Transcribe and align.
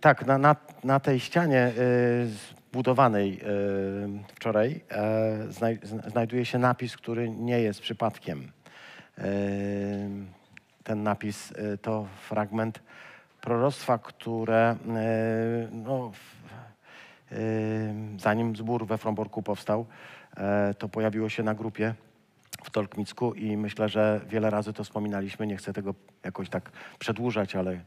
Tak, 0.00 0.26
na, 0.26 0.38
na, 0.38 0.56
na 0.84 1.00
tej 1.00 1.20
ścianie 1.20 1.72
y, 1.78 2.28
zbudowanej 2.70 3.40
y, 3.42 4.34
wczoraj 4.34 4.80
e, 4.90 5.52
znaj, 5.52 5.78
zna- 5.82 6.10
znajduje 6.10 6.44
się 6.44 6.58
napis, 6.58 6.96
który 6.96 7.30
nie 7.30 7.60
jest 7.60 7.80
przypadkiem. 7.80 8.52
Ten 10.84 11.02
napis 11.02 11.50
y, 11.50 11.78
to 11.78 12.06
fragment 12.28 12.80
proroctwa, 13.40 13.98
które 13.98 14.76
no, 15.72 16.12
zanim 18.16 18.56
zbór 18.56 18.86
we 18.86 18.98
Fromborku 18.98 19.42
powstał, 19.42 19.86
e, 20.36 20.74
to 20.74 20.88
pojawiło 20.88 21.28
się 21.28 21.42
na 21.42 21.54
grupie 21.54 21.94
w 22.68 22.70
Tolkmicku 22.70 23.34
i 23.34 23.56
myślę, 23.56 23.88
że 23.88 24.20
wiele 24.28 24.50
razy 24.50 24.72
to 24.72 24.84
wspominaliśmy. 24.84 25.46
Nie 25.46 25.56
chcę 25.56 25.72
tego 25.72 25.94
jakoś 26.24 26.48
tak 26.48 26.70
przedłużać, 26.98 27.56
ale 27.56 27.80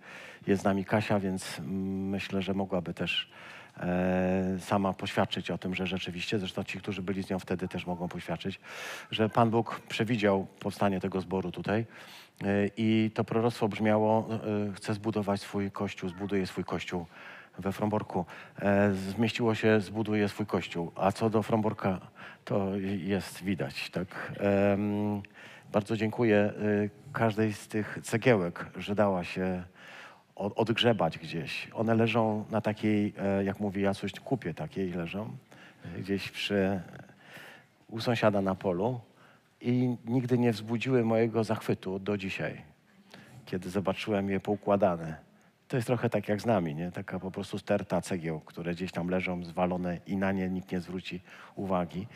jest 0.47 0.61
z 0.61 0.65
nami 0.65 0.85
Kasia, 0.85 1.19
więc 1.19 1.61
myślę, 2.11 2.41
że 2.41 2.53
mogłaby 2.53 2.93
też 2.93 3.31
e, 3.77 4.57
sama 4.59 4.93
poświadczyć 4.93 5.51
o 5.51 5.57
tym, 5.57 5.75
że 5.75 5.87
rzeczywiście, 5.87 6.39
zresztą 6.39 6.63
ci, 6.63 6.79
którzy 6.79 7.01
byli 7.01 7.23
z 7.23 7.29
nią 7.29 7.39
wtedy 7.39 7.67
też 7.67 7.85
mogą 7.85 8.07
poświadczyć, 8.07 8.59
że 9.11 9.29
Pan 9.29 9.49
Bóg 9.49 9.81
przewidział 9.89 10.47
powstanie 10.59 10.99
tego 10.99 11.21
zboru 11.21 11.51
tutaj 11.51 11.85
e, 12.43 12.45
i 12.77 13.11
to 13.13 13.23
proroctwo 13.23 13.67
brzmiało, 13.67 14.27
e, 14.69 14.73
chce 14.73 14.93
zbudować 14.93 15.41
swój 15.41 15.71
kościół, 15.71 16.09
zbuduje 16.09 16.47
swój 16.47 16.63
kościół 16.63 17.05
we 17.61 17.71
Fromborku. 17.71 18.25
E, 18.61 18.93
zmieściło 18.93 19.55
się, 19.55 19.81
zbuduje 19.81 20.29
swój 20.29 20.45
kościół. 20.45 20.91
A 20.95 21.11
co 21.11 21.29
do 21.29 21.43
Fromborka, 21.43 21.99
to 22.45 22.75
jest 22.97 23.43
widać. 23.43 23.89
Tak? 23.89 24.33
Bardzo 25.71 25.97
dziękuję 25.97 26.53
y, 26.61 26.89
każdej 27.13 27.53
z 27.53 27.67
tych 27.67 27.99
cegiełek, 28.03 28.65
że 28.75 28.95
dała 28.95 29.23
się 29.23 29.63
od, 30.35 30.53
odgrzebać 30.59 31.17
gdzieś. 31.17 31.67
One 31.73 31.95
leżą 31.95 32.45
na 32.49 32.61
takiej, 32.61 33.13
e, 33.17 33.43
jak 33.43 33.59
mówi 33.59 33.81
Jacuś, 33.81 34.11
kupie 34.11 34.53
takiej 34.53 34.91
leżą, 34.91 35.37
e, 35.85 35.99
gdzieś 35.99 36.31
przy, 36.31 36.81
u 37.87 37.99
sąsiada 37.99 38.41
na 38.41 38.55
polu 38.55 38.99
i 39.61 39.95
nigdy 40.05 40.37
nie 40.37 40.51
wzbudziły 40.51 41.03
mojego 41.03 41.43
zachwytu 41.43 41.99
do 41.99 42.17
dzisiaj, 42.17 42.61
kiedy 43.45 43.69
zobaczyłem 43.69 44.29
je 44.29 44.39
poukładane. 44.39 45.30
To 45.71 45.77
jest 45.77 45.87
trochę 45.87 46.09
tak 46.09 46.27
jak 46.27 46.41
z 46.41 46.45
nami, 46.45 46.75
nie? 46.75 46.91
Taka 46.91 47.19
po 47.19 47.31
prostu 47.31 47.59
sterta 47.59 48.01
cegieł, 48.01 48.39
które 48.39 48.73
gdzieś 48.73 48.91
tam 48.91 49.09
leżą 49.09 49.43
zwalone 49.43 49.97
i 50.07 50.17
na 50.17 50.31
nie 50.31 50.49
nikt 50.49 50.71
nie 50.71 50.79
zwróci 50.79 51.21
uwagi. 51.55 52.07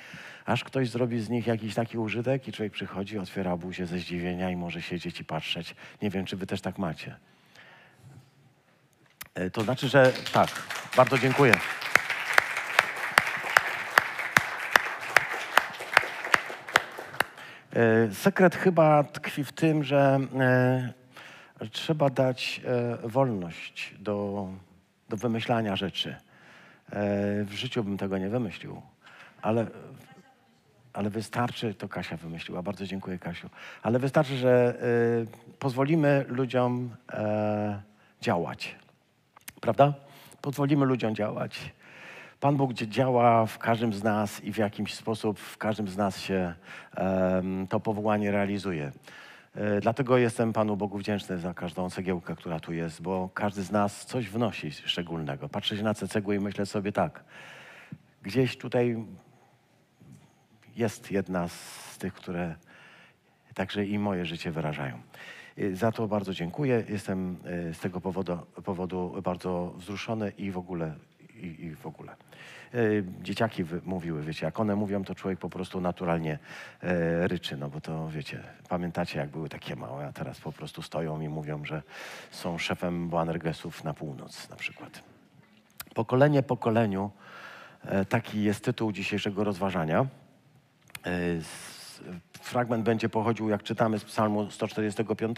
Aż 0.46 0.64
ktoś 0.64 0.90
zrobi 0.90 1.20
z 1.22 1.30
nich 1.30 1.48
jakiś 1.48 1.76
taki 1.76 1.98
użytek 1.98 2.48
i 2.48 2.52
człowiek 2.52 2.74
przychodzi, 2.74 3.20
otwiera 3.20 3.58
buzię 3.58 3.86
ze 3.86 4.00
zdziwienia 4.00 4.50
i 4.50 4.56
może 4.56 4.82
siedzieć 4.82 5.20
i 5.20 5.26
patrzeć. 5.26 5.76
Nie 6.02 6.10
wiem, 6.10 6.26
czy 6.26 6.38
wy 6.38 6.48
też 6.48 6.62
tak 6.62 6.78
macie. 6.78 7.16
E, 9.36 9.50
To 9.50 9.62
znaczy, 9.62 9.88
że 9.88 10.14
tak. 10.34 10.50
Bardzo 10.98 11.18
dziękuję. 11.18 11.54
E, 17.76 18.14
Sekret 18.14 18.56
chyba 18.56 19.04
tkwi 19.04 19.44
w 19.44 19.52
tym, 19.52 19.84
że 19.84 20.20
e, 20.40 21.05
trzeba 21.72 22.10
dać 22.10 22.62
e, 23.04 23.08
wolność 23.08 23.96
do, 24.00 24.48
do 25.10 25.18
wymyślania 25.18 25.76
rzeczy. 25.76 26.10
E, 26.10 26.16
w 27.44 27.52
życiu 27.52 27.84
bym 27.84 27.98
tego 27.98 28.18
nie 28.18 28.30
wymyślił, 28.30 28.82
ale, 29.42 29.68
ale 30.94 31.10
wystarczy, 31.10 31.74
to 31.74 31.88
Kasia 31.88 32.18
wymyśliła, 32.18 32.62
bardzo 32.62 32.86
dziękuję 32.86 33.20
Kasiu, 33.20 33.50
ale 33.82 34.00
wystarczy, 34.00 34.38
że 34.38 34.80
e, 35.52 35.58
pozwolimy 35.60 36.26
ludziom 36.28 36.96
działać. 38.22 38.76
Prawda? 39.62 39.94
Pozwolimy 40.42 40.86
ludziom 40.86 41.16
działać. 41.16 41.74
Pan 42.40 42.58
Bóg 42.58 42.74
działa 42.74 43.46
w 43.46 43.58
każdym 43.58 43.94
z 43.94 44.04
nas 44.04 44.44
i 44.44 44.54
w 44.54 44.58
jakimś 44.58 44.94
sposób 44.94 45.40
w 45.40 45.58
każdym 45.58 45.88
z 45.88 45.98
nas 45.98 46.20
się 46.20 46.54
to 47.70 47.80
powołanie 47.80 48.32
realizuje. 48.32 48.92
E, 49.56 49.82
Dlatego 49.82 50.18
jestem 50.18 50.54
Panu 50.54 50.78
Bogu 50.78 50.98
wdzięczny 50.98 51.38
za 51.38 51.54
każdą 51.54 51.90
cegiełkę, 51.90 52.36
która 52.36 52.60
tu 52.60 52.74
jest, 52.74 53.02
bo 53.02 53.30
każdy 53.34 53.64
z 53.64 53.72
nas 53.72 54.06
coś 54.06 54.30
wnosi 54.30 54.72
szczególnego. 54.72 55.50
Patrzę 55.50 55.78
się 55.78 55.84
na 55.84 55.94
te 55.94 56.08
cegły 56.08 56.36
i 56.36 56.40
myślę 56.40 56.66
sobie 56.66 56.92
tak, 56.92 57.24
gdzieś 58.24 58.58
tutaj 58.58 59.06
jest 60.76 61.12
jedna 61.12 61.48
z 61.48 61.98
tych, 61.98 62.14
które 62.14 62.56
także 63.54 63.86
i 63.86 64.00
moje 64.00 64.26
życie 64.26 64.52
wyrażają. 64.52 65.02
Y, 65.60 65.76
Za 65.76 65.92
to 65.92 66.08
bardzo 66.08 66.34
dziękuję. 66.34 66.84
Jestem 66.90 67.38
y, 67.70 67.74
z 67.74 67.80
tego 67.80 68.02
powodu, 68.02 68.38
powodu 68.64 69.22
bardzo 69.24 69.74
wzruszony 69.78 70.30
i 70.38 70.52
w 70.52 70.58
ogóle. 70.58 70.94
I, 71.36 71.66
i 71.66 71.76
w 71.76 71.88
ogóle. 71.88 72.16
Y, 72.76 73.04
Dzieciaki 73.22 73.64
mówiły, 73.86 74.24
wiecie, 74.24 74.46
jak 74.46 74.60
one 74.60 74.76
mówią, 74.76 75.04
to 75.04 75.16
człowiek 75.16 75.40
po 75.40 75.50
prostu 75.50 75.82
naturalnie 75.82 76.40
e, 76.82 77.28
ryczy, 77.28 77.58
no 77.58 77.70
bo 77.70 77.82
to 77.82 78.10
wiecie, 78.10 78.44
pamiętacie 78.70 79.20
jak 79.20 79.30
były 79.30 79.50
takie 79.50 79.76
małe, 79.76 80.08
a 80.08 80.12
teraz 80.14 80.40
po 80.40 80.52
prostu 80.52 80.82
stoją 80.82 81.22
i 81.22 81.30
mówią, 81.30 81.66
że 81.66 81.82
są 82.32 82.58
szefem 82.58 83.10
Boanergesów 83.10 83.84
na 83.84 83.94
północ 83.94 84.50
na 84.50 84.56
przykład. 84.56 85.04
Pokolenie 85.94 86.44
pokoleniu, 86.44 87.12
e, 87.86 88.06
taki 88.06 88.44
jest 88.44 88.66
tytuł 88.66 88.92
dzisiejszego 88.92 89.44
rozważania. 89.44 90.06
E, 91.06 91.10
Fragment 92.42 92.84
będzie 92.84 93.10
pochodził, 93.10 93.50
jak 93.50 93.64
czytamy, 93.64 94.00
z 94.00 94.04
Psalmu 94.04 94.52
145, 94.52 95.38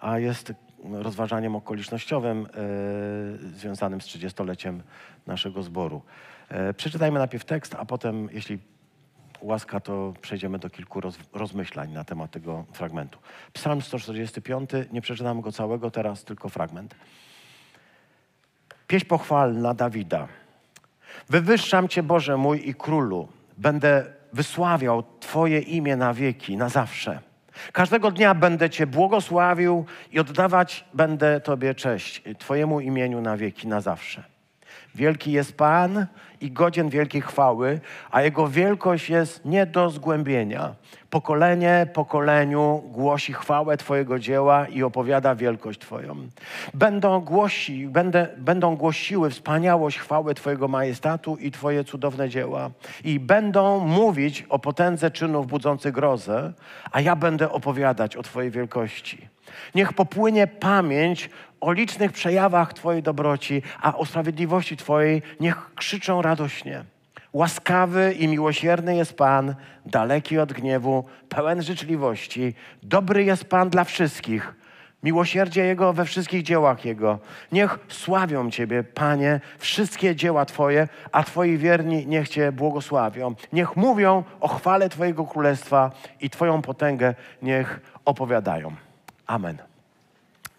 a 0.00 0.18
jest 0.18 0.52
rozważaniem 0.84 1.56
okolicznościowym 1.56 2.46
e, 2.46 3.56
związanym 3.56 4.00
z 4.00 4.04
30-leciem 4.06 4.80
naszego 5.26 5.62
zboru. 5.62 6.02
E, 6.48 6.74
Przeczytajmy 6.74 7.18
najpierw 7.18 7.44
tekst, 7.44 7.76
a 7.78 7.84
potem, 7.84 8.28
jeśli 8.32 8.58
łaska, 9.40 9.80
to 9.80 10.14
przejdziemy 10.20 10.58
do 10.58 10.70
kilku 10.70 11.00
roz, 11.00 11.18
rozmyślań 11.32 11.92
na 11.92 12.04
temat 12.04 12.30
tego 12.30 12.64
fragmentu. 12.72 13.18
Psalm 13.52 13.82
145, 13.82 14.70
nie 14.92 15.00
przeczytam 15.00 15.40
go 15.40 15.52
całego, 15.52 15.90
teraz 15.90 16.24
tylko 16.24 16.48
fragment. 16.48 16.94
Pieśń 18.86 19.06
pochwalna 19.06 19.74
Dawida. 19.74 20.28
Wywyższam 21.28 21.88
Cię, 21.88 22.02
Boże 22.02 22.36
mój 22.36 22.68
i 22.68 22.74
Królu. 22.74 23.28
Będę 23.58 24.06
wysławiał 24.32 25.04
Twoje 25.20 25.60
imię 25.60 25.96
na 25.96 26.14
wieki, 26.14 26.56
na 26.56 26.68
zawsze. 26.68 27.27
Każdego 27.72 28.10
dnia 28.10 28.34
będę 28.34 28.70
Cię 28.70 28.86
błogosławił 28.86 29.84
i 30.12 30.20
oddawać 30.20 30.84
będę 30.94 31.40
Tobie 31.40 31.74
cześć, 31.74 32.22
Twojemu 32.38 32.80
imieniu 32.80 33.20
na 33.20 33.36
wieki, 33.36 33.68
na 33.68 33.80
zawsze. 33.80 34.37
Wielki 34.94 35.32
jest 35.32 35.56
Pan 35.56 36.06
i 36.40 36.50
godzien 36.50 36.88
wielkiej 36.88 37.20
chwały, 37.20 37.80
a 38.10 38.22
Jego 38.22 38.48
wielkość 38.48 39.10
jest 39.10 39.44
nie 39.44 39.66
do 39.66 39.90
zgłębienia. 39.90 40.74
Pokolenie 41.10 41.86
pokoleniu 41.94 42.82
głosi 42.86 43.32
chwałę 43.32 43.76
Twojego 43.76 44.18
dzieła 44.18 44.66
i 44.66 44.82
opowiada 44.82 45.34
wielkość 45.34 45.80
Twoją. 45.80 46.16
Będą, 46.74 47.20
głosi, 47.20 47.86
będę, 47.86 48.28
będą 48.38 48.76
głosiły 48.76 49.30
wspaniałość 49.30 49.98
chwały 49.98 50.34
Twojego 50.34 50.68
majestatu 50.68 51.36
i 51.36 51.50
Twoje 51.50 51.84
cudowne 51.84 52.28
dzieła. 52.28 52.70
I 53.04 53.20
będą 53.20 53.80
mówić 53.80 54.46
o 54.48 54.58
potędze 54.58 55.10
czynów 55.10 55.46
budzących 55.46 55.94
grozę, 55.94 56.52
a 56.92 57.00
ja 57.00 57.16
będę 57.16 57.52
opowiadać 57.52 58.16
o 58.16 58.22
Twojej 58.22 58.50
wielkości. 58.50 59.28
Niech 59.74 59.92
popłynie 59.92 60.46
pamięć 60.46 61.30
o 61.60 61.72
licznych 61.72 62.12
przejawach 62.12 62.74
Twojej 62.74 63.02
dobroci, 63.02 63.62
a 63.80 63.96
o 63.96 64.06
sprawiedliwości 64.06 64.76
Twojej 64.76 65.22
niech 65.40 65.74
krzyczą 65.74 66.22
radośnie. 66.22 66.84
Łaskawy 67.32 68.12
i 68.18 68.28
miłosierny 68.28 68.96
jest 68.96 69.16
Pan, 69.16 69.54
daleki 69.86 70.38
od 70.38 70.52
gniewu, 70.52 71.04
pełen 71.28 71.62
życzliwości. 71.62 72.54
Dobry 72.82 73.24
jest 73.24 73.44
Pan 73.44 73.70
dla 73.70 73.84
wszystkich. 73.84 74.54
Miłosierdzie 75.02 75.64
Jego 75.64 75.92
we 75.92 76.04
wszystkich 76.04 76.42
dziełach 76.42 76.84
Jego. 76.84 77.18
Niech 77.52 77.78
sławią 77.88 78.50
Ciebie, 78.50 78.84
Panie, 78.84 79.40
wszystkie 79.58 80.16
dzieła 80.16 80.44
Twoje, 80.44 80.88
a 81.12 81.22
Twoi 81.22 81.56
wierni 81.56 82.06
niech 82.06 82.28
Cię 82.28 82.52
błogosławią. 82.52 83.34
Niech 83.52 83.76
mówią 83.76 84.24
o 84.40 84.48
chwale 84.48 84.88
Twojego 84.88 85.24
Królestwa 85.24 85.90
i 86.20 86.30
Twoją 86.30 86.62
potęgę 86.62 87.14
niech 87.42 87.80
opowiadają. 88.04 88.87
Amen. 89.28 89.58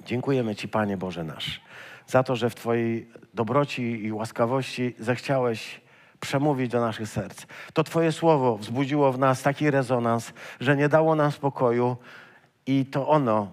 Dziękujemy 0.06 0.56
Ci, 0.56 0.68
Panie 0.68 0.98
Boże 0.98 1.24
nasz, 1.24 1.62
za 2.07 2.24
to, 2.24 2.36
że 2.36 2.50
w 2.50 2.56
Twojej 2.56 3.10
dobroci 3.33 4.06
i 4.06 4.12
łaskawości 4.12 4.95
zechciałeś 5.00 5.81
przemówić 6.19 6.71
do 6.71 6.80
naszych 6.80 7.10
serc. 7.10 7.45
To 7.74 7.83
Twoje 7.83 8.12
słowo 8.12 8.57
wzbudziło 8.57 9.12
w 9.12 9.19
nas 9.19 9.42
taki 9.42 9.71
rezonans, 9.71 10.33
że 10.60 10.77
nie 10.77 10.89
dało 10.89 11.16
nam 11.16 11.31
spokoju 11.31 11.98
i 12.66 12.86
to 12.86 13.07
ono 13.07 13.51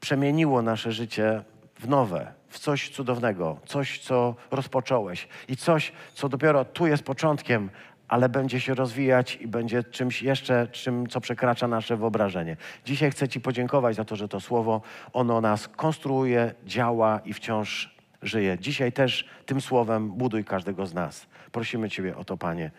przemieniło 0.00 0.62
nasze 0.62 0.92
życie 0.92 1.42
w 1.80 1.88
nowe, 1.88 2.32
w 2.48 2.58
coś 2.58 2.90
cudownego, 2.90 3.56
coś, 3.66 3.98
co 3.98 4.34
rozpocząłeś 4.50 5.28
i 5.48 5.56
coś, 5.56 5.92
co 6.14 6.28
dopiero 6.28 6.64
tu 6.64 6.86
jest 6.86 7.02
początkiem, 7.02 7.70
ale 8.10 8.28
będzie 8.28 8.60
się 8.60 8.74
rozwijać 8.74 9.36
i 9.40 9.48
będzie 9.48 9.84
czymś 9.84 10.22
jeszcze, 10.22 10.68
czym, 10.72 11.06
co 11.06 11.20
przekracza 11.20 11.68
nasze 11.68 11.96
wyobrażenie. 11.96 12.56
Dzisiaj 12.84 13.10
chcę 13.10 13.28
Ci 13.28 13.40
podziękować 13.40 13.96
za 13.96 14.04
to, 14.04 14.16
że 14.16 14.28
to 14.28 14.40
słowo, 14.40 14.80
ono 15.12 15.40
nas 15.40 15.68
konstruuje, 15.68 16.54
działa 16.66 17.20
i 17.24 17.32
wciąż 17.32 17.94
żyje. 18.22 18.58
Dzisiaj 18.58 18.92
też 18.92 19.28
tym 19.46 19.60
słowem 19.60 20.10
buduj 20.10 20.44
każdego 20.44 20.86
z 20.86 20.94
nas. 20.94 21.26
Prosimy 21.52 21.90
Ciebie 21.90 22.16
o 22.16 22.24
to, 22.24 22.36
Panie. 22.36 22.70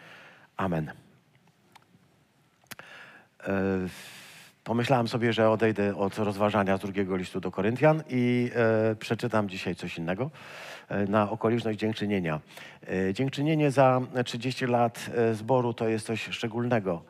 Amen. 0.58 0.92
E, 3.48 3.54
pomyślałem 4.64 5.08
sobie, 5.08 5.34
że 5.34 5.50
odejdę 5.50 5.96
od 5.96 6.18
rozważania 6.18 6.78
z 6.78 6.80
drugiego 6.80 7.16
listu 7.16 7.40
do 7.40 7.52
Koryntian 7.52 8.04
i 8.10 8.52
e, 8.56 8.96
przeczytam 8.96 9.50
dzisiaj 9.50 9.76
coś 9.76 9.98
innego 9.98 10.32
na 11.08 11.30
okoliczność 11.30 11.80
dziękczynienia. 11.80 12.40
E, 12.88 13.14
dziękczynienie 13.14 13.72
za 13.72 14.02
30 14.26 14.66
lat 14.66 15.10
e, 15.16 15.34
zboru 15.34 15.74
to 15.74 15.88
jest 15.88 16.06
coś 16.06 16.30
szczególnego. 16.32 17.02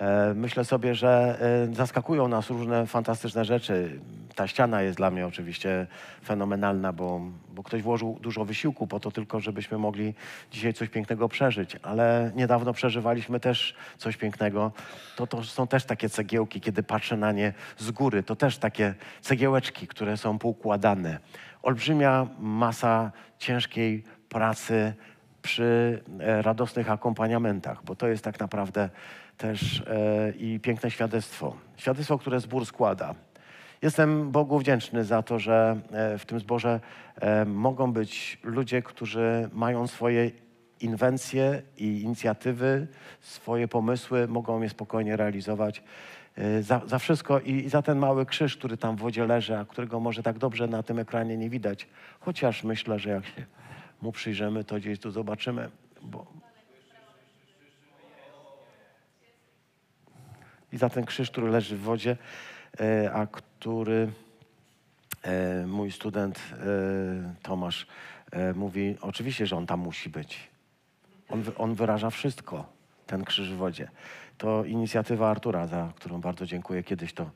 E, 0.00 0.34
myślę 0.34 0.64
sobie, 0.64 0.94
że 0.94 1.38
e, 1.70 1.74
zaskakują 1.74 2.28
nas 2.28 2.50
różne 2.50 2.86
fantastyczne 2.86 3.44
rzeczy. 3.44 4.00
Ta 4.34 4.46
ściana 4.48 4.82
jest 4.82 4.96
dla 4.96 5.10
mnie 5.10 5.26
oczywiście 5.26 5.86
fenomenalna, 6.24 6.92
bo, 6.92 7.20
bo 7.54 7.62
ktoś 7.62 7.82
włożył 7.82 8.18
dużo 8.20 8.44
wysiłku 8.44 8.86
po 8.86 9.00
to 9.00 9.10
tylko, 9.10 9.40
żebyśmy 9.40 9.78
mogli 9.78 10.14
dzisiaj 10.50 10.74
coś 10.74 10.88
pięknego 10.88 11.28
przeżyć. 11.28 11.76
Ale 11.82 12.32
niedawno 12.36 12.72
przeżywaliśmy 12.72 13.40
też 13.40 13.74
coś 13.98 14.16
pięknego. 14.16 14.72
To, 15.16 15.26
to 15.26 15.44
są 15.44 15.66
też 15.66 15.84
takie 15.84 16.08
cegiełki, 16.08 16.60
kiedy 16.60 16.82
patrzę 16.82 17.16
na 17.16 17.32
nie 17.32 17.52
z 17.78 17.90
góry. 17.90 18.22
To 18.22 18.36
też 18.36 18.58
takie 18.58 18.94
cegiełeczki, 19.20 19.86
które 19.86 20.16
są 20.16 20.38
poukładane. 20.38 21.18
Olbrzymia 21.68 22.26
masa 22.38 23.12
ciężkiej 23.38 24.04
pracy 24.28 24.94
przy 25.42 26.02
e, 26.20 26.42
radosnych 26.42 26.90
akompaniamentach, 26.90 27.84
bo 27.84 27.96
to 27.96 28.08
jest 28.08 28.24
tak 28.24 28.40
naprawdę 28.40 28.90
też 29.36 29.80
e, 29.80 30.30
i 30.30 30.60
piękne 30.60 30.90
świadectwo. 30.90 31.56
Świadectwo, 31.76 32.18
które 32.18 32.40
zbór 32.40 32.66
składa. 32.66 33.14
Jestem 33.82 34.30
Bogu 34.30 34.58
wdzięczny 34.58 35.04
za 35.04 35.22
to, 35.22 35.38
że 35.38 35.80
e, 35.92 36.18
w 36.18 36.26
tym 36.26 36.40
zborze 36.40 36.80
e, 37.20 37.44
mogą 37.44 37.92
być 37.92 38.38
ludzie, 38.42 38.82
którzy 38.82 39.50
mają 39.52 39.86
swoje 39.86 40.30
inwencje 40.80 41.62
i 41.76 42.02
inicjatywy, 42.02 42.86
swoje 43.20 43.68
pomysły, 43.68 44.28
mogą 44.28 44.62
je 44.62 44.68
spokojnie 44.68 45.16
realizować. 45.16 45.82
E, 46.38 46.62
Za, 46.62 46.80
za 46.86 46.98
wszystko 46.98 47.40
i, 47.40 47.52
i 47.52 47.68
za 47.68 47.82
ten 47.82 47.98
mały 47.98 48.26
krzyż, 48.26 48.56
który 48.56 48.76
tam 48.76 48.96
w 48.96 49.00
wodzie 49.00 49.26
leży, 49.26 49.58
a 49.58 49.64
którego 49.64 50.00
może 50.00 50.22
tak 50.22 50.38
dobrze 50.38 50.68
na 50.68 50.82
tym 50.82 50.98
ekranie 50.98 51.36
nie 51.36 51.50
widać. 51.50 51.86
Chociaż 52.20 52.64
myślę, 52.64 52.98
że 52.98 53.10
jak 53.10 53.26
się 53.26 53.46
mu 54.02 54.12
przyjrzymy, 54.12 54.64
to 54.64 54.76
gdzieś 54.76 54.98
tu 54.98 55.10
zobaczymy. 55.10 55.70
Bo, 56.02 56.26
i 60.72 60.78
za 60.78 60.88
ten 60.88 61.04
krzyż, 61.04 61.30
który 61.30 61.50
leży 61.50 61.76
w 61.76 61.80
wodzie, 61.80 62.16
e, 62.80 63.12
a 63.12 63.26
który 63.26 64.12
e, 65.22 65.66
mój 65.66 65.92
student 65.92 66.40
Tomasz 67.42 67.86
mówi, 68.54 68.96
oczywiście, 69.00 69.46
że 69.46 69.56
on 69.56 69.66
tam 69.66 69.80
musi 69.80 70.10
być. 70.10 70.48
On, 71.28 71.44
on 71.58 71.74
wyraża 71.74 72.10
wszystko, 72.10 72.66
ten 73.06 73.24
krzyż 73.24 73.52
w 73.52 73.56
wodzie. 73.56 73.88
To 74.38 74.64
inicjatywa 74.64 75.30
Artura, 75.30 75.66
za 75.66 75.92
którą 75.96 76.20
bardzo 76.20 76.46
dziękuję. 76.46 76.82
Kiedyś 76.82 77.12
to 77.12 77.30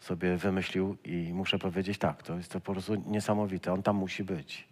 sobie 0.00 0.36
wymyślił 0.36 0.96
i 1.04 1.30
muszę 1.32 1.58
powiedzieć 1.58 1.98
tak, 1.98 2.22
to 2.22 2.36
jest 2.36 2.52
to 2.52 2.60
po 2.60 2.72
prostu 2.72 2.94
niesamowite. 3.06 3.72
On 3.72 3.82
tam 3.82 3.96
musi 3.96 4.24
być, 4.24 4.68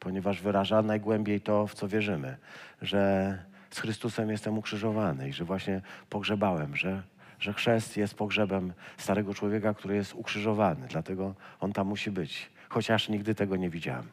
ponieważ 0.00 0.42
wyraża 0.42 0.82
najgłębiej 0.82 1.40
to, 1.40 1.66
w 1.66 1.74
co 1.74 1.88
wierzymy, 1.88 2.36
że 2.82 3.38
z 3.70 3.80
Chrystusem 3.80 4.30
jestem 4.30 4.58
ukrzyżowany 4.58 5.28
i 5.28 5.32
że 5.32 5.44
właśnie 5.44 5.80
pogrzebałem, 6.10 6.76
że, 6.76 7.02
że 7.38 7.52
chrzest 7.52 7.96
jest 7.96 8.14
pogrzebem 8.14 8.72
starego 8.96 9.34
człowieka, 9.34 9.74
który 9.74 9.94
jest 9.94 10.14
ukrzyżowany. 10.14 10.86
Dlatego 10.88 11.34
on 11.60 11.72
tam 11.72 11.86
musi 11.86 12.10
być, 12.10 12.50
chociaż 12.68 13.08
nigdy 13.08 13.34
tego 13.34 13.56
nie 13.56 13.70
widziałem. 13.70 14.06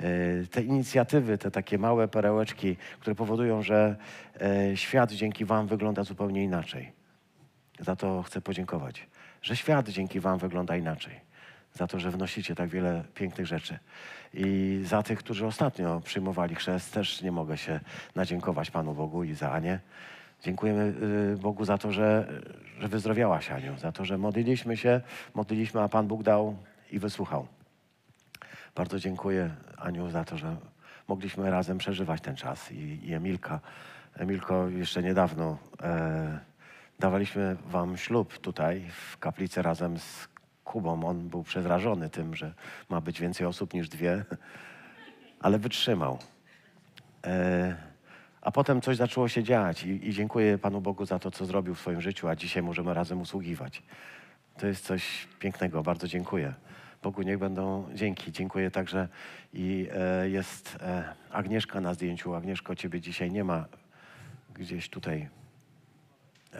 E, 0.00 0.46
te 0.46 0.62
inicjatywy, 0.62 1.38
te 1.38 1.50
takie 1.50 1.78
małe 1.78 2.08
perełeczki, 2.08 2.76
które 3.00 3.16
powodują, 3.16 3.62
że 3.62 3.96
e, 4.40 4.76
świat 4.76 5.12
dzięki 5.12 5.44
Wam 5.44 5.66
wygląda 5.66 6.04
zupełnie 6.04 6.44
inaczej. 6.44 6.92
Za 7.80 7.96
to 7.96 8.22
chcę 8.22 8.40
podziękować, 8.40 9.06
że 9.42 9.56
świat 9.56 9.88
dzięki 9.88 10.20
Wam 10.20 10.38
wygląda 10.38 10.76
inaczej. 10.76 11.20
Za 11.74 11.86
to, 11.86 12.00
że 12.00 12.10
wnosicie 12.10 12.54
tak 12.54 12.68
wiele 12.68 13.04
pięknych 13.14 13.46
rzeczy. 13.46 13.78
I 14.34 14.80
za 14.84 15.02
tych, 15.02 15.18
którzy 15.18 15.46
ostatnio 15.46 16.00
przyjmowali 16.00 16.54
chrzest, 16.54 16.94
też 16.94 17.22
nie 17.22 17.32
mogę 17.32 17.58
się 17.58 17.80
nadziękować 18.14 18.70
Panu 18.70 18.94
Bogu 18.94 19.24
i 19.24 19.34
za 19.34 19.52
Anię. 19.52 19.80
Dziękujemy 20.42 20.94
y, 21.34 21.36
Bogu 21.36 21.64
za 21.64 21.78
to, 21.78 21.92
że, 21.92 22.28
że 22.80 22.88
wyzdrowiałaś 22.88 23.50
Aniu, 23.50 23.78
za 23.78 23.92
to, 23.92 24.04
że 24.04 24.18
modliliśmy 24.18 24.76
się, 24.76 25.00
modliliśmy, 25.34 25.80
a 25.80 25.88
Pan 25.88 26.06
Bóg 26.06 26.22
dał 26.22 26.56
i 26.90 26.98
wysłuchał. 26.98 27.46
Bardzo 28.74 28.98
dziękuję 28.98 29.50
Aniu 29.80 30.10
za 30.10 30.24
to, 30.24 30.38
że 30.38 30.56
mogliśmy 31.08 31.50
razem 31.50 31.78
przeżywać 31.78 32.20
ten 32.20 32.36
czas 32.36 32.72
i, 32.72 33.08
i 33.08 33.14
Emilka. 33.14 33.60
Emilko, 34.14 34.68
jeszcze 34.68 35.02
niedawno 35.02 35.58
e, 35.82 36.38
dawaliśmy 36.98 37.56
wam 37.66 37.96
ślub 37.96 38.38
tutaj 38.38 38.84
w 38.90 39.18
kaplicy 39.18 39.62
razem 39.62 39.98
z 39.98 40.28
Kubą. 40.64 41.04
On 41.04 41.28
był 41.28 41.42
przerażony 41.42 42.10
tym, 42.10 42.36
że 42.36 42.54
ma 42.88 43.00
być 43.00 43.20
więcej 43.20 43.46
osób 43.46 43.74
niż 43.74 43.88
dwie, 43.88 44.24
ale 45.40 45.58
wytrzymał. 45.58 46.18
E, 47.24 47.76
a 48.40 48.50
potem 48.50 48.80
coś 48.80 48.96
zaczęło 48.96 49.28
się 49.28 49.42
dziać 49.42 49.84
i, 49.84 50.08
i 50.08 50.12
dziękuję 50.12 50.58
Panu 50.58 50.80
Bogu 50.80 51.06
za 51.06 51.18
to, 51.18 51.30
co 51.30 51.46
zrobił 51.46 51.74
w 51.74 51.80
swoim 51.80 52.00
życiu, 52.00 52.28
a 52.28 52.36
dzisiaj 52.36 52.62
możemy 52.62 52.94
razem 52.94 53.20
usługiwać. 53.20 53.82
To 54.58 54.66
jest 54.66 54.84
coś 54.84 55.28
pięknego, 55.38 55.82
bardzo 55.82 56.08
dziękuję. 56.08 56.54
Bogu 57.02 57.22
niech 57.22 57.38
będą 57.38 57.88
dzięki. 57.94 58.32
Dziękuję 58.32 58.70
także 58.70 59.08
i 59.52 59.88
e, 59.92 60.28
jest 60.28 60.76
e, 60.80 61.14
Agnieszka 61.30 61.80
na 61.80 61.94
zdjęciu. 61.94 62.34
Agnieszko, 62.34 62.74
ciebie 62.74 63.00
dzisiaj 63.00 63.30
nie 63.30 63.44
ma 63.44 63.64
gdzieś 64.54 64.88
tutaj. 64.88 65.28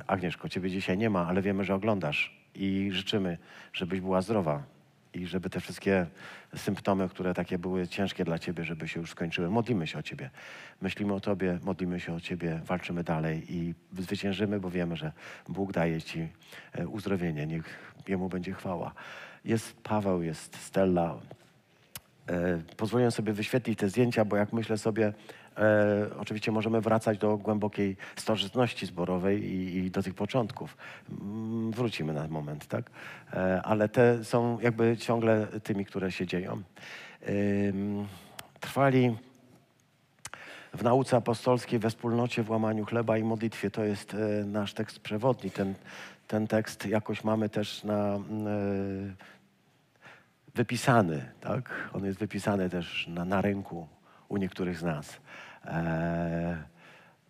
Agnieszko, 0.07 0.49
ciebie 0.49 0.71
dzisiaj 0.71 0.99
nie 0.99 1.11
ma, 1.11 1.27
ale 1.27 1.43
wiemy, 1.43 1.65
że 1.65 1.75
oglądasz 1.75 2.39
i 2.55 2.89
życzymy, 2.93 3.39
żebyś 3.73 4.01
była 4.01 4.23
zdrowa 4.23 4.63
i 5.15 5.27
żeby 5.27 5.51
te 5.51 5.61
wszystkie 5.61 6.07
symptomy, 6.57 7.09
które 7.09 7.35
takie 7.35 7.59
były 7.59 7.89
ciężkie 7.89 8.25
dla 8.25 8.39
ciebie, 8.39 8.65
żeby 8.65 8.89
się 8.89 9.01
już 9.01 9.11
skończyły. 9.11 9.51
Modlimy 9.51 9.87
się 9.87 9.99
o 9.99 10.03
ciebie. 10.03 10.31
Myślimy 10.81 11.15
o 11.15 11.21
tobie, 11.21 11.59
modlimy 11.63 12.01
się 12.01 12.15
o 12.15 12.21
ciebie, 12.21 12.61
walczymy 12.65 13.05
dalej 13.05 13.45
i 13.49 13.75
zwyciężymy, 13.99 14.61
bo 14.61 14.71
wiemy, 14.71 14.97
że 14.97 15.13
Bóg 15.49 15.73
daje 15.73 16.03
ci 16.03 16.29
e, 16.73 16.89
uzdrowienie. 16.89 17.47
Niech 17.47 17.95
Jemu 18.09 18.29
będzie 18.29 18.53
chwała. 18.53 18.95
Jest 19.49 19.83
Paweł, 19.83 20.23
jest 20.23 20.57
Stella, 20.57 21.19
E, 22.29 22.61
Pozwoliłem 22.77 23.13
sobie 23.13 23.33
wyświetlić 23.33 23.79
te 23.79 23.89
zdjęcia, 23.89 24.25
bo 24.25 24.37
jak 24.37 24.53
myślę 24.53 24.79
sobie, 24.79 25.13
e, 25.57 26.07
oczywiście 26.19 26.53
możemy 26.53 26.81
wracać 26.81 27.19
do 27.19 27.37
głębokiej 27.37 27.97
starożytności 28.17 28.87
zborowej 28.87 29.45
i, 29.45 29.77
i 29.77 29.91
do 29.91 30.03
tych 30.03 30.15
początków. 30.15 30.77
Mm, 31.11 31.71
Wrócimy 31.71 32.13
na 32.13 32.29
moment, 32.29 32.67
tak? 32.67 32.91
E, 33.33 33.63
ale 33.63 33.89
te 33.89 34.25
są 34.25 34.61
jakby 34.61 34.97
ciągle 34.97 35.47
tymi, 35.47 35.85
które 35.85 36.13
się 36.13 36.27
dzieją. 36.27 36.63
Ym, 37.29 38.07
Trwali 38.61 39.17
w 40.75 40.83
nauce 40.83 41.17
apostolskiej, 41.17 41.79
we 41.79 41.91
wspólnocie, 41.91 42.43
w 42.43 42.51
łamaniu 42.51 42.85
chleba 42.85 43.19
i 43.19 43.25
modlitwie. 43.25 43.71
To 43.71 43.85
jest 43.85 44.15
e, 44.15 44.45
nasz 44.45 44.75
tekst 44.75 45.01
przewodni. 45.01 45.51
Ten, 45.51 45.75
ten 46.29 46.47
tekst 46.47 46.87
jakoś 46.87 47.25
mamy 47.25 47.49
też 47.49 47.85
na, 47.85 48.15
e, 48.15 48.21
wypisany, 50.59 51.33
tak? 51.41 51.91
On 51.93 52.05
jest 52.05 52.19
wypisany 52.19 52.71
też 52.71 53.07
na, 53.09 53.25
na 53.25 53.43
ręku 53.43 53.89
u 54.29 54.37
niektórych 54.37 54.79
z 54.79 54.83
nas. 54.83 55.21
E, 55.65 56.63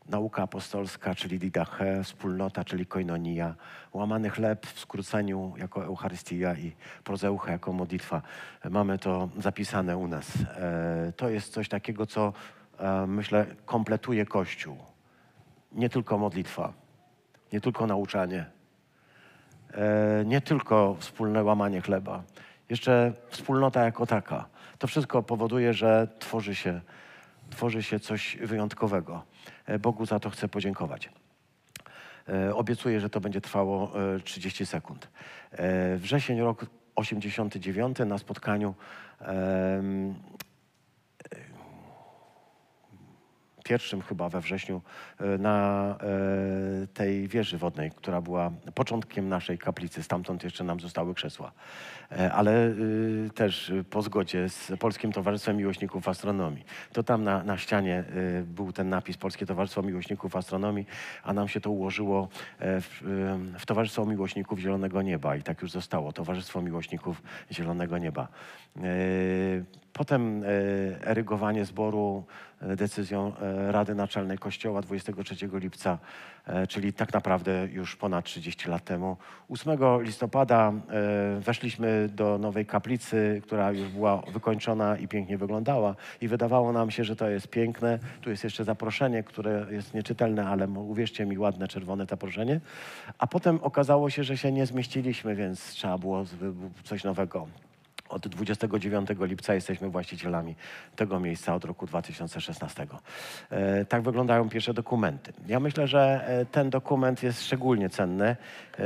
nauka 0.09 0.43
apostolska, 0.43 1.15
czyli 1.15 1.39
didache, 1.39 2.05
wspólnota, 2.05 2.65
czyli 2.65 2.87
koinonia, 2.87 3.55
łamany 3.93 4.31
chleb 4.31 4.67
w 4.67 4.81
skróceniu 4.81 5.55
jako 5.57 5.85
Eucharystia 5.85 6.55
i 6.55 6.73
prozeucha 7.05 7.53
jako 7.53 7.73
modlitwa. 7.73 8.23
Mamy 8.71 8.99
to 8.99 9.29
zapisane 9.39 9.97
u 9.97 10.09
nas. 10.09 10.27
E, 10.57 11.13
to 11.17 11.29
jest 11.29 11.53
coś 11.53 11.69
takiego, 11.69 12.07
co 12.07 12.33
e, 12.79 13.07
myślę 13.07 13.47
kompletuje 13.67 14.27
Kościół. 14.27 14.77
Nie 15.73 15.89
tylko 15.89 16.19
modlitwa, 16.19 16.73
nie 17.53 17.61
tylko 17.61 17.87
nauczanie, 17.87 18.47
e, 19.75 20.25
nie 20.25 20.41
tylko 20.41 20.97
wspólne 21.01 21.45
łamanie 21.45 21.81
chleba, 21.81 22.23
jeszcze 22.69 23.13
wspólnota 23.29 23.85
jako 23.85 24.07
taka. 24.07 24.49
To 24.79 24.87
wszystko 24.87 25.23
powoduje, 25.23 25.75
że 25.75 26.09
tworzy 26.19 26.55
się, 26.55 26.81
tworzy 27.51 27.83
się 27.83 28.01
coś 28.01 28.37
wyjątkowego. 28.37 29.23
E, 29.67 29.79
Bogu 29.79 30.07
za 30.07 30.21
to 30.21 30.31
chcę 30.31 30.49
podziękować. 30.49 31.11
E, 32.29 32.55
Obiecuję, 32.55 33.01
że 33.01 33.11
to 33.11 33.21
będzie 33.21 33.41
trwało 33.41 33.93
e, 34.17 34.21
30 34.21 34.67
sekund. 34.67 35.09
E, 35.51 35.97
Wrzesień 35.97 36.41
rok 36.41 36.67
89 36.97 37.99
na 38.07 38.19
spotkaniu 38.19 38.75
pierwszym 43.65 44.03
chyba 44.03 44.29
we 44.29 44.41
wrześniu 44.41 44.83
na 45.39 45.97
tej 46.95 47.29
wieży 47.29 47.59
wodnej, 47.59 47.91
która 47.91 48.21
była 48.21 48.51
początkiem 48.75 49.29
naszej 49.29 49.59
kaplicy. 49.59 50.03
Stamtąd 50.03 50.45
jeszcze 50.45 50.65
nam 50.65 50.81
zostały 50.81 51.15
krzesła. 51.15 51.53
E, 52.13 52.33
ale 52.33 52.69
y, 52.69 53.31
też 53.35 53.73
po 53.91 54.03
zgodzie 54.03 54.49
z 54.49 54.73
Polskim 54.79 55.13
Towarzystwem 55.13 55.57
Miłośników 55.57 56.09
Astronomii. 56.09 56.65
To 56.93 57.03
tam 57.03 57.25
na, 57.25 57.45
na 57.45 57.59
ścianie 57.59 58.05
y, 58.17 58.45
był 58.47 58.73
ten 58.73 58.89
napis 58.89 59.17
Polskie 59.17 59.47
Towarzystwo 59.47 59.83
Miłośników 59.83 60.37
Astronomii, 60.37 60.87
a 61.23 61.33
nam 61.33 61.49
się 61.49 61.61
to 61.61 61.71
ułożyło 61.71 62.29
e, 62.59 62.81
w, 62.81 63.03
y, 63.57 63.59
w 63.59 63.67
Towarzystwo 63.67 64.07
Miłośników 64.07 64.59
Zielonego 64.59 65.03
Nieba 65.03 65.37
i 65.37 65.43
tak 65.43 65.63
już 65.63 65.71
zostało. 65.71 66.13
Towarzystwo 66.13 66.63
Miłośników 66.63 67.23
Zielonego 67.53 67.99
Nieba. 67.99 68.29
E, 68.77 68.83
Potem 69.93 70.45
erygowanie 71.05 71.65
zboru 71.65 72.25
decyzją 72.61 73.33
Rady 73.69 73.95
Naczelnej 73.95 74.39
Kościoła 74.39 74.81
23 74.81 75.49
lipca, 75.53 75.99
czyli 76.69 76.93
tak 76.93 77.13
naprawdę 77.13 77.69
już 77.73 77.97
ponad 77.97 78.25
30 78.25 78.69
lat 78.69 78.85
temu. 78.85 79.17
8 79.49 79.79
listopada 80.03 80.73
e, 80.73 81.41
weszliśmy 81.41 82.09
do 82.13 82.39
nowej 82.39 82.67
kaplicy, 82.67 83.41
która 83.45 83.73
już 83.73 83.89
była 83.89 84.17
wykończona 84.17 84.97
i 84.97 85.09
pięknie 85.09 85.39
wyglądała 85.39 85.95
i 86.21 86.29
wydawało 86.29 86.73
nam 86.73 86.91
się, 86.91 87.05
że 87.05 87.17
to 87.17 87.29
jest 87.29 87.49
piękne. 87.49 87.99
Tu 88.21 88.31
jest 88.31 88.45
jeszcze 88.45 88.65
zaproszenie, 88.65 89.23
które 89.23 89.67
jest 89.71 89.95
nieczytelne, 89.95 90.47
ale 90.47 90.69
uwierzcie 90.69 91.27
mi, 91.27 91.39
ładne, 91.39 91.69
czerwone 91.69 92.07
zaproszenie. 92.07 92.61
A 93.19 93.27
potem 93.27 93.59
okazało 93.63 94.11
się, 94.11 94.25
że 94.25 94.37
się 94.37 94.53
nie 94.53 94.67
zmieściliśmy, 94.67 95.35
więc 95.35 95.65
trzeba 95.65 95.99
było 95.99 96.25
coś 96.85 97.05
nowego. 97.05 97.68
Od 98.09 98.29
29 98.29 99.09
lipca 99.21 99.55
jesteśmy 99.55 99.91
właścicielami 99.91 100.55
tego 100.97 101.21
miejsca 101.21 101.55
od 101.55 101.65
roku 101.65 101.87
2016. 101.87 102.87
E, 103.51 103.85
tak 103.85 104.03
wyglądają 104.03 104.49
pierwsze 104.49 104.75
dokumenty. 104.75 105.33
Ja 105.47 105.61
myślę, 105.61 105.87
że 105.87 106.25
e, 106.29 106.47
ten 106.47 106.71
dokument 106.71 107.23
jest 107.23 107.43
szczególnie 107.43 107.89
cenny. 107.89 108.37
E, 108.79 108.85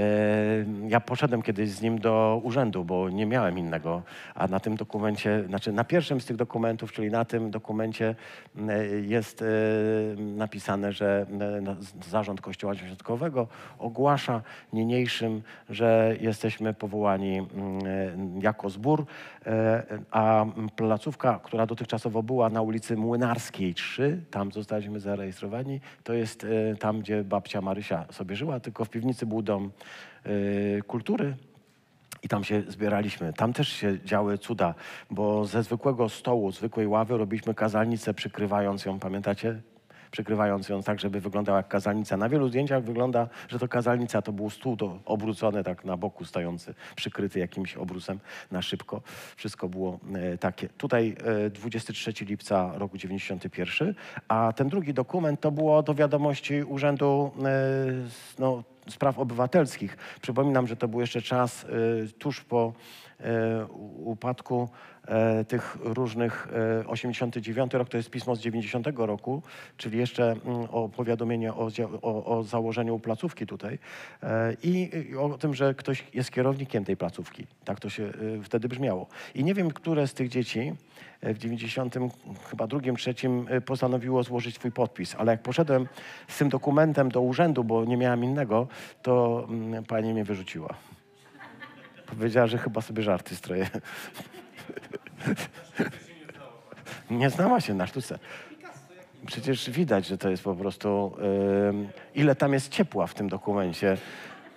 ja 0.89 1.01
poszedłem 1.01 1.43
kiedyś 1.43 1.71
z 1.71 1.83
nim 1.83 1.99
do 1.99 2.41
urzędu, 2.45 2.85
bo 2.85 3.11
nie 3.11 3.27
miałem 3.27 3.59
innego, 3.59 4.03
a 4.35 4.49
na 4.49 4.61
tym 4.61 4.77
dokumencie, 4.77 5.45
znaczy 5.47 5.73
na 5.73 5.85
pierwszym 5.85 6.21
z 6.21 6.25
tych 6.25 6.37
dokumentów, 6.37 6.93
czyli 6.93 7.11
na 7.11 7.25
tym 7.25 7.51
dokumencie 7.51 8.15
jest 9.03 9.45
napisane, 10.19 10.93
że 10.93 11.27
Zarząd 12.09 12.41
Kościoła 12.41 12.75
Świątkowego 12.75 13.49
ogłasza 13.79 14.43
niniejszym, 14.73 15.43
że 15.71 16.17
jesteśmy 16.21 16.75
powołani 16.75 17.47
jako 18.41 18.71
zbór, 18.71 19.07
a 20.11 20.47
placówka, 20.77 21.41
która 21.43 21.67
dotychczasowo 21.67 22.23
była 22.23 22.51
na 22.51 22.63
ulicy 22.63 22.97
Młynarskiej 22.97 23.75
3, 23.75 24.21
tam 24.31 24.53
zostaliśmy 24.53 25.01
zarejestrowani, 25.01 25.81
to 26.05 26.13
jest 26.13 26.45
e, 26.45 26.77
tam, 26.77 27.01
gdzie 27.01 27.25
babcia 27.25 27.61
Marysia 27.61 28.05
sobie 28.11 28.37
żyła, 28.37 28.61
tylko 28.61 28.85
w 28.85 28.91
piwnicy 28.91 29.27
był 29.27 29.43
dom 29.43 29.71
e, 30.25 30.83
kultury, 30.83 31.35
i 32.23 32.29
tam 32.29 32.45
się 32.45 32.63
zbieraliśmy. 32.69 33.33
Tam 33.33 33.53
też 33.53 33.69
się 33.69 33.99
działy 34.05 34.39
cuda, 34.39 34.75
bo 35.11 35.45
ze 35.45 35.63
zwykłego 35.63 36.09
stołu, 36.09 36.53
zwykłej 36.53 36.87
ławy 36.87 37.19
robiliśmy 37.19 37.55
kazalnicę, 37.55 38.15
przykrywając 38.15 38.85
ją, 38.85 38.99
pamiętacie? 38.99 39.61
Przykrywając 40.13 40.69
ją 40.69 40.83
tak, 40.83 41.01
żeby 41.01 41.21
wyglądała 41.21 41.59
jak 41.59 41.69
kazalnica. 41.69 42.17
Na 42.17 42.29
wielu 42.29 42.49
zdjęciach 42.49 42.85
wygląda, 42.85 43.29
że 43.49 43.59
to 43.59 43.69
kazalnica 43.69 44.23
to 44.23 44.33
był 44.33 44.51
stół 44.51 44.77
to 44.77 44.99
obrócony 45.05 45.65
tak 45.65 45.85
na 45.85 45.97
boku 45.97 46.25
stojący, 46.25 46.75
przykryty 46.97 47.39
jakimś 47.39 47.77
obrusem 47.77 48.21
na 48.51 48.63
szybko. 48.63 49.03
Wszystko 49.37 49.69
było 49.69 50.01
e, 50.15 50.39
takie. 50.39 50.69
Tutaj 50.69 51.17
e, 51.47 51.51
23 51.51 52.13
lipca 52.25 52.73
roku 52.75 52.99
91, 52.99 53.95
a 54.29 54.53
ten 54.57 54.69
drugi 54.69 54.95
dokument 54.95 55.41
to 55.41 55.51
było 55.51 55.83
do 55.83 55.95
wiadomości 55.95 56.63
Urzędu 56.63 57.31
e, 57.45 57.49
no, 58.39 58.63
Spraw 58.89 59.19
Obywatelskich. 59.19 59.97
Przypominam, 60.23 60.67
że 60.67 60.77
to 60.77 60.89
był 60.89 61.01
jeszcze 61.01 61.23
czas 61.23 61.65
e, 61.65 61.69
tuż 62.19 62.41
po 62.41 62.73
e, 63.21 63.67
upadku 64.05 64.69
e, 64.69 64.92
tych 65.49 65.77
różnych, 65.81 66.49
e, 66.83 66.87
89 66.87 67.75
rok 67.75 67.89
to 67.89 67.97
jest 67.97 68.11
pismo 68.11 68.37
z 68.37 68.41
90 68.41 68.87
roku, 68.97 69.43
czyli 69.77 69.99
jeszcze 69.99 70.25
mm, 70.33 70.69
o 70.71 70.89
powiadomienie 70.89 71.55
o, 71.55 71.71
o, 72.03 72.25
o 72.25 72.43
założeniu 72.43 72.99
placówki 72.99 73.47
tutaj 73.47 73.79
e, 74.23 74.57
i, 74.63 74.91
o 75.17 75.39
tym, 75.39 75.55
że 75.55 75.75
ktoś 75.75 76.05
jest 76.15 76.31
kierownikiem 76.31 76.85
tej 76.85 76.97
placówki. 76.97 77.47
Tak 77.65 77.81
to 77.81 77.91
się 77.91 78.05
e, 78.05 78.11
wtedy 78.43 78.69
brzmiało. 78.69 79.07
I 79.35 79.45
nie 79.45 79.55
wiem, 79.55 79.71
które 79.71 80.07
z 80.07 80.15
tych 80.15 80.29
dzieci 80.29 80.73
e, 81.21 81.35
w 81.35 81.39
90 81.39 81.95
chyba 82.51 82.67
drugim, 82.67 82.97
trzecim 82.97 83.47
e, 83.51 83.61
postanowiło 83.61 84.23
złożyć 84.23 84.55
swój 84.55 84.73
podpis, 84.73 85.15
ale 85.19 85.33
jak 85.33 85.43
poszedłem 85.43 85.89
z 86.29 86.39
tym 86.39 86.49
dokumentem 86.49 87.09
do 87.09 87.21
urzędu, 87.21 87.65
bo 87.65 87.85
nie 87.85 87.97
miałem 87.97 88.25
innego, 88.25 88.69
to 89.03 89.47
mm, 89.49 89.85
pani 89.85 90.13
mnie 90.13 90.25
wyrzuciła. 90.25 90.75
Powiedziała, 92.07 92.47
że 92.47 92.59
chyba 92.59 92.81
sobie 92.81 93.03
żarty 93.03 93.37
stroję. 93.37 93.67
Nie 97.11 97.31
znała 97.31 97.61
się 97.61 97.75
na 97.75 97.87
sztuce. 97.87 98.19
Przecież 99.27 99.71
widać, 99.71 100.07
że 100.07 100.19
to 100.19 100.31
jest 100.31 100.45
po 100.45 100.55
prostu. 100.55 101.13
ym, 101.69 101.89
ile 102.15 102.35
tam 102.35 102.53
jest 102.53 102.69
ciepła 102.69 103.07
w 103.07 103.15
tym 103.15 103.29
dokumencie. 103.29 103.97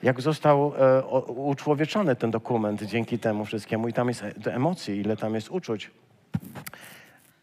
Jak 0.03 0.21
został 0.21 0.73
e, 0.79 1.05
o- 1.05 1.21
uczłowieczony 1.31 2.15
ten 2.15 2.31
dokument 2.31 2.81
dzięki 2.83 3.19
temu 3.19 3.45
wszystkiemu, 3.45 3.87
i 3.87 3.93
tam 3.93 4.07
jest 4.07 4.23
e- 4.23 4.33
emocji, 4.53 4.97
ile 4.97 5.17
tam 5.17 5.35
jest 5.35 5.49
uczuć. 5.51 5.91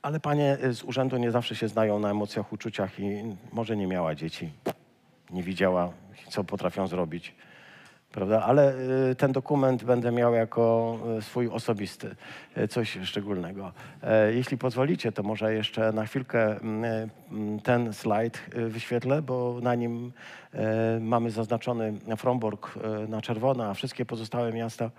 Ale 0.03 0.21
panie 0.21 0.59
y, 0.65 0.75
z 0.75 0.83
urzędu 0.83 1.17
nie 1.17 1.31
zawsze 1.31 1.55
się 1.55 1.69
znają 1.69 1.99
na 1.99 2.11
emocjach, 2.11 2.53
uczuciach 2.53 3.01
i 3.01 3.23
może 3.53 3.77
nie 3.77 3.87
miała 3.87 4.15
dzieci. 4.15 4.51
Nie 5.31 5.43
widziała, 5.43 5.93
co 6.29 6.45
potrafią 6.45 6.87
zrobić. 6.87 7.35
Prawda? 8.13 8.43
Ale 8.43 8.75
y, 9.11 9.15
ten 9.15 9.33
dokument 9.33 9.85
będę 9.85 10.13
miał 10.13 10.35
jako 10.35 10.99
y, 11.19 11.23
swój 11.23 11.49
osobisty, 11.49 12.15
y, 12.59 12.69
coś 12.69 12.99
szczególnego. 13.05 13.73
E, 14.03 14.33
Jeśli 14.33 14.59
pozwolicie, 14.59 15.13
to 15.13 15.23
może 15.23 15.55
jeszcze 15.55 15.93
na 15.93 16.07
chwilkę 16.07 16.61
mm, 16.61 17.11
mm, 17.31 17.61
ten 17.61 17.93
slajd 17.93 18.39
wyświetlę, 18.69 19.23
bo 19.23 19.59
na 19.63 19.75
nim 19.75 20.13
mamy 21.01 21.31
zaznaczony 21.31 21.93
Fromborg 22.17 22.79
na 23.09 23.23
czerwono, 23.23 23.65
a 23.65 23.75
wszystkie 23.75 24.05
pozostałe 24.05 24.53
miasta 24.53 24.91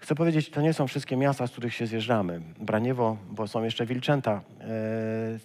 Chcę 0.00 0.14
powiedzieć, 0.14 0.50
to 0.50 0.60
nie 0.60 0.72
są 0.72 0.86
wszystkie 0.86 1.16
miasta, 1.16 1.46
z 1.46 1.50
których 1.50 1.74
się 1.74 1.86
zjeżdżamy. 1.86 2.40
Braniewo, 2.60 3.16
bo 3.30 3.46
są 3.48 3.62
jeszcze 3.62 3.86
Wilczęta. 3.86 4.40
E, 4.60 4.66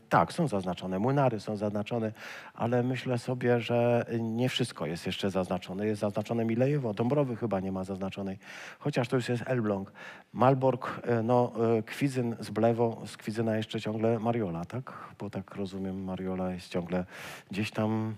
tak, 0.10 0.34
są 0.34 0.48
zaznaczone. 0.48 1.00
Młynary 1.00 1.40
są 1.40 1.56
zaznaczone, 1.56 2.12
ale 2.54 2.84
myślę 2.84 3.18
sobie, 3.18 3.60
że 3.62 4.06
nie 4.20 4.50
wszystko 4.50 4.86
jest 4.86 5.06
jeszcze 5.06 5.30
zaznaczone. 5.30 5.88
Jest 5.88 6.02
zaznaczone 6.02 6.46
Milejewo, 6.46 6.94
Dąbrowy 6.94 7.36
chyba 7.36 7.60
nie 7.60 7.72
ma 7.72 7.84
zaznaczonej, 7.84 8.40
chociaż 8.80 9.08
to 9.08 9.16
już 9.16 9.30
jest 9.30 9.44
Elbląg. 9.46 9.92
Malbork, 10.34 11.02
e, 11.04 11.24
no, 11.24 11.54
e, 11.78 11.84
Kwidzyn 11.84 12.36
z 12.40 12.50
Blewo, 12.50 13.02
z 13.06 13.18
Kwidzyna 13.18 13.58
jeszcze 13.58 13.82
ciągle 13.82 14.20
Mariola, 14.20 14.66
tak? 14.66 14.94
Bo 15.20 15.30
tak 15.30 15.56
rozumiem, 15.56 16.04
Mariola 16.04 16.52
jest 16.52 16.70
ciągle 16.70 17.06
gdzieś 17.52 17.72
tam 17.72 18.16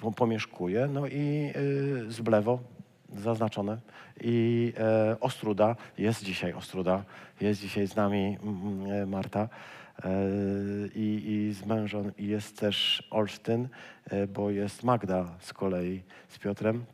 po- 0.00 0.12
pomieszkuje. 0.12 0.86
No 0.86 1.06
i 1.06 1.52
e, 2.06 2.10
z 2.10 2.20
Blewo, 2.20 2.58
zaznaczone. 3.08 3.78
I 4.20 4.72
e, 4.78 5.16
Ostruda, 5.20 5.76
jest 5.98 6.24
dzisiaj 6.24 6.52
Ostruda, 6.52 7.04
jest 7.40 7.60
dzisiaj 7.60 7.86
z 7.86 7.96
nami 7.96 8.38
e, 8.90 9.06
Marta 9.06 9.48
e, 10.04 10.08
i, 10.94 11.22
i 11.26 11.52
z 11.52 11.66
mężem 11.66 12.12
i 12.18 12.26
jest 12.26 12.60
też 12.60 13.08
Olsztyn, 13.10 13.68
e, 14.10 14.26
bo 14.26 14.50
jest 14.50 14.82
Magda 14.82 15.24
z 15.40 15.52
kolei 15.52 16.02
z 16.28 16.38
Piotrem. 16.38 16.84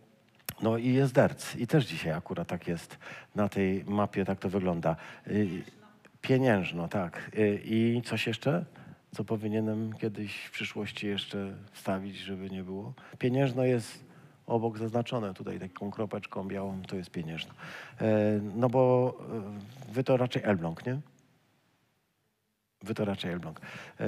No 0.63 0.79
i 0.79 0.93
jest 0.93 1.15
Derc 1.15 1.57
i 1.57 1.67
też 1.67 1.87
dzisiaj 1.87 2.13
akurat 2.13 2.49
tak 2.49 2.69
jest. 2.69 2.99
Na 3.35 3.49
tej 3.49 3.85
mapie 3.85 4.25
tak 4.25 4.39
to 4.39 4.49
wygląda. 4.49 4.97
Y, 5.27 5.63
Pieniężno, 6.21 6.89
tak. 6.89 7.31
Y, 7.39 7.61
I 7.65 8.03
coś 8.05 8.27
jeszcze? 8.27 8.65
Co 9.15 9.25
powinienem 9.25 9.93
kiedyś 9.93 10.45
w 10.45 10.51
przyszłości 10.51 11.07
jeszcze 11.07 11.55
wstawić, 11.73 12.17
żeby 12.17 12.51
nie 12.51 12.63
było? 12.63 12.93
Pieniężno 13.19 13.65
jest 13.65 14.05
obok 14.53 14.79
zaznaczone 14.79 15.35
tutaj 15.35 15.59
taką 15.61 15.91
kropeczką 15.91 16.49
białą, 16.49 16.83
to 16.83 16.97
jest 16.97 17.11
pieniężno. 17.11 17.53
E, 18.01 18.05
No 18.55 18.69
bo 18.69 19.15
e, 19.89 19.93
wy 19.93 20.05
to 20.05 20.17
raczej 20.17 20.43
Elbląg, 20.45 20.87
nie? 20.87 21.01
Wy 22.83 22.95
to 22.95 23.05
raczej 23.05 23.33
Elbląg. 23.33 23.61
E, 24.01 24.05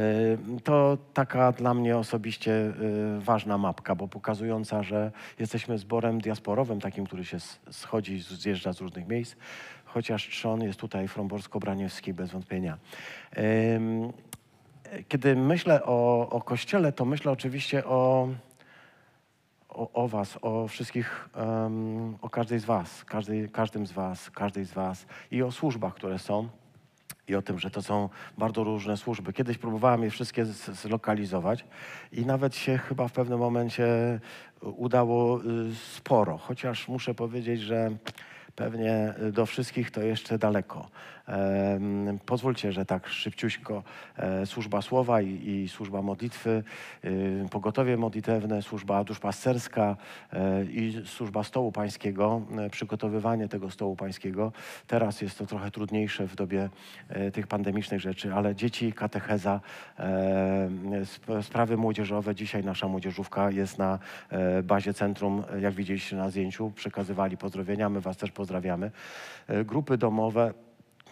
To 0.64 0.98
taka 1.14 1.52
dla 1.52 1.74
mnie 1.74 1.98
osobiście 1.98 2.72
ważna 3.18 3.58
mapka, 3.58 3.94
bo 3.94 4.08
pokazująca, 4.08 4.82
że 4.82 5.12
jesteśmy 5.38 5.78
zborem 5.78 6.20
diasporowym, 6.20 6.80
takim, 6.80 7.06
który 7.06 7.24
się 7.24 7.38
schodzi, 7.70 8.20
zjeżdża 8.20 8.72
z 8.72 8.80
różnych 8.80 9.08
miejsc, 9.08 9.36
chociaż 9.84 10.28
trzon 10.28 10.62
jest 10.62 10.80
tutaj 10.80 11.08
fromborsko-braniewski 11.08 12.12
bez 12.14 12.30
wątpienia. 12.30 12.78
Kiedy 15.08 15.36
myślę 15.36 15.84
o, 15.84 16.28
o 16.30 16.40
Kościele, 16.40 16.92
to 16.92 17.04
myślę 17.04 17.32
oczywiście 17.32 17.84
o, 17.84 18.28
o, 19.74 19.92
o 19.92 20.08
was, 20.08 20.38
o 20.42 20.68
wszystkich, 20.68 21.28
em, 21.34 22.16
o 22.22 22.30
każdej 22.30 22.58
z 22.58 22.64
was, 22.64 23.04
każdej, 23.04 23.48
każdym 23.48 23.86
z 23.86 23.92
was, 23.92 24.30
każdej 24.30 24.64
z 24.64 24.72
was 24.72 25.06
i 25.30 25.42
o 25.42 25.52
służbach, 25.52 25.94
które 25.94 26.18
są. 26.18 26.48
i 27.28 27.34
o 27.34 27.42
tym, 27.42 27.58
że 27.58 27.70
to 27.70 27.82
są 27.82 28.08
bardzo 28.38 28.64
różne 28.64 28.96
służby. 28.96 29.32
Kiedyś 29.32 29.58
próbowałem 29.58 30.02
je 30.02 30.10
wszystkie 30.10 30.44
zlokalizować 30.44 31.64
i 32.12 32.26
nawet 32.26 32.56
się 32.56 32.78
chyba 32.78 33.08
w 33.08 33.12
pewnym 33.12 33.38
momencie 33.38 33.86
udało 34.60 35.40
y, 35.40 35.74
sporo, 35.74 36.38
chociaż 36.38 36.88
muszę 36.88 37.14
powiedzieć, 37.14 37.60
że 37.60 37.90
pewnie 38.56 39.14
do 39.32 39.46
wszystkich 39.46 39.90
to 39.90 40.00
jeszcze 40.02 40.38
daleko. 40.38 40.88
Pozwólcie, 42.26 42.72
że 42.72 42.84
tak 42.84 43.08
szybciuśko 43.08 43.82
e, 44.16 44.46
służba 44.46 44.82
słowa 44.82 45.20
i, 45.22 45.48
i 45.48 45.68
służba 45.68 46.02
modlitwy, 46.02 46.62
pogotowie 47.50 47.96
modlitewne, 47.96 48.62
służba 48.62 49.04
duszpasterska 49.04 49.96
e, 50.32 50.64
i 50.64 51.02
służba 51.06 51.44
stołu 51.44 51.72
pańskiego, 51.72 52.42
e, 52.58 52.70
przygotowywanie 52.70 53.48
tego 53.48 53.70
stołu 53.70 53.96
pańskiego. 53.96 54.52
Teraz 54.86 55.20
jest 55.20 55.38
to 55.38 55.46
trochę 55.46 55.70
trudniejsze 55.70 56.26
w 56.26 56.36
dobie 56.36 56.68
tych 57.32 57.46
pandemicznych 57.46 58.00
rzeczy, 58.00 58.34
ale 58.34 58.54
dzieci, 58.54 58.92
katecheza, 58.92 59.60
sp- 61.14 61.42
sprawy 61.42 61.76
młodzieżowe. 61.76 62.34
Dzisiaj 62.34 62.64
nasza 62.64 62.88
młodzieżówka 62.88 63.50
jest 63.50 63.78
na 63.78 63.98
bazie 64.62 64.94
centrum, 64.94 65.44
jak 65.60 65.74
widzieliście 65.74 66.16
na 66.16 66.30
zdjęciu, 66.30 66.70
przekazywali 66.70 67.36
pozdrowienia, 67.36 67.88
my 67.88 68.00
was 68.00 68.16
też 68.16 68.30
pozdrawiamy. 68.32 68.90
Grupy 69.64 69.98
domowe, 69.98 70.54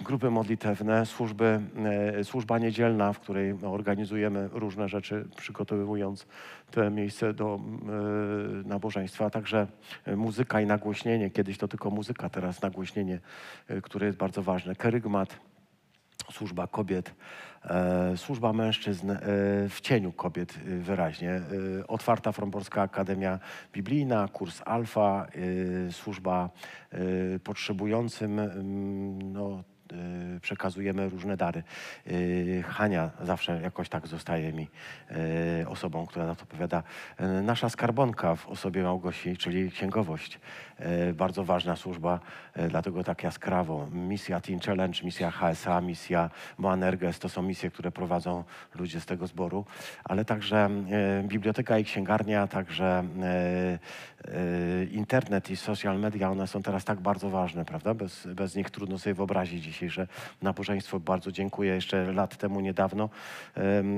grupy 0.03 0.31
modlitewne, 0.31 1.07
służby, 1.07 1.61
e, 2.19 2.25
służba 2.25 2.59
niedzielna, 2.59 3.13
w 3.13 3.21
której 3.21 3.55
organizujemy 3.63 4.49
różne 4.53 4.89
rzeczy, 4.89 5.29
przygotowując 5.37 6.27
to 6.71 6.91
miejsce 6.91 7.35
do 7.35 7.61
e, 7.61 8.69
nabożeństwa, 8.69 9.27
a 9.27 9.31
także 9.31 9.67
e, 10.05 10.17
muzyka 10.17 10.61
i 10.61 10.67
nagłośnienie. 10.67 11.31
Kiedyś 11.31 11.59
to 11.59 11.69
tylko 11.69 11.91
muzyka, 11.91 12.29
teraz 12.29 12.63
nagłośnienie, 12.63 13.21
które 13.83 14.07
jest 14.07 14.19
bardzo 14.19 14.43
ważne. 14.43 14.75
Kerygmat, 14.75 15.41
służba 16.33 16.67
kobiet, 16.67 17.15
służba 18.17 18.53
mężczyzn 18.53 19.13
w 19.69 19.79
cieniu 19.81 20.13
kobiet 20.13 20.53
wyraźnie. 20.81 21.41
Otwarta 21.89 22.33
Fromborska 22.33 22.83
Akademia 22.83 23.39
Biblijna, 23.73 24.29
kurs 24.29 24.63
Alfa, 24.65 25.27
służba 25.91 26.51
potrzebującym, 27.45 28.41
no, 29.33 29.65
przekazujemy 30.41 31.09
różne 31.09 31.37
dary. 31.37 31.63
E, 32.07 32.63
Hania 32.63 33.11
zawsze 33.23 33.61
jakoś 33.63 33.89
tak 33.89 34.07
zostaje 34.07 34.53
mi 34.53 34.69
e, 35.11 35.69
osobą, 35.69 36.07
która 36.07 36.27
za 36.27 36.35
to 36.35 36.43
odpowiada. 36.43 36.83
E, 37.17 37.27
Nasza 37.27 37.69
skarbonka 37.69 38.37
w 38.37 38.49
osobie 38.49 38.83
Małgosi, 38.83 39.37
czyli 39.37 39.71
księgowość. 39.71 40.41
E, 40.83 41.13
Bardzo 41.13 41.45
ważna 41.45 41.77
służba, 41.77 42.21
e, 42.55 42.69
dlatego 42.69 43.05
tak 43.05 43.23
jaskrawo. 43.23 43.87
Misja 43.93 44.41
Teen 44.41 44.61
Challenge, 44.61 44.99
misja 45.05 45.31
HSA, 45.31 45.81
misja 45.81 46.31
Moanerges 46.59 47.19
to 47.19 47.29
są 47.29 47.43
misje, 47.43 47.71
które 47.71 47.93
prowadzą 47.93 48.45
ludzie 48.75 49.01
z 49.01 49.07
tego 49.07 49.27
zboru, 49.27 49.65
ale 50.05 50.25
także 50.25 50.71
e, 50.91 51.23
biblioteka 51.23 51.79
i 51.79 51.85
księgarnia, 51.85 52.47
także 52.47 53.05
internet 54.91 55.51
i 55.51 55.57
social 55.57 55.99
media, 55.99 56.31
one 56.31 56.47
są 56.47 56.63
teraz 56.63 56.85
tak 56.85 57.01
bardzo 57.01 57.31
ważne, 57.31 57.65
prawda? 57.65 57.95
Bez, 57.95 58.27
bez 58.27 58.57
nich 58.57 58.71
trudno 58.71 58.99
sobie 58.99 59.15
wyobrazić 59.15 59.65
dzisiejsze 59.65 60.07
nabożeństwo. 60.43 61.01
Bardzo 61.01 61.33
dziękuję. 61.33 61.75
Jeszcze 61.75 62.13
lat 62.13 62.37
temu 62.37 62.61
niedawno 62.61 63.09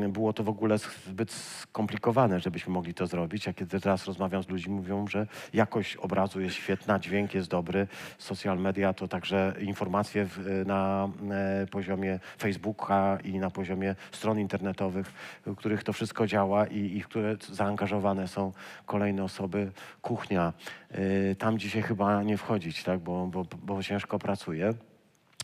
było 0.09 0.33
to 0.33 0.45
w 0.45 0.49
ogóle 0.49 0.79
zbyt 0.79 1.33
skomplikowane, 1.33 2.41
żebyśmy 2.41 2.73
mogli 2.73 2.95
to 2.95 3.07
zrobić. 3.07 3.49
A 3.49 3.53
kiedy 3.53 3.81
teraz 3.81 4.07
rozmawiam 4.07 4.43
z 4.43 4.49
ludźmi, 4.49 4.75
mówią, 4.75 5.07
że 5.07 5.27
jakość 5.53 5.97
obrazu 5.97 6.41
jest 6.41 6.57
świetna, 6.57 6.74
dźwięk 7.01 7.35
jest 7.35 7.49
dobry, 7.49 7.87
social 8.19 8.59
media 8.59 8.93
to 8.93 9.09
także 9.09 9.55
informacje 9.61 10.27
w, 10.27 10.63
na 10.67 11.09
e, 11.31 11.67
poziomie 11.67 12.19
Facebooka 12.39 13.19
i 13.25 13.39
na 13.39 13.51
poziomie 13.51 13.95
stron 14.13 14.39
internetowych, 14.41 15.13
w 15.47 15.57
których 15.57 15.85
to 15.85 15.93
wszystko 15.93 16.27
działa 16.27 16.67
i, 16.67 16.97
i 16.97 17.03
w 17.03 17.09
które 17.09 17.37
zaangażowane 17.53 18.29
są 18.29 18.53
kolejne 18.87 19.25
osoby. 19.25 19.73
Kuchnia, 20.03 20.53
y, 20.95 21.37
tam 21.39 21.59
dzisiaj 21.59 21.83
chyba 21.83 22.23
nie 22.23 22.37
wchodzić, 22.37 22.83
tak, 22.83 23.01
bo, 23.01 23.27
bo, 23.27 23.45
bo 23.63 23.83
ciężko 23.83 24.19
pracuję. 24.19 24.75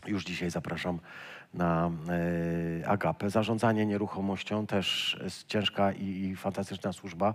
Już 0.07 0.23
dzisiaj 0.23 0.49
zapraszam 0.49 0.99
na 1.53 1.91
e, 2.81 2.87
Agapę. 2.87 3.29
Zarządzanie 3.29 3.85
nieruchomością 3.85 4.67
też 4.67 5.17
jest 5.23 5.47
ciężka 5.47 5.91
i, 5.91 6.35
fantastyczna 6.35 6.93
służba. 6.93 7.33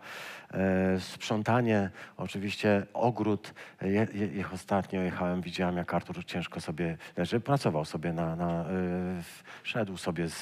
E, 0.54 1.00
sprzątanie, 1.00 1.90
oczywiście 2.16 2.86
ogród. 2.92 3.54
Je, 3.82 4.06
ostatnio 4.52 5.00
jechałem, 5.00 5.40
widziałem 5.40 5.76
jak 5.76 5.94
Artur 5.94 6.24
ciężko 6.24 6.60
sobie 6.60 6.98
leży. 7.16 7.40
Pracował 7.40 7.84
sobie 7.84 8.12
na, 8.12 8.36
na 8.36 8.50
e, 8.50 8.66
szedł 9.62 9.96
sobie 9.96 10.28
z, 10.28 10.40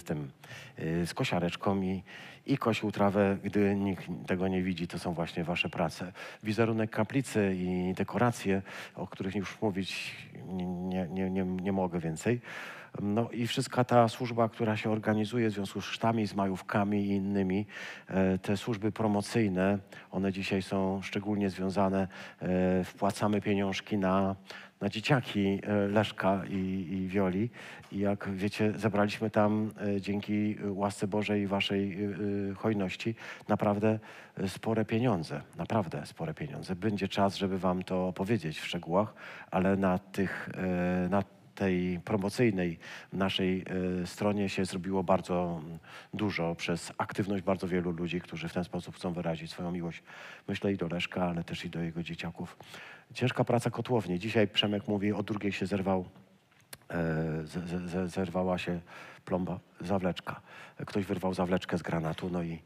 z 0.00 0.04
tym, 0.04 0.30
z 0.78 1.14
kosiareczką 1.14 1.82
i, 1.82 2.02
i 2.46 2.58
kosił 2.58 2.92
trawę, 2.92 3.38
gdy 3.44 3.76
nikt 3.76 4.04
tego 4.26 4.48
nie 4.48 4.62
widzi, 4.62 4.88
to 4.88 4.98
są 4.98 5.14
właśnie 5.14 5.44
wasze 5.44 5.68
prace. 5.68 6.12
Wizerunek 6.42 6.90
kaplicy 6.90 7.54
i 7.56 7.94
dekoracje, 7.94 8.62
o 8.94 9.06
których 9.06 9.34
już 9.34 9.60
mówić 9.60 10.16
nie, 10.46 10.66
nie, 11.08 11.30
nie, 11.30 11.44
nie, 11.44 11.72
mogę 11.72 11.98
więcej. 11.98 12.40
No 13.02 13.30
i 13.30 13.46
wszystka 13.46 13.84
ta 13.84 14.08
służba, 14.08 14.48
która 14.48 14.76
się 14.76 14.90
organizuje 14.90 15.50
w 15.50 15.52
związku 15.52 15.80
z 15.80 15.86
chrztami, 15.86 16.26
z 16.26 16.34
majówkami 16.34 17.06
i 17.06 17.08
innymi, 17.08 17.66
e, 18.08 18.38
te 18.38 18.56
służby 18.56 18.92
promocyjne, 18.92 19.78
one 20.10 20.32
dzisiaj 20.32 20.62
są 20.62 21.02
szczególnie 21.02 21.50
związane, 21.50 22.08
e, 22.42 22.84
wpłacamy 22.84 23.40
pieniążki 23.40 23.98
na, 23.98 24.36
na 24.80 24.88
dzieciaki 24.88 25.60
e, 25.62 25.88
Leszka 25.88 26.42
i, 26.50 26.86
i 26.90 27.08
Wioli. 27.08 27.50
I 27.92 27.98
jak 27.98 28.28
wiecie, 28.34 28.72
zebraliśmy 28.76 29.30
tam 29.30 29.70
dzięki 30.00 30.56
łasce 30.64 31.06
Bożej 31.06 31.42
i 31.42 31.46
waszej 31.46 31.98
hojności 32.56 33.14
naprawdę 33.48 33.98
spore 34.46 34.84
pieniądze. 34.84 35.40
Naprawdę 35.56 36.06
spore 36.06 36.34
pieniądze. 36.34 36.76
Będzie 36.76 37.08
czas, 37.08 37.36
żeby 37.36 37.58
wam 37.58 37.82
to 37.82 38.08
opowiedzieć 38.08 38.60
w 38.60 38.66
szczegółach, 38.66 39.14
ale 39.50 39.76
na 39.76 39.98
tych, 39.98 40.50
na 41.10 41.22
tej 41.54 42.00
promocyjnej 42.04 42.78
naszej 43.12 43.64
e, 44.02 44.06
stronie 44.06 44.48
się 44.48 44.64
zrobiło 44.64 45.02
bardzo 45.02 45.60
mm, 45.64 45.78
dużo 46.14 46.54
przez 46.54 46.92
aktywność 46.98 47.44
bardzo 47.44 47.68
wielu 47.68 47.90
ludzi, 47.90 48.20
którzy 48.20 48.48
w 48.48 48.52
ten 48.52 48.64
sposób 48.64 48.96
chcą 48.96 49.12
wyrazić 49.12 49.50
swoją 49.50 49.70
miłość. 49.70 50.02
Myślę 50.48 50.72
i 50.72 50.76
do 50.76 50.88
Leszka, 50.88 51.24
ale 51.24 51.44
też 51.44 51.64
i 51.64 51.70
do 51.70 51.80
jego 51.80 52.02
dzieciaków. 52.02 52.56
Ciężka 53.14 53.44
praca 53.44 53.70
kotłowni. 53.70 54.18
Dzisiaj 54.18 54.48
Przemek 54.48 54.88
mówi, 54.88 55.12
o 55.12 55.22
drugiej 55.22 55.52
się 55.52 55.66
zerwał 55.66 56.04
e, 56.90 58.08
zerwała 58.08 58.58
się 58.58 58.80
plomba, 59.24 59.60
zawleczka. 59.80 60.40
Ktoś 60.86 61.04
wyrwał 61.04 61.34
zawleczkę 61.34 61.78
z 61.78 61.82
granatu, 61.82 62.30
no 62.30 62.42
i 62.42 62.58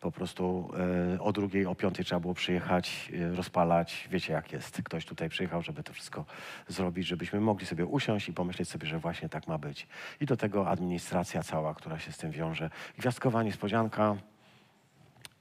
po 0.00 0.12
prostu 0.12 0.70
e, 1.14 1.20
o 1.20 1.32
drugiej, 1.32 1.66
o 1.66 1.74
piątej 1.74 2.04
trzeba 2.04 2.20
było 2.20 2.34
przyjechać, 2.34 3.12
e, 3.32 3.36
rozpalać. 3.36 4.08
Wiecie 4.10 4.32
jak 4.32 4.52
jest. 4.52 4.82
Ktoś 4.82 5.04
tutaj 5.04 5.28
przyjechał, 5.28 5.62
żeby 5.62 5.82
to 5.82 5.92
wszystko 5.92 6.24
zrobić, 6.68 7.06
żebyśmy 7.06 7.40
mogli 7.40 7.66
sobie 7.66 7.86
usiąść 7.86 8.28
i 8.28 8.32
pomyśleć 8.32 8.68
sobie, 8.68 8.86
że 8.86 8.98
właśnie 8.98 9.28
tak 9.28 9.48
ma 9.48 9.58
być. 9.58 9.86
I 10.20 10.26
do 10.26 10.36
tego 10.36 10.68
administracja 10.68 11.42
cała, 11.42 11.74
która 11.74 11.98
się 11.98 12.12
z 12.12 12.18
tym 12.18 12.30
wiąże. 12.30 12.70
Gwiazdkowa 12.98 13.42
niespodzianka, 13.42 14.16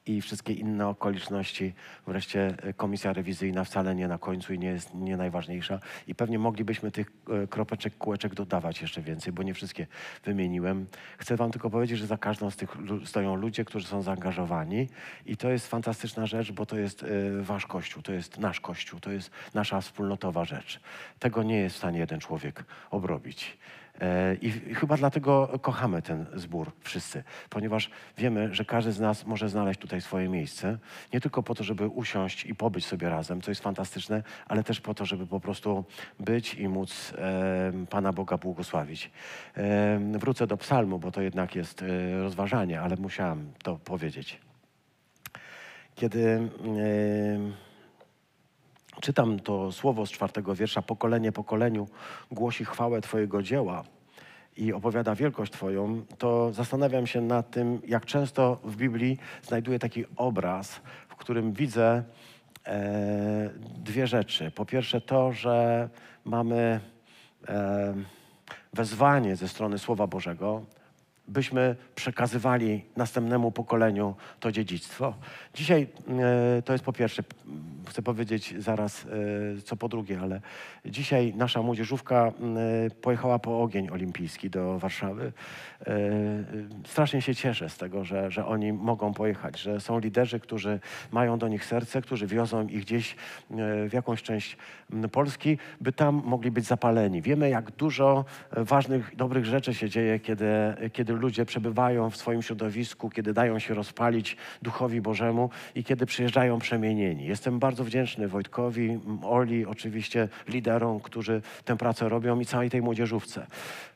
i 0.05 0.21
wszystkie 0.21 0.53
inne 0.53 0.87
okoliczności. 0.87 1.73
Wreszcie 2.07 2.53
e, 2.63 2.73
komisja 2.73 3.13
rewizyjna 3.13 3.63
wcale 3.63 3.95
nie 3.95 4.07
na 4.07 4.17
końcu 4.17 4.53
i 4.53 4.59
nie 4.59 4.67
jest 4.67 4.93
nie 4.93 5.17
najważniejsza. 5.17 5.79
I 6.07 6.15
pewnie 6.15 6.39
moglibyśmy 6.39 6.91
tych 6.91 7.11
e, 7.43 7.47
kropeczek, 7.47 7.97
kółeczek 7.97 8.35
dodawać 8.35 8.81
jeszcze 8.81 9.01
więcej, 9.01 9.33
bo 9.33 9.43
nie 9.43 9.53
wszystkie 9.53 9.87
wymieniłem. 10.23 10.85
Chcę 11.17 11.35
wam 11.35 11.51
tylko 11.51 11.69
powiedzieć, 11.69 11.99
że 11.99 12.07
za 12.07 12.17
każdą 12.17 12.51
z 12.51 12.55
tych 12.55 12.77
stoją 13.05 13.35
ludzie, 13.35 13.65
którzy 13.65 13.87
są 13.87 14.01
zaangażowani 14.01 14.87
i 15.25 15.37
to 15.37 15.49
jest 15.49 15.67
fantastyczna 15.67 16.25
rzecz, 16.25 16.51
bo 16.51 16.65
to 16.65 16.77
jest 16.77 17.03
e, 17.03 17.07
wasz 17.41 17.65
kościół, 17.65 18.01
to 18.01 18.11
jest 18.11 18.39
nasz 18.39 18.59
kościół, 18.59 18.99
to 18.99 19.11
jest 19.11 19.31
nasza 19.53 19.81
wspólnotowa 19.81 20.45
rzecz. 20.45 20.79
Tego 21.19 21.43
nie 21.43 21.57
jest 21.57 21.75
w 21.75 21.77
stanie 21.77 21.99
jeden 21.99 22.19
człowiek 22.19 22.63
obrobić. 22.91 23.57
E, 24.01 24.35
I 24.35 24.51
chyba 24.51 24.97
dlatego 24.97 25.59
kochamy 25.61 26.01
ten 26.01 26.25
zbór 26.33 26.71
wszyscy, 26.81 27.23
ponieważ 27.49 27.89
wiemy, 28.17 28.55
że 28.55 28.65
każdy 28.65 28.91
z 28.91 28.99
nas 28.99 29.25
może 29.25 29.49
znaleźć 29.49 29.79
tutaj 29.79 30.01
swoje 30.01 30.29
miejsce. 30.29 30.77
Nie 31.13 31.21
tylko 31.21 31.43
po 31.43 31.55
to, 31.55 31.63
żeby 31.63 31.87
usiąść 31.87 32.45
i 32.45 32.55
pobyć 32.55 32.85
sobie 32.85 33.09
razem, 33.09 33.41
co 33.41 33.51
jest 33.51 33.61
fantastyczne, 33.61 34.23
ale 34.47 34.63
też 34.63 34.81
po 34.81 34.93
to, 34.93 35.05
żeby 35.05 35.27
po 35.27 35.39
prostu 35.39 35.85
być 36.19 36.53
i 36.53 36.67
móc 36.67 37.13
Pana 37.89 38.13
Boga 38.13 38.37
błogosławić. 38.37 39.11
Wrócę 40.11 40.47
do 40.47 40.57
psalmu, 40.57 40.99
bo 40.99 41.11
to 41.11 41.21
jednak 41.21 41.55
jest 41.55 41.81
e, 41.81 41.85
rozważanie, 42.23 42.81
ale 42.81 42.95
musiałem 42.95 43.51
to 43.63 43.75
powiedzieć. 43.75 44.39
Kiedy. 45.95 46.49
Czytam 49.01 49.39
to 49.39 49.71
słowo 49.71 50.05
z 50.05 50.11
czwartego 50.11 50.55
wiersza, 50.55 50.81
pokolenie 50.81 51.31
pokoleniu 51.31 51.87
głosi 52.31 52.65
chwałę 52.65 53.01
Twojego 53.01 53.43
dzieła 53.43 53.83
i 54.57 54.73
opowiada 54.73 55.15
wielkość 55.15 55.51
Twoją, 55.51 56.01
to 56.17 56.53
zastanawiam 56.53 57.07
się 57.07 57.21
nad 57.21 57.51
tym, 57.51 57.81
jak 57.87 58.05
często 58.05 58.59
w 58.63 58.75
Biblii 58.75 59.17
znajduję 59.43 59.79
taki 59.79 60.05
obraz, 60.15 60.81
w 61.07 61.15
którym 61.15 61.53
widzę 61.53 62.03
e, 62.65 63.49
dwie 63.77 64.07
rzeczy. 64.07 64.51
Po 64.51 64.65
pierwsze 64.65 65.01
to, 65.01 65.31
że 65.31 65.89
mamy 66.25 66.79
e, 67.47 67.93
wezwanie 68.73 69.35
ze 69.35 69.47
strony 69.47 69.79
Słowa 69.79 70.07
Bożego, 70.07 70.61
byśmy 71.27 71.75
przekazywali 71.95 72.85
następnemu 72.95 73.51
pokoleniu 73.51 74.15
to 74.39 74.51
dziedzictwo. 74.51 75.13
Dzisiaj 75.53 75.87
e, 76.57 76.61
to 76.61 76.73
jest 76.73 76.85
po 76.85 76.93
pierwsze, 76.93 77.23
chcę 77.87 78.01
powiedzieć 78.01 78.53
zaraz 78.57 79.05
e, 79.05 79.61
co 79.61 79.75
po 79.75 79.89
drugie, 79.89 80.19
ale 80.19 80.41
dzisiaj 80.85 81.33
nasza 81.35 81.61
młodzieżówka 81.61 82.27
e, 82.27 82.31
pojechała 82.89 83.39
po 83.39 83.61
ogień 83.61 83.89
olimpijski 83.89 84.49
do 84.49 84.79
Warszawy. 84.79 85.31
Strasznie 86.85 87.21
się 87.21 87.35
cieszę 87.35 87.69
z 87.69 87.77
tego, 87.77 88.03
że, 88.03 88.31
że 88.31 88.45
oni 88.45 88.73
mogą 88.73 89.13
pojechać, 89.13 89.61
że 89.61 89.79
są 89.79 89.99
liderzy, 89.99 90.39
którzy 90.39 90.79
mają 91.11 91.37
do 91.37 91.47
nich 91.47 91.65
serce, 91.65 92.01
którzy 92.01 92.27
wiozą 92.27 92.67
ich 92.67 92.81
gdzieś 92.81 93.15
w 93.89 93.93
jakąś 93.93 94.23
część 94.23 94.57
Polski, 95.11 95.57
by 95.81 95.91
tam 95.91 96.21
mogli 96.25 96.51
być 96.51 96.65
zapaleni. 96.65 97.21
Wiemy, 97.21 97.49
jak 97.49 97.71
dużo 97.71 98.25
ważnych, 98.51 99.15
dobrych 99.15 99.45
rzeczy 99.45 99.73
się 99.73 99.89
dzieje, 99.89 100.19
kiedy, 100.19 100.45
kiedy 100.93 101.13
ludzie 101.13 101.45
przebywają 101.45 102.09
w 102.09 102.17
swoim 102.17 102.41
środowisku, 102.41 103.09
kiedy 103.09 103.33
dają 103.33 103.59
się 103.59 103.73
rozpalić 103.73 104.37
Duchowi 104.61 105.01
Bożemu 105.01 105.49
i 105.75 105.83
kiedy 105.83 106.05
przyjeżdżają 106.05 106.59
przemienieni. 106.59 107.25
Jestem 107.25 107.59
bardzo 107.59 107.83
wdzięczny 107.83 108.27
Wojtkowi, 108.27 108.99
Oli, 109.23 109.65
oczywiście 109.65 110.27
liderom, 110.47 110.99
którzy 110.99 111.41
tę 111.65 111.77
pracę 111.77 112.09
robią 112.09 112.39
i 112.39 112.45
całej 112.45 112.69
tej 112.69 112.81
młodzieżówce. 112.81 113.47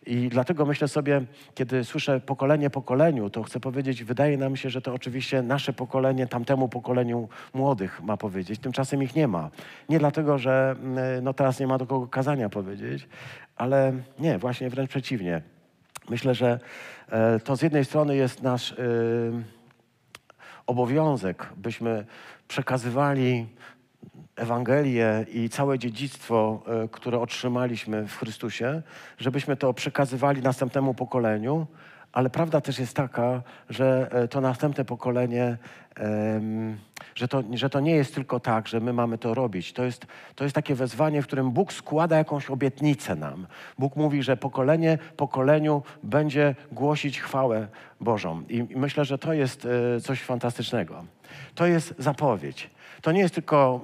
I 0.09 0.29
dlatego 0.29 0.65
myślę 0.65 0.87
sobie, 0.87 1.21
kiedy 1.55 1.83
słyszę 1.83 2.19
pokolenie 2.19 2.69
pokoleniu, 2.69 3.29
to 3.29 3.43
chcę 3.43 3.59
powiedzieć, 3.59 4.03
wydaje 4.03 4.37
nam 4.37 4.55
się, 4.55 4.69
że 4.69 4.81
to 4.81 4.93
oczywiście 4.93 5.41
nasze 5.41 5.73
pokolenie 5.73 6.27
tamtemu 6.27 6.69
pokoleniu 6.69 7.29
młodych 7.53 8.01
ma 8.01 8.17
powiedzieć. 8.17 8.59
Tymczasem 8.59 9.03
ich 9.03 9.15
nie 9.15 9.27
ma. 9.27 9.49
Nie 9.89 9.99
dlatego, 9.99 10.37
że 10.37 10.75
mm, 10.79 11.23
no 11.23 11.33
teraz 11.33 11.59
nie 11.59 11.67
ma 11.67 11.77
do 11.77 11.85
kogo 11.85 12.07
kazania 12.07 12.49
powiedzieć, 12.49 13.07
ale 13.55 13.93
nie, 14.19 14.37
właśnie 14.37 14.69
wręcz 14.69 14.89
przeciwnie. 14.89 15.41
Myślę, 16.09 16.35
że 16.35 16.59
e, 17.09 17.39
to 17.39 17.55
z 17.55 17.61
jednej 17.61 17.85
strony 17.85 18.15
jest 18.15 18.43
nasz 18.43 18.71
e, 18.71 18.75
obowiązek, 20.67 21.49
byśmy 21.57 22.05
przekazywali 22.47 23.47
Ewangelię 24.39 25.25
i 25.33 25.49
całe 25.49 25.79
dziedzictwo, 25.79 26.63
e, 26.83 26.87
które 26.87 27.19
otrzymaliśmy 27.19 28.07
w 28.07 28.17
Chrystusie, 28.17 28.81
żebyśmy 29.17 29.55
to 29.55 29.73
przekazywali 29.73 30.41
następnemu 30.41 30.93
pokoleniu, 30.93 31.67
ale 32.11 32.29
prawda 32.29 32.61
też 32.61 32.79
jest 32.79 32.95
taka, 32.95 33.41
że 33.69 34.09
to 34.29 34.41
następne 34.41 34.85
pokolenie 34.85 35.57
że 37.15 37.27
to, 37.27 37.43
że 37.53 37.69
to 37.69 37.79
nie 37.79 37.95
jest 37.95 38.15
tylko 38.15 38.39
tak, 38.39 38.67
że 38.67 38.79
my 38.79 38.93
mamy 38.93 39.17
to 39.17 39.33
robić. 39.33 39.73
To 39.73 39.83
jest, 39.83 40.05
to 40.35 40.43
jest 40.43 40.55
takie 40.55 40.75
wezwanie, 40.75 41.21
w 41.21 41.27
którym 41.27 41.51
Bóg 41.51 41.73
składa 41.73 42.17
jakąś 42.17 42.49
obietnicę 42.49 43.15
nam. 43.15 43.47
Bóg 43.79 43.95
mówi, 43.95 44.23
że 44.23 44.37
pokolenie 44.37 44.97
pokoleniu 45.17 45.83
będzie 46.03 46.55
głosić 46.71 47.21
chwałę 47.21 47.67
Bożą. 48.01 48.43
I, 48.49 48.55
i 48.57 48.77
myślę, 48.77 49.05
że 49.05 49.17
to 49.17 49.33
jest 49.33 49.67
e, 49.95 50.01
coś 50.01 50.21
fantastycznego. 50.21 51.05
To 51.55 51.65
jest 51.65 51.93
zapowiedź. 51.97 52.69
To 53.01 53.11
nie 53.11 53.21
jest 53.21 53.35
tylko 53.35 53.81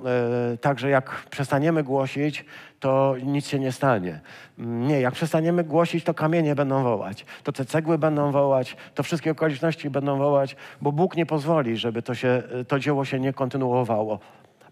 e, 0.53 0.57
tak, 0.57 0.79
że 0.79 0.89
jak 0.89 1.25
przestaniemy 1.29 1.83
głosić, 1.83 2.45
to 2.79 3.15
nic 3.23 3.47
się 3.47 3.59
nie 3.59 3.71
stanie. 3.71 4.19
Nie, 4.57 5.01
jak 5.01 5.13
przestaniemy 5.13 5.63
głosić, 5.63 6.03
to 6.03 6.13
kamienie 6.13 6.55
będą 6.55 6.83
wołać, 6.83 7.25
to 7.43 7.51
te 7.51 7.65
cegły 7.65 7.97
będą 7.97 8.31
wołać, 8.31 8.77
to 8.95 9.03
wszystkie 9.03 9.31
okoliczności 9.31 9.89
będą 9.89 10.17
wołać, 10.17 10.55
bo 10.81 10.91
Bóg 10.91 11.15
nie 11.15 11.25
pozwoli, 11.25 11.77
żeby 11.77 12.01
to, 12.01 12.15
się, 12.15 12.43
to 12.67 12.79
dzieło 12.79 13.05
się 13.05 13.19
nie 13.19 13.33
kontynuowało. 13.33 14.19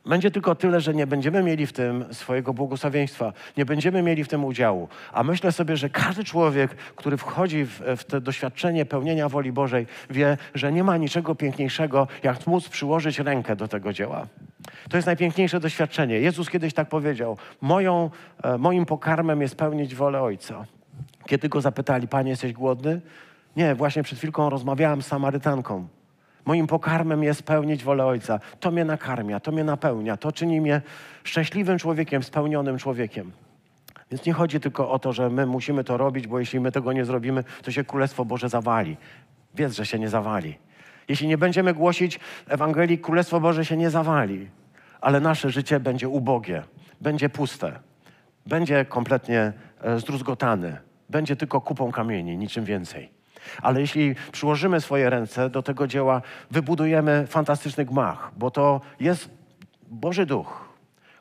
Będzie 0.05 0.31
tylko 0.31 0.55
tyle, 0.55 0.81
że 0.81 0.93
nie 0.93 1.07
będziemy 1.07 1.43
mieli 1.43 1.67
w 1.67 1.73
tym 1.73 2.05
swojego 2.11 2.53
błogosławieństwa, 2.53 3.33
nie 3.57 3.65
będziemy 3.65 4.01
mieli 4.01 4.23
w 4.23 4.27
tym 4.27 4.45
udziału. 4.45 4.87
A 5.13 5.23
myślę 5.23 5.51
sobie, 5.51 5.77
że 5.77 5.89
każdy 5.89 6.23
człowiek, 6.23 6.75
który 6.75 7.17
wchodzi 7.17 7.65
w, 7.65 7.81
w 7.97 8.03
to 8.03 8.21
doświadczenie 8.21 8.85
pełnienia 8.85 9.29
woli 9.29 9.51
Bożej, 9.51 9.87
wie, 10.09 10.37
że 10.55 10.71
nie 10.71 10.83
ma 10.83 10.97
niczego 10.97 11.35
piękniejszego, 11.35 12.07
jak 12.23 12.47
móc 12.47 12.69
przyłożyć 12.69 13.19
rękę 13.19 13.55
do 13.55 13.67
tego 13.67 13.93
dzieła. 13.93 14.27
To 14.89 14.97
jest 14.97 15.05
najpiękniejsze 15.05 15.59
doświadczenie. 15.59 16.19
Jezus 16.19 16.49
kiedyś 16.49 16.73
tak 16.73 16.89
powiedział: 16.89 17.37
Moją, 17.61 18.09
e, 18.43 18.57
Moim 18.57 18.85
pokarmem 18.85 19.41
jest 19.41 19.55
pełnić 19.55 19.95
wolę 19.95 20.21
Ojca. 20.21 20.65
Kiedy 21.25 21.49
go 21.49 21.61
zapytali, 21.61 22.07
Panie, 22.07 22.29
jesteś 22.29 22.53
głodny? 22.53 23.01
Nie, 23.55 23.75
właśnie 23.75 24.03
przed 24.03 24.17
chwilką 24.17 24.49
rozmawiałam 24.49 25.01
z 25.01 25.07
Samarytanką. 25.07 25.87
Moim 26.45 26.67
pokarmem 26.67 27.23
jest 27.23 27.43
pełnić 27.43 27.83
wolę 27.83 28.05
Ojca. 28.05 28.39
To 28.59 28.71
mnie 28.71 28.85
nakarmia, 28.85 29.39
to 29.39 29.51
mnie 29.51 29.63
napełnia, 29.63 30.17
to 30.17 30.31
czyni 30.31 30.61
mnie 30.61 30.81
szczęśliwym 31.23 31.79
człowiekiem, 31.79 32.23
spełnionym 32.23 32.77
człowiekiem. 32.77 33.31
Więc 34.11 34.25
nie 34.25 34.33
chodzi 34.33 34.59
tylko 34.59 34.91
o 34.91 34.99
to, 34.99 35.13
że 35.13 35.29
my 35.29 35.45
musimy 35.45 35.83
to 35.83 35.97
robić, 35.97 36.27
bo 36.27 36.39
jeśli 36.39 36.59
my 36.59 36.71
tego 36.71 36.93
nie 36.93 37.05
zrobimy, 37.05 37.43
to 37.61 37.71
się 37.71 37.83
Królestwo 37.83 38.25
Boże 38.25 38.49
zawali. 38.49 38.97
Wiedz, 39.55 39.73
że 39.73 39.85
się 39.85 39.99
nie 39.99 40.09
zawali. 40.09 40.57
Jeśli 41.07 41.27
nie 41.27 41.37
będziemy 41.37 41.73
głosić 41.73 42.19
Ewangelii, 42.47 42.97
Królestwo 42.97 43.39
Boże 43.39 43.65
się 43.65 43.77
nie 43.77 43.89
zawali, 43.89 44.49
ale 45.01 45.19
nasze 45.19 45.49
życie 45.49 45.79
będzie 45.79 46.09
ubogie, 46.09 46.63
będzie 47.01 47.29
puste, 47.29 47.79
będzie 48.45 48.85
kompletnie 48.85 49.53
e, 49.81 49.99
zdruzgotane, 49.99 50.81
będzie 51.09 51.35
tylko 51.35 51.61
kupą 51.61 51.91
kamieni, 51.91 52.37
niczym 52.37 52.65
więcej. 52.65 53.12
Ale 53.61 53.81
jeśli 53.81 54.15
przyłożymy 54.31 54.81
swoje 54.81 55.09
ręce 55.09 55.49
do 55.49 55.63
tego 55.63 55.87
dzieła, 55.87 56.21
wybudujemy 56.51 57.27
fantastyczny 57.27 57.85
gmach, 57.85 58.31
bo 58.37 58.51
to 58.51 58.81
jest 58.99 59.29
Boży 59.87 60.25
Duch, 60.25 60.69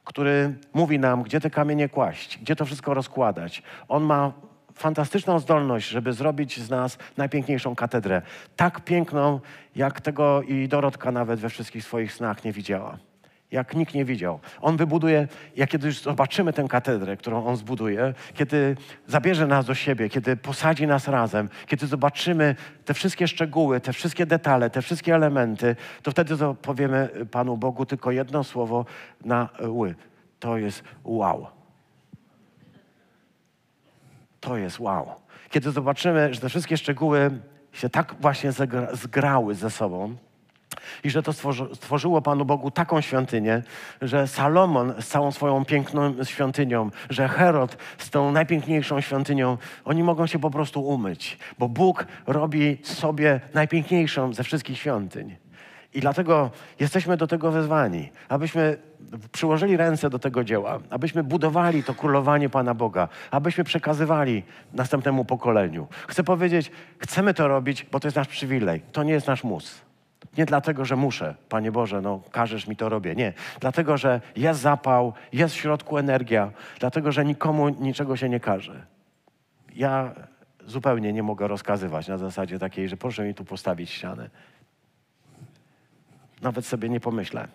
który 0.05 0.55
mówi 0.75 0.99
nam, 0.99 1.23
gdzie 1.23 1.41
te 1.41 1.51
kamienie 1.51 1.89
kłaść, 1.89 2.39
gdzie 2.39 2.57
to 2.57 2.65
wszystko 2.65 2.95
rozkładać. 2.95 3.63
On 3.89 4.03
ma 4.03 4.33
fantastyczną 4.75 5.39
zdolność, 5.39 5.89
żeby 5.89 6.13
zrobić 6.13 6.61
z 6.61 6.71
nas 6.71 6.99
najpiękniejszą 7.17 7.75
katedrę. 7.75 8.23
Tak 8.57 8.81
piękną, 8.81 9.41
jak 9.77 10.01
tego 10.01 10.43
i 10.43 10.69
Dorotka 10.69 11.13
nawet 11.13 11.41
we 11.41 11.49
wszystkich 11.49 11.85
swoich 11.85 12.13
snach 12.13 12.45
nie 12.45 12.53
widziała 12.53 13.12
jak 13.53 13.75
nikt 13.75 13.95
nie 13.95 14.05
widział. 14.05 14.41
On 14.61 14.77
wybuduje, 14.77 15.29
jak 15.57 15.71
kiedy 15.71 15.87
już 15.87 16.01
zobaczymy 16.01 16.53
tę 16.53 16.69
katedrę, 16.69 17.17
którą 17.17 17.47
on 17.47 17.57
zbuduje, 17.57 18.15
kiedy 18.35 18.77
zabierze 19.07 19.47
nas 19.47 19.67
do 19.67 19.75
siebie, 19.75 20.09
kiedy 20.09 20.37
posadzi 20.37 20.87
nas 20.87 21.09
razem, 21.09 21.49
kiedy 21.67 21.87
zobaczymy 21.87 22.57
te 22.85 22.95
wszystkie 22.95 23.29
szczegóły, 23.29 23.81
te 23.81 23.93
wszystkie 23.93 24.27
detale, 24.27 24.71
te 24.71 24.83
wszystkie 24.83 25.15
elementy, 25.15 25.77
to 26.03 26.11
wtedy 26.11 26.37
powiemy 26.63 27.09
Panu 27.31 27.57
Bogu 27.57 27.87
tylko 27.87 28.11
jedno 28.11 28.45
słowo 28.45 28.85
na 29.25 29.49
ły. 29.67 29.95
To 30.41 30.57
jest 30.57 30.83
wow. 31.05 31.47
To 34.41 34.57
jest 34.57 34.81
wow. 34.81 35.15
Kiedy 35.51 35.71
zobaczymy, 35.71 36.35
że 36.35 36.41
te 36.41 36.49
wszystkie 36.49 36.77
szczegóły 36.77 37.31
się 37.73 37.89
tak 37.89 38.15
właśnie 38.21 38.53
zgrały 38.93 39.55
ze 39.55 39.71
sobą, 39.71 40.17
i 41.05 41.11
że 41.11 41.23
to 41.23 41.33
stworzyło 41.75 42.23
Panu 42.23 42.45
Bogu 42.45 42.71
taką 42.71 43.01
świątynię, 43.01 43.63
że 44.03 44.27
Salomon 44.27 44.95
z 45.01 45.09
całą 45.09 45.33
swoją 45.33 45.65
piękną 45.65 46.25
świątynią, 46.25 46.91
że 47.11 47.29
Herod 47.29 47.77
z 47.99 48.11
tą 48.11 48.33
najpiękniejszą 48.33 49.01
świątynią, 49.01 49.59
oni 49.85 50.03
mogą 50.03 50.27
się 50.27 50.39
po 50.39 50.51
prostu 50.51 50.87
umyć, 50.87 51.39
bo 51.59 51.69
Bóg 51.69 52.07
robi 52.27 52.79
sobie 52.83 53.41
najpiękniejszą 53.55 54.33
ze 54.33 54.45
wszystkich 54.45 54.79
świątyń. 54.79 55.37
I 55.95 56.01
dlatego 56.01 56.51
jesteśmy 56.81 57.17
do 57.17 57.27
tego 57.27 57.51
wezwani, 57.51 58.11
abyśmy 58.29 58.77
przyłożyli 59.33 59.77
ręce 59.77 60.11
do 60.11 60.19
tego 60.19 60.45
dzieła, 60.45 60.79
abyśmy 60.91 61.25
budowali 61.25 61.85
to 61.85 61.95
królowanie 61.95 62.49
Pana 62.49 62.75
Boga, 62.75 63.09
abyśmy 63.31 63.65
przekazywali 63.65 64.43
następnemu 64.73 65.25
pokoleniu. 65.25 65.87
Chcę 66.09 66.25
powiedzieć, 66.25 66.71
chcemy 66.99 67.35
to 67.35 67.49
robić, 67.49 67.87
bo 67.93 68.01
to 68.01 68.09
jest 68.09 68.17
nasz 68.17 68.29
przywilej, 68.29 68.83
to 68.93 69.03
nie 69.03 69.13
jest 69.13 69.27
nasz 69.27 69.45
mus. 69.45 69.81
Nie 70.39 70.45
dlatego, 70.47 70.85
że 70.85 70.97
muszę, 70.97 71.35
Panie 71.49 71.73
Boże, 71.73 72.01
no 72.01 72.21
każesz 72.31 72.67
mi 72.67 72.77
to 72.77 72.89
robię. 72.89 73.15
Nie. 73.15 73.33
Dlatego, 73.61 73.97
że 73.97 74.21
jest 74.37 74.61
zapał, 74.61 75.13
jest 75.33 75.55
w 75.55 75.59
środku 75.59 75.99
energia, 75.99 76.53
dlatego, 76.81 77.13
że 77.13 77.25
nikomu 77.25 77.69
niczego 77.69 78.17
się 78.17 78.29
nie 78.29 78.41
każe. 78.41 78.87
Ja 79.75 80.15
zupełnie 80.67 81.13
nie 81.13 81.23
mogę 81.23 81.49
rozkazywać 81.49 82.09
na 82.09 82.19
zasadzie 82.19 82.59
takiej, 82.59 82.89
że 82.89 82.97
proszę 82.97 83.25
mi 83.25 83.35
tu 83.35 83.45
postawić 83.45 83.91
ścianę. 83.91 84.31
Nawet 86.43 86.67
sobie 86.67 86.89
nie 86.89 87.01
pomyślę. 87.01 87.49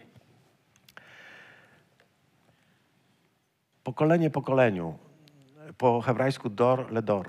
Pokolenie 3.83 4.29
pokoleniu. 4.29 4.97
Po 5.77 6.01
hebrajsku 6.01 6.49
dor 6.49 6.91
ledor. 6.91 7.27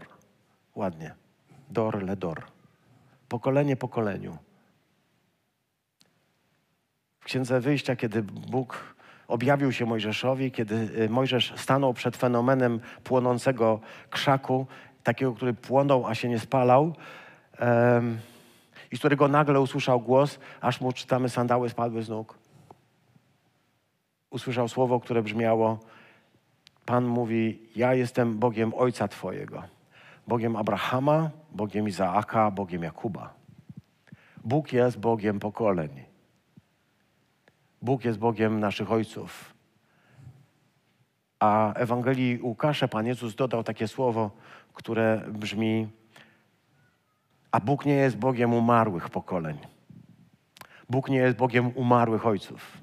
Ładnie. 0.74 1.14
Dor 1.70 2.02
ledor. 2.02 2.42
Pokolenie 3.28 3.76
pokoleniu. 3.76 4.38
Księdze 7.28 7.60
Wyjścia, 7.60 7.96
kiedy 7.96 8.22
Bóg 8.22 8.94
objawił 9.26 9.72
się 9.72 9.86
Mojżeszowi, 9.86 10.50
kiedy 10.50 10.74
y, 10.74 11.08
Mojżesz 11.08 11.52
stanął 11.56 11.94
przed 11.94 12.16
fenomenem 12.16 12.80
płonącego 13.04 13.80
krzaku, 14.10 14.66
takiego, 15.02 15.32
który 15.32 15.54
płonął, 15.54 16.06
a 16.06 16.14
się 16.14 16.28
nie 16.28 16.38
spalał, 16.38 16.94
um, 17.60 18.18
i 18.92 18.96
z 18.96 18.98
którego 18.98 19.28
nagle 19.28 19.60
usłyszał 19.60 20.00
głos, 20.00 20.38
aż 20.60 20.80
mu 20.80 20.92
czytamy, 20.92 21.28
sandały 21.28 21.70
spadły 21.70 22.02
z 22.02 22.08
nóg. 22.08 22.38
Usłyszał 24.30 24.68
słowo, 24.68 25.00
które 25.00 25.22
brzmiało: 25.22 25.78
Pan 26.84 27.04
mówi: 27.04 27.68
Ja 27.76 27.94
jestem 27.94 28.38
Bogiem 28.38 28.74
Ojca 28.74 29.08
Twojego. 29.08 29.62
Bogiem 30.26 30.56
Abrahama, 30.56 31.30
Bogiem 31.52 31.88
Izaaka, 31.88 32.50
Bogiem 32.50 32.82
Jakuba. 32.82 33.34
Bóg 34.44 34.72
jest 34.72 34.98
Bogiem 34.98 35.40
pokoleń. 35.40 36.07
Bóg 37.82 38.04
jest 38.04 38.18
Bogiem 38.18 38.60
naszych 38.60 38.92
ojców. 38.92 39.54
A 41.40 41.74
Ewangelii 41.74 42.42
Łukasza 42.42 42.88
Pan 42.88 43.06
Jezus 43.06 43.34
dodał 43.34 43.64
takie 43.64 43.88
słowo, 43.88 44.30
które 44.74 45.24
brzmi: 45.28 45.88
A 47.52 47.60
Bóg 47.60 47.86
nie 47.86 47.94
jest 47.94 48.16
Bogiem 48.16 48.54
umarłych 48.54 49.10
pokoleń. 49.10 49.58
Bóg 50.90 51.08
nie 51.08 51.18
jest 51.18 51.36
Bogiem 51.36 51.72
umarłych 51.74 52.26
ojców. 52.26 52.78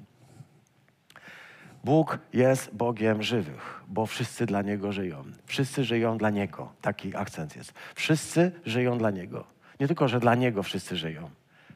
Bóg 1.84 2.18
jest 2.32 2.74
Bogiem 2.74 3.22
żywych, 3.22 3.82
bo 3.88 4.06
wszyscy 4.06 4.46
dla 4.46 4.62
Niego 4.62 4.92
żyją. 4.92 5.24
Wszyscy 5.46 5.84
żyją 5.84 6.18
dla 6.18 6.30
Niego. 6.30 6.72
Taki 6.80 7.16
akcent 7.16 7.56
jest. 7.56 7.72
Wszyscy 7.94 8.52
żyją 8.64 8.98
dla 8.98 9.10
Niego. 9.10 9.44
Nie 9.80 9.86
tylko, 9.86 10.08
że 10.08 10.20
dla 10.20 10.34
Niego 10.34 10.62
wszyscy 10.62 10.96
żyją. 10.96 11.30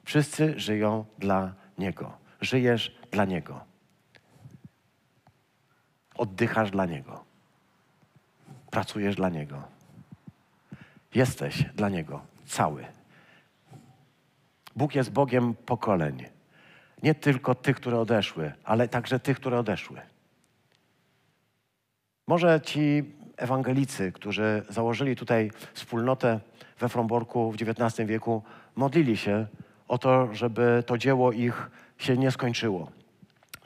Wszyscy 0.04 0.60
żyją 0.60 1.04
dla 1.18 1.54
Niego. 1.78 2.12
Żyjesz 2.40 2.99
dla 3.10 3.24
Niego. 3.24 3.60
Oddychasz 6.14 6.70
dla 6.70 6.86
Niego. 6.86 7.24
Pracujesz 8.70 9.16
dla 9.16 9.28
Niego. 9.28 9.62
Jesteś 11.14 11.64
dla 11.74 11.88
Niego 11.88 12.20
cały. 12.46 12.84
Bóg 14.76 14.94
jest 14.94 15.12
Bogiem 15.12 15.54
pokoleń. 15.54 16.24
Nie 17.02 17.14
tylko 17.14 17.54
tych, 17.54 17.76
które 17.76 18.00
odeszły, 18.00 18.52
ale 18.64 18.88
także 18.88 19.20
tych, 19.20 19.36
które 19.36 19.58
odeszły. 19.58 20.00
Może 22.26 22.60
ci 22.60 23.04
ewangelicy, 23.36 24.12
którzy 24.12 24.62
założyli 24.68 25.16
tutaj 25.16 25.50
wspólnotę 25.72 26.40
we 26.78 26.88
Fromborku 26.88 27.52
w 27.52 27.56
XIX 27.62 28.08
wieku, 28.08 28.42
modlili 28.76 29.16
się 29.16 29.46
o 29.88 29.98
to, 29.98 30.34
żeby 30.34 30.82
to 30.86 30.98
dzieło 30.98 31.32
ich 31.32 31.70
się 31.98 32.16
nie 32.16 32.30
skończyło 32.30 32.99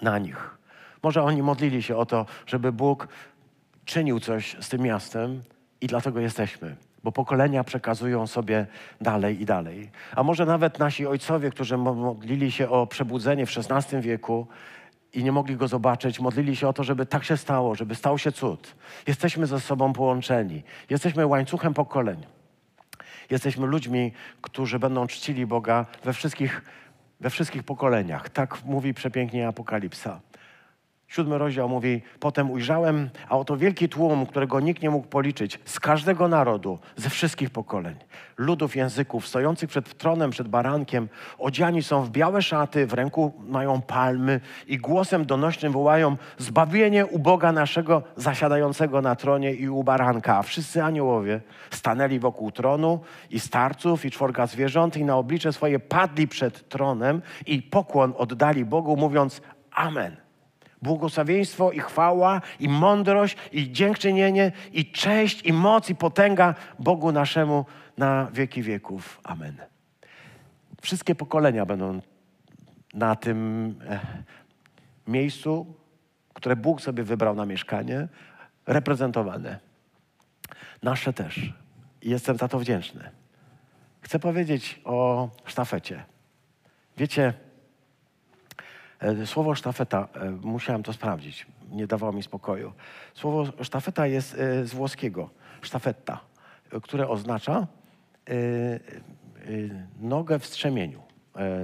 na 0.03 0.19
nich. 0.19 0.57
Może 1.03 1.23
oni 1.23 1.43
modlili 1.43 1.83
się 1.83 1.97
o 1.97 2.07
to, 2.07 2.27
żeby 2.47 2.73
Bóg 2.73 3.09
czynił 3.85 4.21
coś 4.21 4.57
z 4.61 4.69
tym 4.69 4.81
miastem 4.81 5.43
i 5.81 5.87
dlatego 5.87 6.21
jesteśmy 6.21 6.77
bo 7.05 7.13
pokolenia 7.13 7.65
przekazują 7.65 8.27
sobie 8.27 8.67
dalej 9.01 9.43
i 9.43 9.45
dalej. 9.45 9.91
A 10.17 10.23
może 10.23 10.47
nawet 10.47 10.79
nasi 10.79 11.07
ojcowie, 11.07 11.51
którzy 11.51 11.77
modlili 11.77 12.53
się 12.53 12.69
o 12.71 12.87
przebudzenie 12.87 13.47
w 13.47 13.51
XVI 13.59 14.01
wieku 14.01 14.47
i 15.13 15.25
nie 15.25 15.33
mogli 15.33 15.57
go 15.57 15.69
zobaczyć, 15.69 16.21
modlili 16.21 16.57
się 16.57 16.69
o 16.69 16.73
to, 16.73 16.85
żeby 16.85 17.07
tak 17.07 17.25
się 17.25 17.37
stało, 17.37 17.75
żeby 17.75 17.95
stał 17.95 18.19
się 18.19 18.33
cud. 18.33 18.75
Jesteśmy 19.07 19.47
ze 19.47 19.61
sobą 19.61 19.93
połączeni. 19.93 20.63
Jesteśmy 20.91 21.27
łańcuchem 21.27 21.75
pokoleń. 21.75 22.27
Jesteśmy 23.31 23.67
ludźmi, 23.67 24.13
którzy 24.41 24.79
będą 24.79 25.07
czcili 25.07 25.47
Boga 25.47 25.87
we 26.05 26.13
wszystkich, 26.13 26.63
we 27.21 27.31
wszystkich 27.31 27.63
pokoleniach. 27.63 28.29
Tak 28.29 28.65
mówi 28.65 28.95
przepięknie 28.95 29.49
Apokalipsa. 29.49 30.21
Siódmy 31.15 31.39
rozdział 31.39 31.69
mówi, 31.69 32.03
potem 32.21 32.51
ujrzałem, 32.51 33.11
a 33.29 33.39
oto 33.39 33.57
wielki 33.57 33.89
tłum, 33.89 34.27
którego 34.27 34.61
nikt 34.61 34.83
nie 34.83 34.91
mógł 34.91 35.07
policzyć, 35.07 35.61
z 35.65 35.81
każdego 35.81 36.29
narodu, 36.29 36.79
ze 36.97 37.11
wszystkich 37.11 37.51
pokoleń, 37.51 37.97
ludów, 38.37 38.77
języków, 38.77 39.29
stojących 39.29 39.71
przed 39.71 39.99
tronem, 39.99 40.31
przed 40.31 40.49
barankiem, 40.49 41.09
odziani 41.39 41.83
są 41.83 42.03
w 42.03 42.11
białe 42.11 42.43
szaty, 42.43 42.87
w 42.87 42.93
ręku 42.93 43.33
mają 43.47 43.81
palmy 43.81 44.41
i 44.67 44.79
głosem 44.79 45.27
donośnym 45.27 45.73
wołają 45.73 46.17
zbawienie 46.39 47.07
u 47.07 47.19
Boga 47.19 47.53
naszego 47.53 48.03
zasiadającego 48.17 49.03
na 49.03 49.17
tronie 49.17 49.53
i 49.53 49.69
u 49.69 49.85
baranka. 49.85 50.39
A 50.39 50.43
wszyscy 50.43 50.83
aniołowie 50.83 51.41
stanęli 51.71 52.19
wokół 52.19 52.51
tronu 52.51 53.01
i 53.31 53.41
starców 53.41 54.05
i 54.05 54.11
czworga 54.11 54.47
zwierząt 54.47 54.97
i 54.97 55.05
na 55.05 55.17
oblicze 55.17 55.53
swoje 55.53 55.79
padli 55.79 56.29
przed 56.29 56.69
tronem 56.69 57.23
i 57.47 57.63
pokłon 57.63 58.15
oddali 58.17 58.65
Bogu, 58.65 58.97
mówiąc 58.97 59.41
Amen 59.73 60.24
błogosławieństwo 60.85 61.73
i 61.73 61.81
chwała 61.81 62.41
i 62.61 62.69
mądrość 62.69 63.37
i 63.53 63.73
dziękczynienie 63.73 64.53
i 64.73 64.93
cześć 64.93 65.43
i 65.43 65.53
moc 65.53 65.91
i 65.91 65.95
potęga 65.95 66.55
Bogu 66.79 67.13
naszemu 67.13 67.65
na 67.99 68.29
wieki 68.33 68.63
wieków. 68.63 69.21
Amen. 69.23 69.57
Wszystkie 70.83 71.15
pokolenia 71.15 71.67
będą 71.67 72.01
na 72.95 73.17
tym 73.17 73.39
e, 73.89 74.01
miejscu, 75.07 75.75
które 76.35 76.57
Bóg 76.57 76.81
sobie 76.81 77.03
wybrał 77.03 77.35
na 77.35 77.47
mieszkanie, 77.47 78.09
reprezentowane. 78.67 79.59
Nasze 80.83 81.13
też. 81.13 81.53
Jestem 82.03 82.37
za 82.37 82.49
to 82.49 82.59
wdzięczny. 82.59 83.11
Chcę 84.01 84.19
powiedzieć 84.19 84.81
o 84.85 85.29
sztafecie. 85.45 86.05
Wiecie, 86.97 87.35
słowo 89.25 89.55
sztafeta, 89.55 90.09
e, 90.15 90.31
musiałem 90.31 90.83
to 90.83 90.93
sprawdzić, 90.93 91.47
nie 91.71 91.87
dawało 91.87 92.13
mi 92.13 92.23
spokoju. 92.23 92.73
Słowo 93.15 93.65
sztafeta 93.65 94.07
jest 94.07 94.35
e, 94.35 94.67
z 94.67 94.75
włoskiego, 94.75 95.31
sztafetta, 95.63 96.21
które 96.83 97.09
oznacza 97.09 97.67
nogę 100.01 100.39
w 100.39 100.47
strzemieniu. 100.47 101.03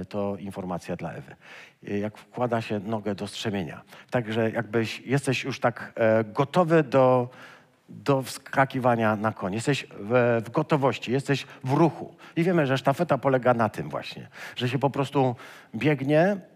To 0.09 0.37
informacja 0.37 0.95
dla 0.95 1.13
Ewy. 1.13 1.35
Jak 1.83 2.17
wkłada 2.17 2.61
się 2.61 2.79
nogę 2.79 3.15
do 3.15 3.27
strzemienia. 3.27 3.81
Także 4.09 4.51
jakbyś 4.51 4.99
jesteś 4.99 5.43
już 5.43 5.59
tak 5.59 5.93
gotowy 6.25 6.83
do, 6.83 7.29
do 7.89 8.21
wskakiwania 8.21 9.15
na 9.15 9.31
koń. 9.31 9.53
Jesteś 9.53 9.87
w, 9.99 10.41
w, 10.45 10.51
gotowości, 10.51 11.11
jesteś 11.11 11.45
w 11.63 11.71
ruchu. 11.71 12.15
I 12.35 12.43
wiemy, 12.43 12.67
że 12.67 12.77
sztafeta 12.77 13.17
polega 13.17 13.53
na 13.53 13.69
tym 13.69 13.89
właśnie, 13.89 14.27
że 14.55 14.69
się 14.69 14.79
po 14.79 14.89
prostu 14.89 15.35
biegnie 15.75 16.37
E, 16.41 16.50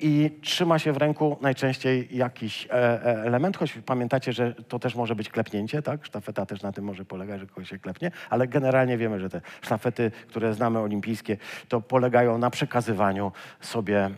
i 0.00 0.38
trzyma 0.42 0.78
się 0.78 0.92
w 0.92 0.96
ręku 0.96 1.36
najczęściej 1.40 2.08
jakiś 2.16 2.66
e, 2.66 2.72
e, 2.72 3.22
element, 3.24 3.56
choć 3.56 3.72
pamiętacie, 3.86 4.32
że 4.32 4.54
to 4.54 4.78
też 4.78 4.94
może 4.94 5.14
być 5.14 5.28
klepnięcie, 5.28 5.82
tak? 5.82 6.06
Sztafeta 6.06 6.46
też 6.46 6.62
na 6.62 6.72
tym 6.72 6.84
może 6.84 7.04
polegać, 7.04 7.40
że 7.40 7.46
kogoś 7.46 7.68
się 7.68 7.78
klepnie, 7.78 8.10
ale 8.30 8.48
generalnie 8.48 8.98
wiemy, 8.98 9.20
że 9.20 9.28
te 9.30 9.40
sztafety, 9.62 10.10
które 10.28 10.54
znamy 10.54 10.78
olimpijskie, 10.78 11.36
to 11.68 11.80
polegają 11.80 12.38
na 12.38 12.50
przekazywaniu 12.50 13.32
sobie 13.60 14.10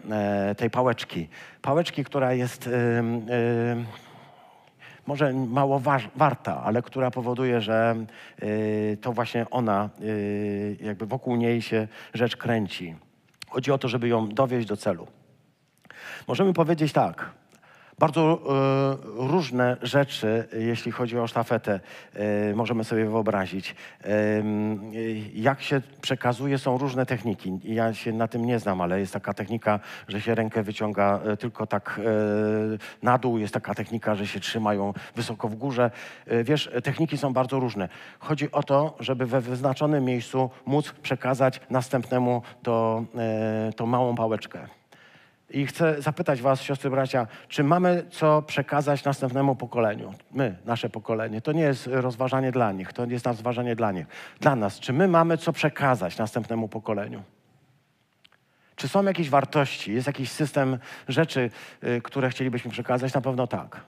tej 0.56 0.70
pałeczki. 0.70 1.28
Pałeczki, 1.62 2.04
która 2.04 2.32
jest 2.32 2.70
może 5.06 5.32
mało 5.32 5.80
warta, 6.16 6.62
ale 6.64 6.82
która 6.82 7.10
powoduje, 7.10 7.60
że 7.60 7.96
to 9.00 9.12
właśnie 9.12 9.50
ona, 9.50 9.90
jakby 10.80 11.06
wokół 11.06 11.36
niej 11.36 11.62
się 11.62 11.88
rzecz 12.14 12.36
kręci. 12.36 12.94
Chodzi 13.48 13.72
o 13.72 13.78
to, 13.78 13.88
żeby 13.88 14.08
ją 14.08 14.28
dowieść 14.28 14.68
do 14.68 14.76
celu. 14.76 15.06
Możemy 16.28 16.52
powiedzieć 16.52 16.92
tak. 16.92 17.30
Bardzo 17.98 18.40
y, 19.22 19.28
różne 19.28 19.76
rzeczy, 19.82 20.48
jeśli 20.58 20.92
chodzi 20.92 21.18
o 21.18 21.26
sztafetę, 21.26 21.80
y, 22.50 22.54
możemy 22.56 22.84
sobie 22.84 23.04
wyobrazić. 23.04 23.74
Y, 24.04 24.44
jak 25.34 25.62
się 25.62 25.80
przekazuje, 26.00 26.58
są 26.58 26.78
różne 26.78 27.06
techniki. 27.06 27.60
Ja 27.64 27.94
się 27.94 28.12
na 28.12 28.28
tym 28.28 28.44
nie 28.44 28.58
znam, 28.58 28.80
ale 28.80 29.00
jest 29.00 29.12
taka 29.12 29.34
technika, 29.34 29.80
że 30.08 30.20
się 30.20 30.34
rękę 30.34 30.62
wyciąga 30.62 31.20
tylko 31.38 31.66
tak 31.66 32.00
na 33.02 33.18
dół, 33.18 33.38
jest 33.38 33.54
taka 33.54 33.74
technika, 33.74 34.14
że 34.14 34.26
się 34.26 34.40
trzymają 34.40 34.94
wysoko 35.16 35.48
w 35.48 35.54
górze. 35.54 35.90
Wiesz, 36.44 36.70
techniki 36.84 37.18
są 37.18 37.32
bardzo 37.32 37.60
różne. 37.60 37.88
Chodzi 38.18 38.52
o 38.52 38.62
to, 38.62 38.96
żeby 39.00 39.26
we 39.26 39.40
wyznaczonym 39.40 40.04
miejscu 40.04 40.50
móc 40.66 40.92
przekazać 40.92 41.60
następnemu 41.70 42.42
to, 42.62 43.04
to 43.76 43.86
małą 43.86 44.14
pałeczkę. 44.14 44.68
I 45.54 45.66
chcę 45.66 46.02
zapytać 46.02 46.42
Was, 46.42 46.62
siostry, 46.62 46.90
bracia, 46.90 47.26
czy 47.48 47.64
mamy 47.64 48.04
co 48.10 48.42
przekazać 48.42 49.04
następnemu 49.04 49.56
pokoleniu? 49.56 50.14
My, 50.32 50.56
nasze 50.64 50.88
pokolenie. 50.90 51.40
To 51.40 51.52
nie 51.52 51.62
jest 51.62 51.86
rozważanie 51.86 52.52
dla 52.52 52.72
nich, 52.72 52.92
to 52.92 53.06
nie 53.06 53.12
jest 53.12 53.26
rozważanie 53.26 53.76
dla 53.76 53.92
nich. 53.92 54.06
Dla 54.40 54.56
nas, 54.56 54.80
czy 54.80 54.92
my 54.92 55.08
mamy 55.08 55.38
co 55.38 55.52
przekazać 55.52 56.18
następnemu 56.18 56.68
pokoleniu? 56.68 57.22
Czy 58.76 58.88
są 58.88 59.04
jakieś 59.04 59.30
wartości, 59.30 59.94
jest 59.94 60.06
jakiś 60.06 60.30
system 60.30 60.78
rzeczy, 61.08 61.50
y, 61.84 62.00
które 62.02 62.30
chcielibyśmy 62.30 62.70
przekazać? 62.70 63.14
Na 63.14 63.20
pewno 63.20 63.46
tak. 63.46 63.80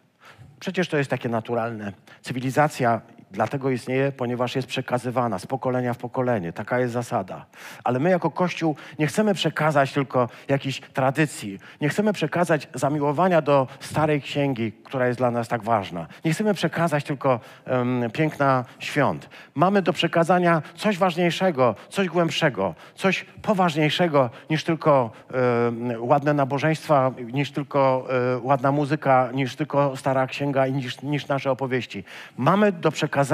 Przecież 0.61 0.88
to 0.88 0.96
jest 0.96 1.11
takie 1.11 1.29
naturalne. 1.29 1.92
Cywilizacja 2.22 3.00
Dlatego 3.37 3.70
istnieje, 3.70 4.12
ponieważ 4.12 4.57
jest 4.57 4.68
przekazywana 4.68 5.38
z 5.38 5.46
pokolenia 5.46 5.94
w 5.94 5.99
pokolenie. 5.99 6.53
Taka 6.53 6.79
jest 6.79 6.92
zasada. 6.92 7.46
Ale 7.85 7.99
my 7.99 8.11
jako 8.11 8.31
Kościół 8.31 8.77
nie 8.99 9.07
chcemy 9.07 9.35
przekazać 9.35 9.92
tylko 9.92 10.29
jakiejś 10.49 10.81
tradycji. 10.81 11.59
Nie 11.81 11.88
chcemy 11.88 12.12
przekazać 12.12 12.68
zamiłowania 12.75 13.42
do 13.42 13.66
starej 13.81 14.22
księgi, 14.22 14.72
która 14.72 15.07
jest 15.07 15.18
dla 15.18 15.31
nas 15.31 15.49
tak 15.49 15.62
ważna. 15.62 16.07
Nie 16.25 16.33
chcemy 16.33 16.55
przekazać 16.55 17.05
tylko 17.05 17.40
um, 17.66 18.11
piękna 18.12 18.64
świąt. 18.79 19.31
Mamy 19.55 19.83
do 19.83 19.92
przekazania 19.92 20.62
coś 20.75 20.99
ważniejszego, 20.99 21.75
coś 21.88 22.09
głębszego, 22.09 22.75
coś 22.94 23.27
poważniejszego 23.42 24.31
niż 24.51 24.64
tylko 24.64 25.11
um, 25.33 26.09
ładne 26.09 26.35
nabożeństwa, 26.35 27.12
niż 27.33 27.53
tylko 27.53 28.07
um, 28.09 28.46
ładna 28.46 28.72
muzyka, 28.72 29.29
niż 29.35 29.57
tylko 29.57 29.96
stara 29.96 30.27
księga 30.27 30.66
i 30.66 30.72
niż, 30.72 31.03
niż 31.03 31.29
nasze 31.29 31.51
opowieści. 31.51 32.05
Mamy 32.37 32.72
do 32.72 32.90
przekazania 32.90 33.25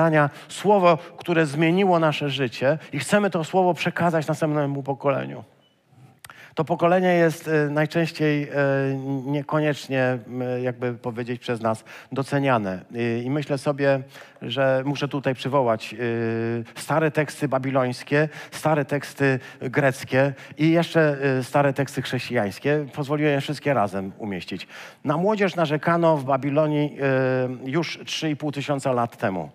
słowo, 0.48 0.98
które 1.16 1.46
zmieniło 1.46 1.98
nasze 1.98 2.30
życie 2.30 2.78
i 2.92 2.98
chcemy 2.98 3.30
to 3.30 3.44
słowo 3.44 3.74
przekazać 3.74 4.26
następnemu 4.26 4.82
pokoleniu. 4.82 5.44
To 6.54 6.64
pokolenie 6.64 7.14
jest 7.14 7.48
e, 7.48 7.70
najczęściej 7.70 8.42
e, 8.42 8.48
niekoniecznie, 9.26 10.18
jakby 10.62 10.94
powiedzieć, 10.94 11.40
przez 11.40 11.60
nas 11.60 11.84
doceniane. 12.12 12.84
I 13.24 13.30
myślę 13.30 13.58
sobie, 13.58 14.00
że 14.42 14.82
muszę 14.86 15.08
tutaj 15.08 15.34
przywołać 15.34 15.94
e, 15.94 16.80
stare 16.80 17.10
teksty 17.10 17.48
babilońskie, 17.48 18.28
stare 18.50 18.84
teksty 18.84 19.38
greckie 19.60 20.32
i 20.58 20.70
jeszcze 20.70 21.16
stare 21.42 21.72
teksty 21.72 22.02
chrześcijańskie. 22.02 22.86
Pozwoliłem 22.94 23.32
je 23.32 23.40
wszystkie 23.40 23.74
razem 23.74 24.12
umieścić. 24.18 24.66
Na 25.04 25.16
młodzież 25.16 25.56
narzekano 25.56 26.16
w 26.16 26.24
Babilonii 26.24 26.96
już 27.64 27.98
3,5 27.98 28.52
tysiąca 28.52 28.92
lat 28.92 29.16
temu. 29.16 29.50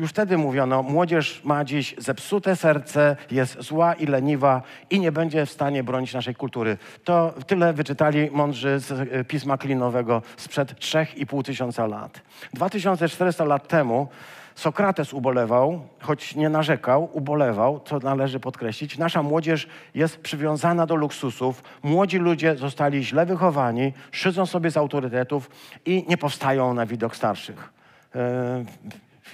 Już 0.00 0.10
wtedy 0.10 0.38
mówiono, 0.38 0.82
młodzież 0.82 1.40
ma 1.44 1.64
dziś 1.64 1.94
zepsute 1.98 2.56
serce, 2.56 3.16
jest 3.30 3.62
zła 3.62 3.94
i 3.94 4.06
leniwa 4.06 4.62
i 4.90 5.00
nie 5.00 5.12
będzie 5.12 5.46
w 5.46 5.50
stanie 5.50 5.84
bronić 5.84 6.14
naszej 6.14 6.34
kultury. 6.34 6.76
To 7.04 7.34
tyle 7.46 7.72
wyczytali 7.72 8.30
mądrzy 8.30 8.78
z 8.78 8.92
e, 8.92 9.24
Pisma 9.24 9.58
Klinowego 9.58 10.22
sprzed 10.36 10.72
3,5 10.72 11.44
tysiąca 11.44 11.86
lat. 11.86 12.20
2400 12.54 13.44
lat 13.44 13.68
temu 13.68 14.08
Sokrates 14.54 15.12
ubolewał, 15.12 15.80
choć 16.00 16.34
nie 16.34 16.48
narzekał, 16.48 17.10
ubolewał, 17.12 17.80
co 17.84 17.98
należy 17.98 18.40
podkreślić. 18.40 18.98
Nasza 18.98 19.22
młodzież 19.22 19.68
jest 19.94 20.20
przywiązana 20.20 20.86
do 20.86 20.94
luksusów. 20.94 21.62
Młodzi 21.82 22.18
ludzie 22.18 22.56
zostali 22.56 23.04
źle 23.04 23.26
wychowani, 23.26 23.92
szydzą 24.10 24.46
sobie 24.46 24.70
z 24.70 24.76
autorytetów 24.76 25.50
i 25.86 26.04
nie 26.08 26.16
powstają 26.16 26.74
na 26.74 26.86
widok 26.86 27.16
starszych. 27.16 27.72
Yy, 28.14 28.20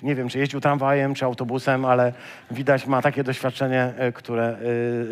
nie 0.02 0.14
wiem, 0.14 0.28
czy 0.28 0.38
jeździł 0.38 0.60
tramwajem, 0.60 1.14
czy 1.14 1.24
autobusem, 1.24 1.84
ale 1.84 2.12
widać 2.50 2.86
ma 2.86 3.02
takie 3.02 3.24
doświadczenie, 3.24 3.92
e, 3.96 4.12
które 4.12 4.56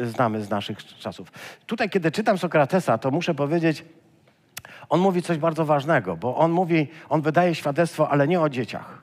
e, 0.02 0.06
znamy 0.06 0.42
z 0.42 0.50
naszych 0.50 0.84
czasów. 0.84 1.32
Tutaj, 1.66 1.90
kiedy 1.90 2.10
czytam 2.10 2.38
Sokratesa, 2.38 2.98
to 2.98 3.10
muszę 3.10 3.34
powiedzieć, 3.34 3.84
on 4.88 5.00
mówi 5.00 5.22
coś 5.22 5.38
bardzo 5.38 5.64
ważnego, 5.64 6.16
bo 6.16 6.36
on 6.36 6.50
mówi, 6.50 6.88
on 7.08 7.22
wydaje 7.22 7.54
świadectwo, 7.54 8.08
ale 8.08 8.28
nie 8.28 8.40
o 8.40 8.48
dzieciach. 8.48 9.02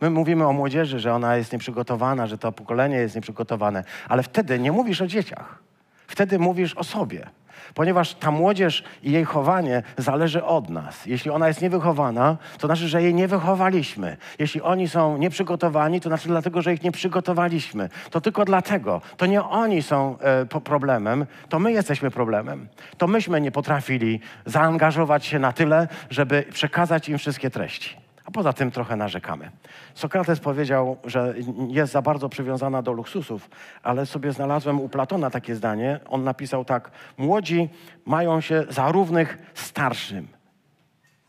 My 0.00 0.10
mówimy 0.10 0.46
o 0.46 0.52
młodzieży, 0.52 1.00
że 1.00 1.14
ona 1.14 1.36
jest 1.36 1.52
nieprzygotowana, 1.52 2.26
że 2.26 2.38
to 2.38 2.52
pokolenie 2.52 2.96
jest 2.96 3.14
nieprzygotowane, 3.14 3.84
ale 4.08 4.22
wtedy 4.22 4.58
nie 4.58 4.72
mówisz 4.72 5.00
o 5.00 5.06
dzieciach. 5.06 5.58
Wtedy 6.06 6.38
mówisz 6.38 6.74
o 6.74 6.84
sobie 6.84 7.30
ponieważ 7.74 8.14
ta 8.14 8.30
młodzież 8.30 8.84
i 9.02 9.12
jej 9.12 9.24
chowanie 9.24 9.82
zależy 9.96 10.44
od 10.44 10.70
nas. 10.70 11.06
Jeśli 11.06 11.30
ona 11.30 11.48
jest 11.48 11.62
niewychowana, 11.62 12.36
to 12.58 12.66
znaczy, 12.66 12.88
że 12.88 13.02
jej 13.02 13.14
nie 13.14 13.28
wychowaliśmy. 13.28 14.16
Jeśli 14.38 14.62
oni 14.62 14.88
są 14.88 15.16
nieprzygotowani, 15.16 16.00
to 16.00 16.08
znaczy 16.08 16.28
dlatego, 16.28 16.62
że 16.62 16.74
ich 16.74 16.82
nie 16.82 16.92
przygotowaliśmy. 16.92 17.88
To 18.10 18.20
tylko 18.20 18.44
dlatego. 18.44 19.00
To 19.16 19.26
nie 19.26 19.42
oni 19.42 19.82
są 19.82 20.18
e, 20.18 20.60
problemem, 20.60 21.26
to 21.48 21.58
my 21.58 21.72
jesteśmy 21.72 22.10
problemem. 22.10 22.68
To 22.98 23.06
myśmy 23.06 23.40
nie 23.40 23.50
potrafili 23.50 24.20
zaangażować 24.46 25.26
się 25.26 25.38
na 25.38 25.52
tyle, 25.52 25.88
żeby 26.10 26.44
przekazać 26.52 27.08
im 27.08 27.18
wszystkie 27.18 27.50
treści 27.50 28.01
a 28.24 28.30
poza 28.30 28.52
tym 28.52 28.70
trochę 28.70 28.96
narzekamy. 28.96 29.50
Sokrates 29.94 30.40
powiedział, 30.40 30.96
że 31.04 31.34
jest 31.68 31.92
za 31.92 32.02
bardzo 32.02 32.28
przywiązana 32.28 32.82
do 32.82 32.92
luksusów, 32.92 33.50
ale 33.82 34.06
sobie 34.06 34.32
znalazłem 34.32 34.80
u 34.80 34.88
Platona 34.88 35.30
takie 35.30 35.54
zdanie. 35.54 36.00
On 36.08 36.24
napisał 36.24 36.64
tak: 36.64 36.90
Młodzi 37.18 37.68
mają 38.06 38.40
się 38.40 38.64
za 38.68 38.92
równych 38.92 39.38
starszym. 39.54 40.28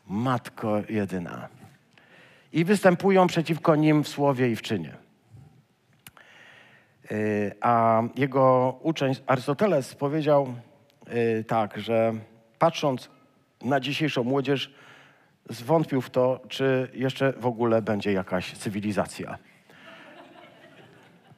Matko 0.07 0.81
jedyna. 0.89 1.47
I 2.53 2.65
występują 2.65 3.27
przeciwko 3.27 3.75
nim 3.75 4.03
w 4.03 4.07
słowie 4.07 4.49
i 4.49 4.55
w 4.55 4.61
czynie. 4.61 4.93
Y, 7.11 7.51
a 7.61 8.01
jego 8.15 8.75
uczeń 8.81 9.13
Arystoteles 9.27 9.95
powiedział 9.95 10.53
y, 11.13 11.43
tak, 11.43 11.79
że 11.79 12.13
patrząc 12.59 13.09
na 13.61 13.79
dzisiejszą 13.79 14.23
młodzież, 14.23 14.73
zwątpił 15.49 16.01
w 16.01 16.09
to, 16.09 16.39
czy 16.47 16.91
jeszcze 16.93 17.33
w 17.33 17.45
ogóle 17.45 17.81
będzie 17.81 18.11
jakaś 18.11 18.53
cywilizacja. 18.53 19.37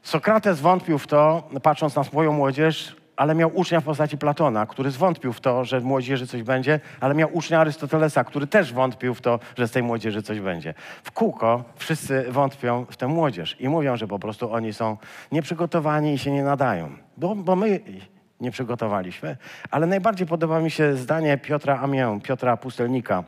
Sokrates 0.04 0.62
wątpił 0.62 0.98
w 0.98 1.08
to, 1.08 1.50
patrząc 1.64 1.96
na 1.96 2.04
swoją 2.04 2.34
młodzież, 2.34 2.96
ale 3.16 3.36
miał 3.36 3.52
ucznia 3.54 3.82
w 3.82 3.84
postaci 3.84 4.18
Platona, 4.18 4.66
który 4.66 4.92
zwątpił 4.92 5.34
w 5.34 5.42
to, 5.42 5.66
że 5.66 5.80
w 5.80 5.84
młodzieży 5.84 6.28
coś 6.28 6.44
będzie, 6.44 6.80
ale 7.00 7.16
miał 7.16 7.30
ucznia 7.34 7.60
Arystotelesa, 7.60 8.24
który 8.24 8.48
też 8.48 8.74
wątpił 8.74 9.14
w 9.14 9.22
to, 9.22 9.40
że 9.58 9.68
z 9.68 9.72
tej 9.72 9.84
młodzieży 9.84 10.24
coś 10.24 10.40
będzie. 10.40 10.74
W 11.04 11.12
kółko 11.12 11.64
wszyscy 11.76 12.26
wątpią 12.30 12.86
w 12.90 12.98
tę 12.98 13.08
młodzież 13.08 13.56
i 13.60 13.70
mówią, 13.70 13.98
że 13.98 14.08
po 14.08 14.20
prostu 14.20 14.54
oni 14.54 14.74
są 14.74 14.98
nieprzygotowani 15.32 16.14
i 16.14 16.18
się 16.18 16.32
nie 16.32 16.44
nadają, 16.44 16.92
bo, 17.18 17.36
bo 17.36 17.56
my 17.56 17.80
nie 18.40 18.52
przygotowaliśmy. 18.52 19.38
Ale 19.72 19.88
najbardziej 19.88 20.28
podoba 20.28 20.60
mi 20.60 20.72
się 20.72 20.96
zdanie 20.96 21.38
Piotra 21.38 21.80
Amię, 21.80 22.20
Piotra 22.24 22.58
Pustelnika, 22.58 23.24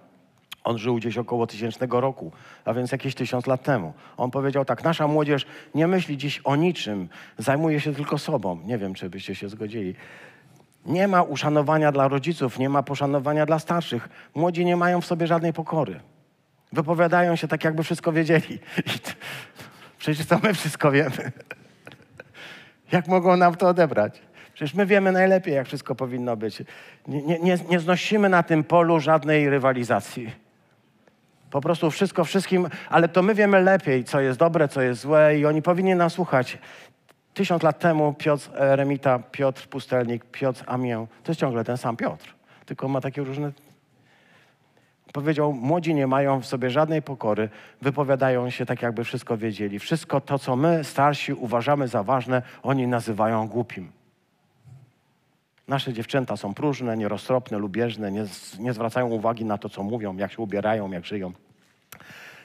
on 0.67 0.77
żył 0.77 0.95
gdzieś 0.95 1.17
około 1.17 1.47
tysięcznego 1.47 2.01
roku, 2.01 2.31
a 2.65 2.73
więc 2.73 2.91
jakieś 2.91 3.15
tysiąc 3.15 3.47
lat 3.47 3.63
temu. 3.63 3.93
On 4.17 4.31
powiedział 4.31 4.65
tak, 4.65 4.83
nasza 4.83 5.07
młodzież 5.07 5.45
nie 5.75 5.87
myśli 5.87 6.17
dziś 6.17 6.41
o 6.43 6.55
niczym, 6.55 7.09
zajmuje 7.37 7.79
się 7.79 7.93
tylko 7.93 8.17
sobą. 8.17 8.59
Nie 8.65 8.77
wiem, 8.77 8.93
czy 8.93 9.09
byście 9.09 9.35
się 9.35 9.49
zgodzili. 9.49 9.95
Nie 10.85 11.07
ma 11.07 11.21
uszanowania 11.21 11.91
dla 11.91 12.07
rodziców, 12.07 12.59
nie 12.59 12.69
ma 12.69 12.83
poszanowania 12.83 13.45
dla 13.45 13.59
starszych. 13.59 14.09
Młodzi 14.35 14.65
nie 14.65 14.75
mają 14.75 15.01
w 15.01 15.05
sobie 15.05 15.27
żadnej 15.27 15.53
pokory. 15.53 15.99
Wypowiadają 16.71 17.35
się 17.35 17.47
tak, 17.47 17.63
jakby 17.63 17.83
wszystko 17.83 18.11
wiedzieli. 18.11 18.59
Przecież 19.99 20.25
to 20.25 20.39
my 20.43 20.53
wszystko 20.53 20.91
wiemy. 20.91 21.31
Jak 22.91 23.07
mogą 23.07 23.37
nam 23.37 23.55
to 23.55 23.67
odebrać? 23.67 24.21
Przecież 24.53 24.73
my 24.73 24.85
wiemy 24.85 25.11
najlepiej, 25.11 25.53
jak 25.53 25.67
wszystko 25.67 25.95
powinno 25.95 26.37
być. 26.37 26.63
Nie, 27.07 27.39
nie, 27.39 27.57
nie 27.69 27.79
znosimy 27.79 28.29
na 28.29 28.43
tym 28.43 28.63
polu 28.63 28.99
żadnej 28.99 29.49
rywalizacji. 29.49 30.46
Po 31.51 31.61
prostu 31.61 31.91
wszystko 31.91 32.23
wszystkim, 32.23 32.67
ale 32.89 33.07
to 33.07 33.23
my 33.23 33.35
wiemy 33.35 33.61
lepiej, 33.61 34.03
co 34.03 34.19
jest 34.19 34.39
dobre, 34.39 34.67
co 34.67 34.81
jest 34.81 35.01
złe 35.01 35.39
i 35.39 35.45
oni 35.45 35.61
powinni 35.61 35.95
nas 35.95 36.13
słuchać. 36.13 36.57
Tysiąc 37.33 37.63
lat 37.63 37.79
temu 37.79 38.13
Piotr 38.13 38.49
Remita, 38.53 39.19
Piotr 39.19 39.67
Pustelnik, 39.67 40.25
Piotr 40.25 40.63
Amię, 40.67 41.07
to 41.23 41.31
jest 41.31 41.39
ciągle 41.39 41.63
ten 41.63 41.77
sam 41.77 41.97
Piotr, 41.97 42.35
tylko 42.65 42.87
ma 42.87 43.01
takie 43.01 43.23
różne... 43.23 43.51
Powiedział, 45.13 45.53
młodzi 45.53 45.95
nie 45.95 46.07
mają 46.07 46.41
w 46.41 46.45
sobie 46.45 46.69
żadnej 46.69 47.01
pokory, 47.01 47.49
wypowiadają 47.81 48.49
się 48.49 48.65
tak, 48.65 48.81
jakby 48.81 49.03
wszystko 49.03 49.37
wiedzieli. 49.37 49.79
Wszystko 49.79 50.21
to, 50.21 50.39
co 50.39 50.55
my, 50.55 50.83
starsi, 50.83 51.33
uważamy 51.33 51.87
za 51.87 52.03
ważne, 52.03 52.41
oni 52.63 52.87
nazywają 52.87 53.47
głupim. 53.47 53.96
Nasze 55.67 55.93
dziewczęta 55.93 56.37
są 56.37 56.53
próżne, 56.53 56.97
nieroztropne, 56.97 57.57
lubieżne, 57.57 58.11
nie, 58.11 58.25
nie 58.59 58.73
zwracają 58.73 59.07
uwagi 59.07 59.45
na 59.45 59.57
to, 59.57 59.69
co 59.69 59.83
mówią, 59.83 60.17
jak 60.17 60.31
się 60.31 60.41
ubierają, 60.41 60.91
jak 60.91 61.05
żyją. 61.05 61.31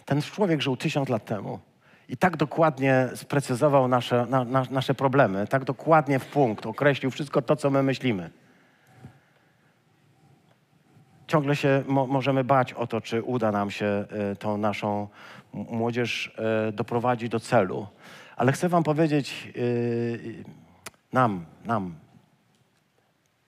Ten 0.05 0.23
człowiek 0.23 0.63
żył 0.63 0.77
tysiąc 0.77 1.09
lat 1.09 1.25
temu 1.25 1.59
i 2.09 2.17
tak 2.17 2.37
dokładnie 2.37 3.09
sprecyzował 3.15 3.89
nasze, 3.89 4.27
na, 4.27 4.45
na, 4.45 4.65
nasze 4.71 4.95
problemy, 4.95 5.47
tak 5.47 5.65
dokładnie 5.65 6.19
w 6.19 6.27
punkt 6.27 6.67
określił 6.67 7.11
wszystko 7.11 7.43
to, 7.43 7.57
co 7.57 7.71
my 7.71 7.83
myślimy. 7.83 8.31
Ciągle 11.27 11.57
się 11.57 11.83
mo 11.87 12.07
możemy 12.07 12.45
bać 12.45 12.73
o 12.73 12.87
to, 12.87 13.01
czy 13.01 13.23
uda 13.23 13.53
nam 13.53 13.71
się 13.71 14.05
y, 14.33 14.37
tą 14.37 14.57
naszą 14.57 15.09
młodzież 15.53 16.37
y, 16.69 16.73
doprowadzić 16.73 17.29
do 17.29 17.41
celu. 17.41 17.87
Ale 18.37 18.53
chcę 18.53 18.69
Wam 18.69 18.83
powiedzieć, 18.83 19.53
y, 19.57 20.45
nam, 21.13 21.45
nam, 21.65 21.95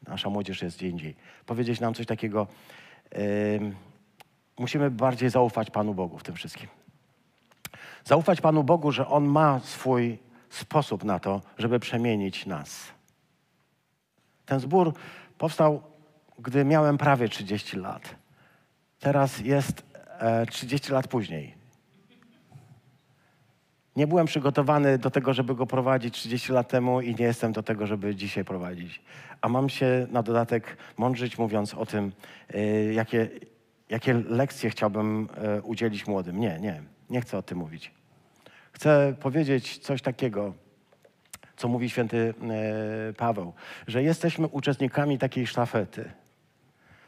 nasza 0.08 0.30
młodzież 0.30 0.62
jest 0.62 0.76
gdzie 0.76 0.88
indziej, 0.88 1.14
powiedzieć 1.46 1.80
nam 1.80 1.94
coś 1.94 2.06
takiego. 2.06 2.46
Yy, 3.12 3.20
musimy 4.58 4.90
bardziej 4.90 5.30
zaufać 5.30 5.70
Panu 5.70 5.94
Bogu 5.94 6.18
w 6.18 6.22
tym 6.22 6.34
wszystkim. 6.34 6.68
Zaufać 8.04 8.40
Panu 8.40 8.64
Bogu, 8.64 8.92
że 8.92 9.08
On 9.08 9.24
ma 9.24 9.60
swój 9.60 10.18
sposób 10.50 11.04
na 11.04 11.18
to, 11.18 11.42
żeby 11.58 11.80
przemienić 11.80 12.46
nas. 12.46 12.86
Ten 14.46 14.60
zbór 14.60 14.92
powstał, 15.38 15.82
gdy 16.38 16.64
miałem 16.64 16.98
prawie 16.98 17.28
30 17.28 17.76
lat. 17.76 18.14
Teraz 19.00 19.38
jest 19.38 19.82
e, 20.18 20.46
30 20.46 20.92
lat 20.92 21.08
później. 21.08 21.63
Nie 23.96 24.06
byłem 24.06 24.26
przygotowany 24.26 24.98
do 24.98 25.10
tego, 25.10 25.34
żeby 25.34 25.54
go 25.54 25.66
prowadzić 25.66 26.14
30 26.14 26.52
lat 26.52 26.68
temu 26.68 27.00
i 27.00 27.14
nie 27.14 27.24
jestem 27.24 27.52
do 27.52 27.62
tego, 27.62 27.86
żeby 27.86 28.14
dzisiaj 28.14 28.44
prowadzić. 28.44 29.02
A 29.40 29.48
mam 29.48 29.68
się 29.68 30.06
na 30.10 30.22
dodatek 30.22 30.76
mądrzyć, 30.96 31.38
mówiąc 31.38 31.74
o 31.74 31.86
tym, 31.86 32.12
yy, 32.54 32.94
jakie, 32.94 33.28
jakie 33.88 34.14
lekcje 34.28 34.70
chciałbym 34.70 35.28
yy, 35.42 35.62
udzielić 35.62 36.06
młodym. 36.06 36.40
Nie, 36.40 36.58
nie, 36.60 36.82
nie 37.10 37.20
chcę 37.20 37.38
o 37.38 37.42
tym 37.42 37.58
mówić. 37.58 37.92
Chcę 38.72 39.14
powiedzieć 39.20 39.78
coś 39.78 40.02
takiego, 40.02 40.54
co 41.56 41.68
mówi 41.68 41.90
święty 41.90 42.34
yy, 43.06 43.14
Paweł, 43.14 43.52
że 43.86 44.02
jesteśmy 44.02 44.48
uczestnikami 44.48 45.18
takiej 45.18 45.46
sztafety, 45.46 46.10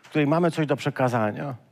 w 0.03 0.09
której 0.09 0.26
mamy 0.26 0.51
coś 0.51 0.66
do 0.66 0.76
przekazania 0.76 1.65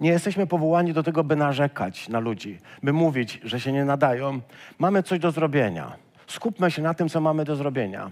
Nie 0.00 0.10
jesteśmy 0.10 0.46
powołani 0.46 0.92
do 0.92 1.02
tego, 1.02 1.24
by 1.24 1.36
narzekać 1.36 2.08
na 2.08 2.18
ludzi, 2.18 2.58
by 2.82 2.92
mówić, 2.92 3.40
że 3.44 3.60
się 3.60 3.72
nie 3.72 3.84
nadają. 3.84 4.40
Mamy 4.78 5.02
coś 5.02 5.18
do 5.18 5.30
zrobienia. 5.30 5.92
Skupmy 6.26 6.70
się 6.70 6.82
na 6.82 6.94
tym, 6.94 7.08
co 7.08 7.20
mamy 7.20 7.44
do 7.44 7.56
zrobienia. 7.56 8.10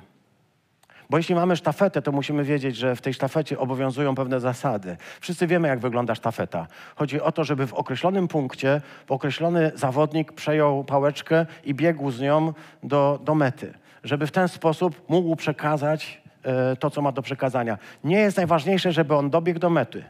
Bo 1.11 1.17
jeśli 1.17 1.35
mamy 1.35 1.57
sztafetę, 1.57 2.03
to 2.03 2.13
musimy 2.13 2.45
wiedzieć, 2.45 2.77
że 2.77 2.97
w 2.97 3.01
tej 3.01 3.15
sztafecie 3.15 3.59
obowiązują 3.59 4.15
pewne 4.15 4.41
zasady. 4.41 4.97
Wszyscy 5.21 5.47
wiemy, 5.47 5.69
jak 5.69 5.79
wygląda 5.79 6.15
sztafeta. 6.15 6.67
Chodzi 6.97 7.21
o 7.21 7.33
to, 7.33 7.45
żeby 7.45 7.67
w 7.67 7.75
określonym 7.75 8.29
punkcie 8.29 8.81
określony 9.09 9.73
zawodnik 9.75 10.33
przejął 10.33 10.85
pałeczkę 10.85 11.47
i 11.65 11.75
biegł 11.75 12.11
z 12.11 12.21
nią 12.21 12.53
do, 12.83 13.21
do 13.25 13.35
mety. 13.35 13.75
Żeby 14.05 14.27
w 14.27 14.33
ten 14.33 14.49
sposób 14.49 15.09
mógł 15.09 15.37
przekazać 15.37 16.23
e, 16.43 16.77
to, 16.77 16.91
co 16.91 17.03
ma 17.03 17.13
do 17.13 17.23
przekazania. 17.23 17.79
Nie 18.05 18.19
jest 18.19 18.37
najważniejsze, 18.37 18.93
żeby 18.93 19.15
on 19.15 19.31
dobiegł 19.31 19.61
do 19.61 19.71
mety. 19.71 20.05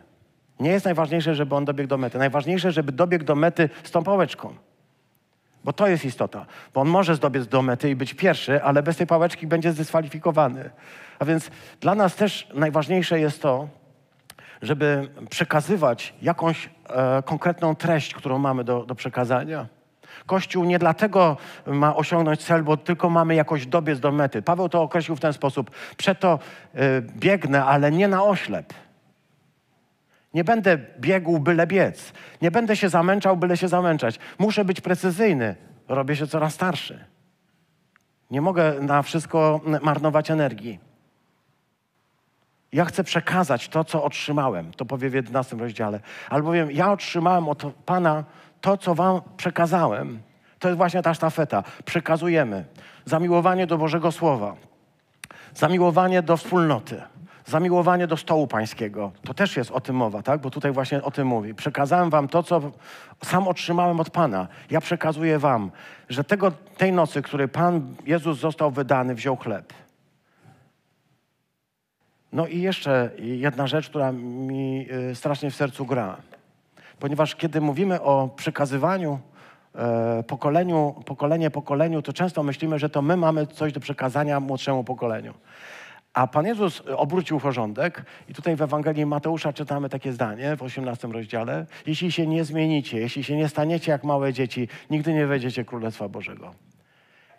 Nie 0.61 0.71
jest 0.71 0.85
najważniejsze, 0.85 1.35
żeby 1.35 1.55
on 1.55 1.65
dobiegł 1.65 1.89
do 1.89 1.99
mety. 1.99 2.19
Najważniejsze, 2.19 2.73
żeby 2.73 2.93
dobiegł 2.93 3.25
do 3.25 3.35
mety 3.35 3.69
z 3.85 3.91
tą 3.91 4.05
pałeczką. 4.05 4.55
Bo 5.65 5.73
to 5.73 5.87
jest 5.87 6.05
istota. 6.05 6.47
Bo 6.75 6.81
on 6.81 6.89
może 6.89 7.15
zdobiec 7.15 7.47
do 7.47 7.63
mety 7.63 7.91
i 7.91 7.97
być 7.97 8.15
pierwszy, 8.15 8.63
ale 8.63 8.83
bez 8.83 8.97
tej 8.97 9.07
pałeczki 9.07 9.47
będzie 9.47 9.73
zdyskwalifikowany. 9.73 10.71
A 11.19 11.25
więc 11.25 11.51
dla 11.81 11.95
nas 11.95 12.17
też 12.17 12.49
najważniejsze 12.55 13.21
jest 13.21 13.43
to, 13.43 13.69
żeby 14.63 15.09
przekazywać 15.31 16.15
jakąś 16.23 16.71
e, 16.91 17.23
konkretną 17.23 17.75
treść, 17.75 18.15
którą 18.15 18.39
mamy 18.39 18.65
do, 18.65 18.85
do 18.85 18.95
przekazania. 18.95 19.67
Kościół 20.27 20.65
nie 20.65 20.79
dlatego 20.79 21.37
ma 21.67 21.97
osiągnąć 21.97 22.45
cel, 22.45 22.63
bo 22.63 22.77
tylko 22.77 23.11
mamy 23.11 23.35
jakoś 23.35 23.67
dobiec 23.67 24.01
do 24.01 24.13
mety. 24.13 24.43
Paweł 24.43 24.69
to 24.69 24.83
określił 24.83 25.17
w 25.17 25.21
ten 25.21 25.33
sposób. 25.33 25.71
Przeto 25.97 26.39
e, 26.75 27.01
biegnę, 27.01 27.65
ale 27.65 27.93
nie 27.93 28.09
na 28.09 28.25
oślep. 28.25 28.75
Nie 30.35 30.45
będę 30.45 30.79
biegł 31.01 31.39
byle 31.39 31.67
biec. 31.67 32.13
Nie 32.43 32.51
będę 32.51 32.77
się 32.77 32.89
zamęczał, 32.89 33.37
byle 33.37 33.57
się 33.57 33.69
zamęczać. 33.69 34.19
Muszę 34.39 34.65
być 34.65 34.81
precyzyjny. 34.81 35.57
Robię 35.89 36.17
się 36.17 36.27
coraz 36.27 36.55
starszy. 36.55 37.05
Nie 38.31 38.41
mogę 38.41 38.81
na 38.81 39.03
wszystko 39.03 39.61
marnować 39.83 40.31
energii. 40.31 40.79
Ja 42.73 42.85
chcę 42.85 43.05
przekazać 43.05 43.69
to, 43.69 43.85
co 43.85 44.05
otrzymałem. 44.05 44.73
To 44.73 44.85
powie 44.85 45.11
w 45.11 45.15
11 45.15 45.57
rozdziale. 45.57 46.01
Albowiem 46.31 46.71
ja 46.71 46.93
otrzymałem 46.93 47.49
od 47.49 47.65
Pana 47.87 48.25
to, 48.61 48.77
co 48.77 48.95
Wam 48.95 49.21
przekazałem. 49.37 50.23
To 50.59 50.69
jest 50.69 50.79
właśnie 50.79 51.03
ta 51.03 51.15
sztafeta. 51.15 51.63
Przekazujemy 51.85 52.65
zamiłowanie 53.05 53.67
do 53.67 53.79
Bożego 53.79 54.13
Słowa, 54.13 54.57
zamiłowanie 55.55 56.23
do 56.23 56.37
wspólnoty 56.37 57.03
Zamiłowanie 57.47 58.07
do 58.07 58.17
stołu 58.17 58.47
pańskiego. 58.47 59.13
To 59.25 59.35
też 59.35 59.57
jest 59.57 59.71
o 59.71 59.81
tym 59.81 59.97
mowa, 59.97 60.23
tak? 60.23 60.41
Bo 60.41 60.51
tutaj 60.51 60.73
właśnie 60.73 61.03
o 61.03 61.11
tym 61.11 61.27
mówi. 61.27 61.55
Przekazałem 61.55 62.11
wam 62.11 62.29
to, 62.29 62.43
co 62.43 62.61
sam 63.25 63.49
otrzymałem 63.49 64.01
od 64.01 64.11
Pana. 64.11 64.49
Ja 64.71 64.81
przekazuję 64.81 65.39
wam, 65.39 65.71
że 66.09 66.25
tego, 66.25 66.53
tej 66.77 66.93
nocy, 66.93 67.23
której 67.23 67.49
Pan 67.49 67.95
Jezus 68.07 68.39
został 68.39 68.71
wydany, 68.71 69.15
wziął 69.15 69.37
chleb. 69.37 69.73
No 72.33 72.47
i 72.47 72.61
jeszcze 72.61 73.11
jedna 73.19 73.67
rzecz, 73.67 73.89
która 73.89 74.13
mi 74.13 74.87
y, 75.11 75.15
strasznie 75.15 75.51
w 75.51 75.57
sercu 75.57 75.87
gra. 75.87 76.17
Ponieważ 76.99 77.37
kiedy 77.37 77.61
mówimy 77.61 78.03
o 78.03 78.29
przekazywaniu 78.37 79.19
e, 79.75 80.23
pokoleniu, 80.23 80.95
pokolenie 81.07 81.51
pokoleniu, 81.51 82.03
to 82.03 82.13
często 82.13 82.43
myślimy, 82.43 82.79
że 82.79 82.89
to 82.89 83.03
my 83.03 83.17
mamy 83.17 83.47
coś 83.47 83.73
do 83.73 83.81
przekazania 83.81 84.41
młodszemu 84.41 84.85
pokoleniu. 84.85 85.35
A 86.15 86.27
Pan 86.27 86.47
Jezus 86.47 86.83
obrócił 86.97 87.41
porządek 87.41 88.03
i 88.29 88.35
tutaj 88.35 88.57
w 88.57 88.63
Ewangelii 88.63 89.07
Mateusza 89.07 89.53
czytamy 89.53 89.89
takie 89.89 90.13
zdanie 90.13 90.57
w 90.57 90.63
18 90.63 91.09
rozdziale. 91.09 91.67
Jeśli 91.87 92.13
się 92.13 92.27
nie 92.27 92.45
zmienicie, 92.45 93.01
jeśli 93.01 93.25
się 93.25 93.37
nie 93.37 93.49
staniecie 93.49 93.93
jak 93.93 94.05
małe 94.05 94.33
dzieci, 94.33 94.69
nigdy 94.91 95.13
nie 95.13 95.27
wejdziecie 95.27 95.65
Królestwa 95.65 96.09
Bożego. 96.09 96.55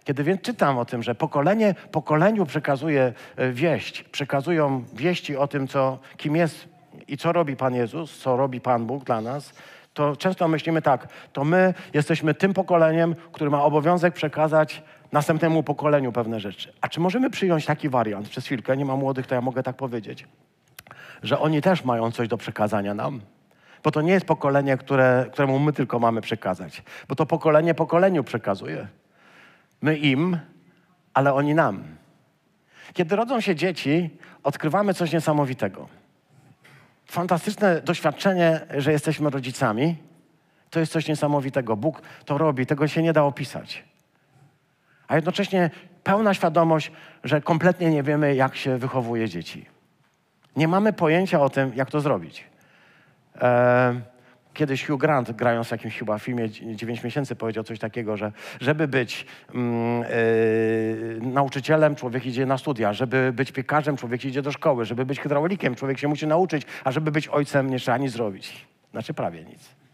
Kiedy 0.03 0.23
więc 0.23 0.41
czytam 0.41 0.77
o 0.77 0.85
tym, 0.85 1.03
że 1.03 1.15
pokolenie 1.15 1.75
pokoleniu 1.91 2.45
przekazuje 2.45 3.13
e, 3.35 3.51
wieść, 3.51 4.03
przekazują 4.03 4.83
wieści 4.93 5.37
o 5.37 5.47
tym, 5.47 5.67
co, 5.67 5.99
kim 6.17 6.35
jest 6.35 6.67
i 7.07 7.17
co 7.17 7.31
robi 7.31 7.55
Pan 7.55 7.75
Jezus, 7.75 8.17
co 8.17 8.37
robi 8.37 8.61
Pan 8.61 8.85
Bóg 8.85 9.03
dla 9.03 9.21
nas, 9.21 9.53
to 9.93 10.15
często 10.15 10.47
myślimy 10.47 10.81
tak, 10.81 11.07
to 11.33 11.43
my 11.43 11.73
jesteśmy 11.93 12.33
tym 12.33 12.53
pokoleniem, 12.53 13.15
który 13.31 13.49
ma 13.49 13.63
obowiązek 13.63 14.13
przekazać 14.13 14.83
następnemu 15.11 15.63
pokoleniu 15.63 16.11
pewne 16.11 16.39
rzeczy. 16.39 16.73
A 16.81 16.87
czy 16.87 16.99
możemy 16.99 17.29
przyjąć 17.29 17.65
taki 17.65 17.89
wariant? 17.89 18.29
Przez 18.29 18.45
chwilkę, 18.45 18.77
nie 18.77 18.85
ma 18.85 18.95
młodych, 18.95 19.27
to 19.27 19.35
ja 19.35 19.41
mogę 19.41 19.63
tak 19.63 19.75
powiedzieć, 19.75 20.27
że 21.23 21.39
oni 21.39 21.61
też 21.61 21.83
mają 21.83 22.11
coś 22.11 22.27
do 22.27 22.37
przekazania 22.37 22.93
nam. 22.93 23.21
Bo 23.83 23.91
to 23.91 24.01
nie 24.01 24.11
jest 24.11 24.25
pokolenie, 24.25 24.77
które, 24.77 25.25
któremu 25.31 25.59
my 25.59 25.73
tylko 25.73 25.99
mamy 25.99 26.21
przekazać. 26.21 26.83
Bo 27.07 27.15
to 27.15 27.25
pokolenie 27.25 27.73
pokoleniu 27.73 28.23
przekazuje. 28.23 28.87
My 29.81 29.97
im, 29.97 30.37
ale 31.13 31.33
oni 31.33 31.55
nam. 31.55 31.83
Kiedy 32.93 33.15
rodzą 33.15 33.41
się 33.41 33.55
dzieci, 33.55 34.09
odkrywamy 34.43 34.93
coś 34.93 35.11
niesamowitego. 35.11 35.87
Fantastyczne 37.05 37.81
doświadczenie, 37.81 38.61
że 38.77 38.91
jesteśmy 38.91 39.29
rodzicami, 39.29 39.95
to 40.69 40.79
jest 40.79 40.91
coś 40.91 41.07
niesamowitego. 41.07 41.77
Bóg 41.77 42.01
to 42.25 42.37
robi, 42.37 42.65
tego 42.65 42.87
się 42.87 43.03
nie 43.03 43.13
da 43.13 43.23
opisać 43.23 43.83
a 45.07 45.15
jednocześnie 45.15 45.69
pełna 46.03 46.33
świadomość, 46.33 46.91
że 47.23 47.41
kompletnie 47.41 47.89
nie 47.89 48.03
wiemy, 48.03 48.35
jak 48.35 48.55
się 48.55 48.77
wychowuje 48.77 49.29
dzieci. 49.29 49.65
Nie 50.55 50.67
mamy 50.67 50.93
pojęcia 50.93 51.41
o 51.41 51.49
tym, 51.49 51.71
jak 51.75 51.91
to 51.91 52.01
zrobić. 52.01 52.43
E, 53.41 54.01
kiedyś 54.53 54.87
Hugh 54.87 54.99
Grant, 54.99 55.31
grając 55.31 55.67
w 55.67 55.71
jakimś 55.71 55.97
chyba 55.97 56.19
filmie 56.19 56.49
9 56.49 57.03
miesięcy, 57.03 57.35
powiedział 57.35 57.63
coś 57.63 57.79
takiego, 57.79 58.17
że 58.17 58.31
żeby 58.59 58.87
być 58.87 59.25
mm, 59.53 60.03
e, 60.03 60.07
nauczycielem, 61.21 61.95
człowiek 61.95 62.25
idzie 62.25 62.45
na 62.45 62.57
studia, 62.57 62.93
żeby 62.93 63.31
być 63.35 63.51
piekarzem, 63.51 63.97
człowiek 63.97 64.25
idzie 64.25 64.41
do 64.41 64.51
szkoły, 64.51 64.85
żeby 64.85 65.05
być 65.05 65.19
hydraulikiem, 65.19 65.75
człowiek 65.75 65.99
się 65.99 66.07
musi 66.07 66.27
nauczyć, 66.27 66.63
a 66.83 66.91
żeby 66.91 67.11
być 67.11 67.27
ojcem, 67.27 67.69
nie 67.69 67.79
trzeba 67.79 67.97
nic 67.97 68.11
zrobić. 68.11 68.65
Znaczy 68.91 69.13
prawie 69.13 69.43
nic. 69.43 69.84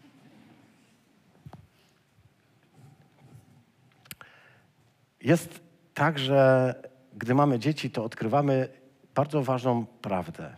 Jest 5.22 5.60
tak, 5.94 6.18
że 6.18 6.74
gdy 7.14 7.34
mamy 7.34 7.58
dzieci, 7.58 7.90
to 7.90 8.04
odkrywamy 8.04 8.68
bardzo 9.14 9.42
ważną 9.42 9.86
prawdę. 9.86 10.56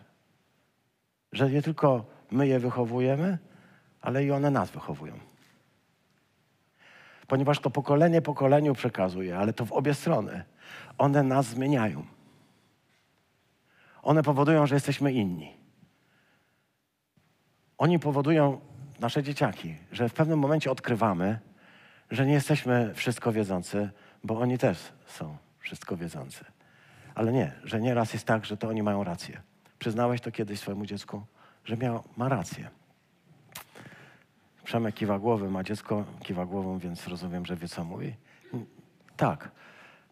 Że 1.32 1.50
nie 1.50 1.62
tylko 1.62 2.04
my 2.30 2.46
je 2.46 2.58
wychowujemy, 2.58 3.38
ale 4.00 4.24
i 4.24 4.30
one 4.30 4.50
nas 4.50 4.70
wychowują. 4.70 5.14
Ponieważ 7.26 7.60
to 7.60 7.70
pokolenie 7.70 8.22
pokoleniu 8.22 8.74
przekazuje, 8.74 9.38
ale 9.38 9.52
to 9.52 9.64
w 9.64 9.72
obie 9.72 9.94
strony. 9.94 10.44
One 10.98 11.22
nas 11.22 11.46
zmieniają. 11.46 12.04
One 14.02 14.22
powodują, 14.22 14.66
że 14.66 14.74
jesteśmy 14.74 15.12
inni. 15.12 15.52
Oni 17.78 17.98
powodują, 17.98 18.60
nasze 19.00 19.22
dzieciaki, 19.22 19.76
że 19.92 20.08
w 20.08 20.14
pewnym 20.14 20.38
momencie 20.38 20.70
odkrywamy, 20.70 21.38
że 22.10 22.26
nie 22.26 22.32
jesteśmy 22.32 22.94
wszystko 22.94 23.32
wiedzący, 23.32 23.90
bo 24.24 24.40
oni 24.40 24.58
też 24.58 24.78
są 25.06 25.36
wszystko 25.58 25.96
wiedzący. 25.96 26.44
Ale 27.14 27.32
nie, 27.32 27.52
że 27.64 27.80
nieraz 27.80 28.12
jest 28.12 28.26
tak, 28.26 28.44
że 28.44 28.56
to 28.56 28.68
oni 28.68 28.82
mają 28.82 29.04
rację. 29.04 29.40
Przyznałeś 29.78 30.20
to 30.20 30.30
kiedyś 30.32 30.60
swojemu 30.60 30.86
dziecku, 30.86 31.22
że 31.64 31.76
miał, 31.76 32.02
ma 32.16 32.28
rację. 32.28 32.70
Przemek 34.64 34.94
kiwa 34.94 35.18
głową, 35.18 35.58
a 35.58 35.62
dziecko 35.62 36.04
kiwa 36.22 36.46
głową, 36.46 36.78
więc 36.78 37.08
rozumiem, 37.08 37.46
że 37.46 37.56
wie, 37.56 37.68
co 37.68 37.84
mówi. 37.84 38.14
Tak. 39.16 39.50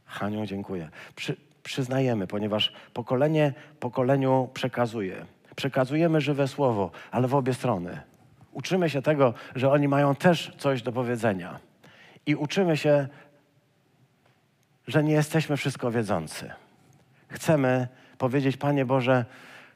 Haniu, 0.04 0.46
dziękuję. 0.46 0.88
Przy, 1.16 1.36
przyznajemy, 1.62 2.26
ponieważ 2.26 2.72
pokolenie 2.94 3.52
pokoleniu 3.80 4.50
przekazuje. 4.54 5.26
Przekazujemy 5.56 6.20
żywe 6.20 6.48
słowo, 6.48 6.90
ale 7.10 7.28
w 7.28 7.34
obie 7.34 7.54
strony. 7.54 8.00
Uczymy 8.52 8.90
się 8.90 9.02
tego, 9.02 9.34
że 9.54 9.70
oni 9.70 9.88
mają 9.88 10.14
też 10.14 10.52
coś 10.58 10.82
do 10.82 10.92
powiedzenia. 10.92 11.60
I 12.26 12.34
uczymy 12.34 12.76
się 12.76 13.08
że 14.86 15.04
nie 15.04 15.12
jesteśmy 15.12 15.56
wszystko 15.56 15.90
wiedzący. 15.90 16.50
Chcemy 17.28 17.88
powiedzieć, 18.18 18.56
Panie 18.56 18.84
Boże, 18.84 19.24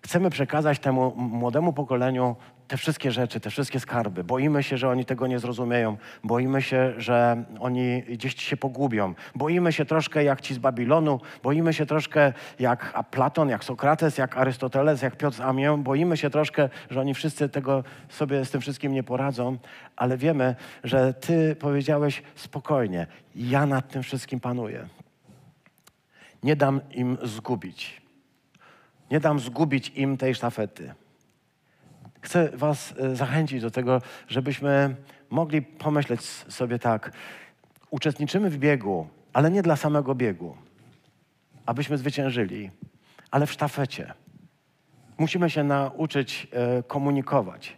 chcemy 0.02 0.30
przekazać 0.30 0.78
temu 0.78 1.12
młodemu 1.16 1.72
pokoleniu 1.72 2.36
te 2.68 2.76
wszystkie 2.76 3.12
rzeczy, 3.12 3.40
te 3.40 3.50
wszystkie 3.50 3.80
skarby. 3.80 4.24
Boimy 4.24 4.62
się, 4.62 4.78
że 4.78 4.88
oni 4.88 5.04
tego 5.04 5.26
nie 5.26 5.38
zrozumieją. 5.38 5.96
Boimy 6.24 6.62
się, 6.62 6.92
że 6.98 7.44
oni 7.61 8.02
gdzieś 8.02 8.42
się 8.42 8.57
pogubią. 8.57 9.14
Boimy 9.34 9.72
się 9.72 9.84
troszkę 9.84 10.24
jak 10.24 10.40
ci 10.40 10.54
z 10.54 10.59
Babilonu. 10.59 11.20
Boimy 11.42 11.72
się 11.72 11.86
troszkę 11.86 12.32
jak 12.59 13.04
Platon, 13.11 13.48
jak 13.48 13.64
Sokrates, 13.64 14.18
jak 14.18 14.36
Arystoteles, 14.36 15.02
jak 15.02 15.16
Piotr 15.16 15.42
Amię. 15.42 15.78
Boimy 15.78 16.16
się 16.16 16.30
troszkę, 16.30 16.68
że 16.90 17.00
oni 17.00 17.14
wszyscy 17.14 17.48
tego 17.48 17.84
sobie 18.09 18.44
z 18.44 18.50
tym 18.50 18.61
wszystkim 18.61 18.92
nie 18.92 19.02
poradzą. 19.02 19.59
Ale 19.96 20.16
wiemy, 20.16 20.54
że 20.84 21.14
Ty 21.14 21.57
powiedziałeś 21.61 22.22
spokojnie. 22.34 23.07
Ja 23.34 23.66
nad 23.66 23.88
tym 23.88 24.02
wszystkim 24.02 24.40
panuję. 24.40 24.88
Nie 26.47 26.57
dam 26.57 26.80
im 26.90 27.18
zgubić. 27.22 28.03
Nie 29.11 29.20
dam 29.20 29.40
zgubić 29.40 29.92
im 29.94 30.16
tej 30.16 30.34
sztafety. 30.34 30.94
Chcę 32.20 32.51
Was 32.55 32.94
e, 32.99 33.16
zachęcić 33.16 33.62
do 33.62 33.70
tego, 33.70 34.03
żebyśmy 34.28 34.97
mogli 35.30 35.62
pomyśleć 35.62 36.20
sobie 36.22 36.78
tak. 36.78 37.12
Uczestniczymy 37.90 38.51
w 38.51 38.59
biegu, 38.59 39.09
ale 39.32 39.51
nie 39.51 39.62
dla 39.62 39.76
samego 39.76 40.14
biegu, 40.14 40.57
abyśmy 41.66 41.99
zwyciężyli, 41.99 42.70
ale 43.30 43.47
w 43.47 43.53
sztafecie. 43.53 44.14
Musimy 45.18 45.51
się 45.51 45.64
nauczyć 45.64 46.49
e, 46.53 46.82
komunikować. 46.82 47.76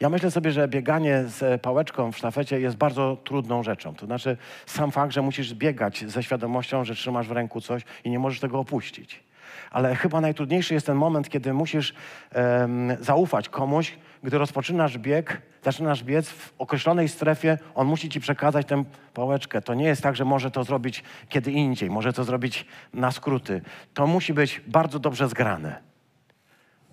Ja 0.00 0.08
myślę 0.08 0.30
sobie, 0.30 0.52
że 0.52 0.68
bieganie 0.68 1.24
z 1.26 1.62
pałeczką 1.62 2.12
w 2.12 2.16
sztafecie 2.16 2.60
jest 2.60 2.76
bardzo 2.76 3.16
trudną 3.24 3.62
rzeczą. 3.62 3.94
To 3.94 4.06
znaczy 4.06 4.36
sam 4.66 4.90
fakt, 4.90 5.12
że 5.12 5.22
musisz 5.22 5.54
biegać 5.54 6.04
ze 6.06 6.22
świadomością, 6.22 6.84
że 6.84 6.94
trzymasz 6.94 7.28
w 7.28 7.32
ręku 7.32 7.60
coś 7.60 7.82
i 8.04 8.10
nie 8.10 8.18
możesz 8.18 8.40
tego 8.40 8.58
opuścić. 8.58 9.24
Ale 9.70 9.94
chyba 9.94 10.20
najtrudniejszy 10.20 10.74
jest 10.74 10.86
ten 10.86 10.96
moment, 10.96 11.28
kiedy 11.28 11.52
musisz 11.52 11.94
um, 12.34 12.96
zaufać 13.00 13.48
komuś, 13.48 13.98
gdy 14.22 14.38
rozpoczynasz 14.38 14.98
bieg, 14.98 15.42
zaczynasz 15.62 16.04
biec 16.04 16.28
w 16.28 16.52
określonej 16.58 17.08
strefie, 17.08 17.58
on 17.74 17.86
musi 17.86 18.08
ci 18.08 18.20
przekazać 18.20 18.66
tę 18.66 18.84
pałeczkę. 19.14 19.62
To 19.62 19.74
nie 19.74 19.84
jest 19.84 20.02
tak, 20.02 20.16
że 20.16 20.24
może 20.24 20.50
to 20.50 20.64
zrobić 20.64 21.04
kiedy 21.28 21.52
indziej, 21.52 21.90
może 21.90 22.12
to 22.12 22.24
zrobić 22.24 22.66
na 22.94 23.10
skróty. 23.12 23.62
To 23.94 24.06
musi 24.06 24.34
być 24.34 24.60
bardzo 24.66 24.98
dobrze 24.98 25.28
zgrane. 25.28 25.78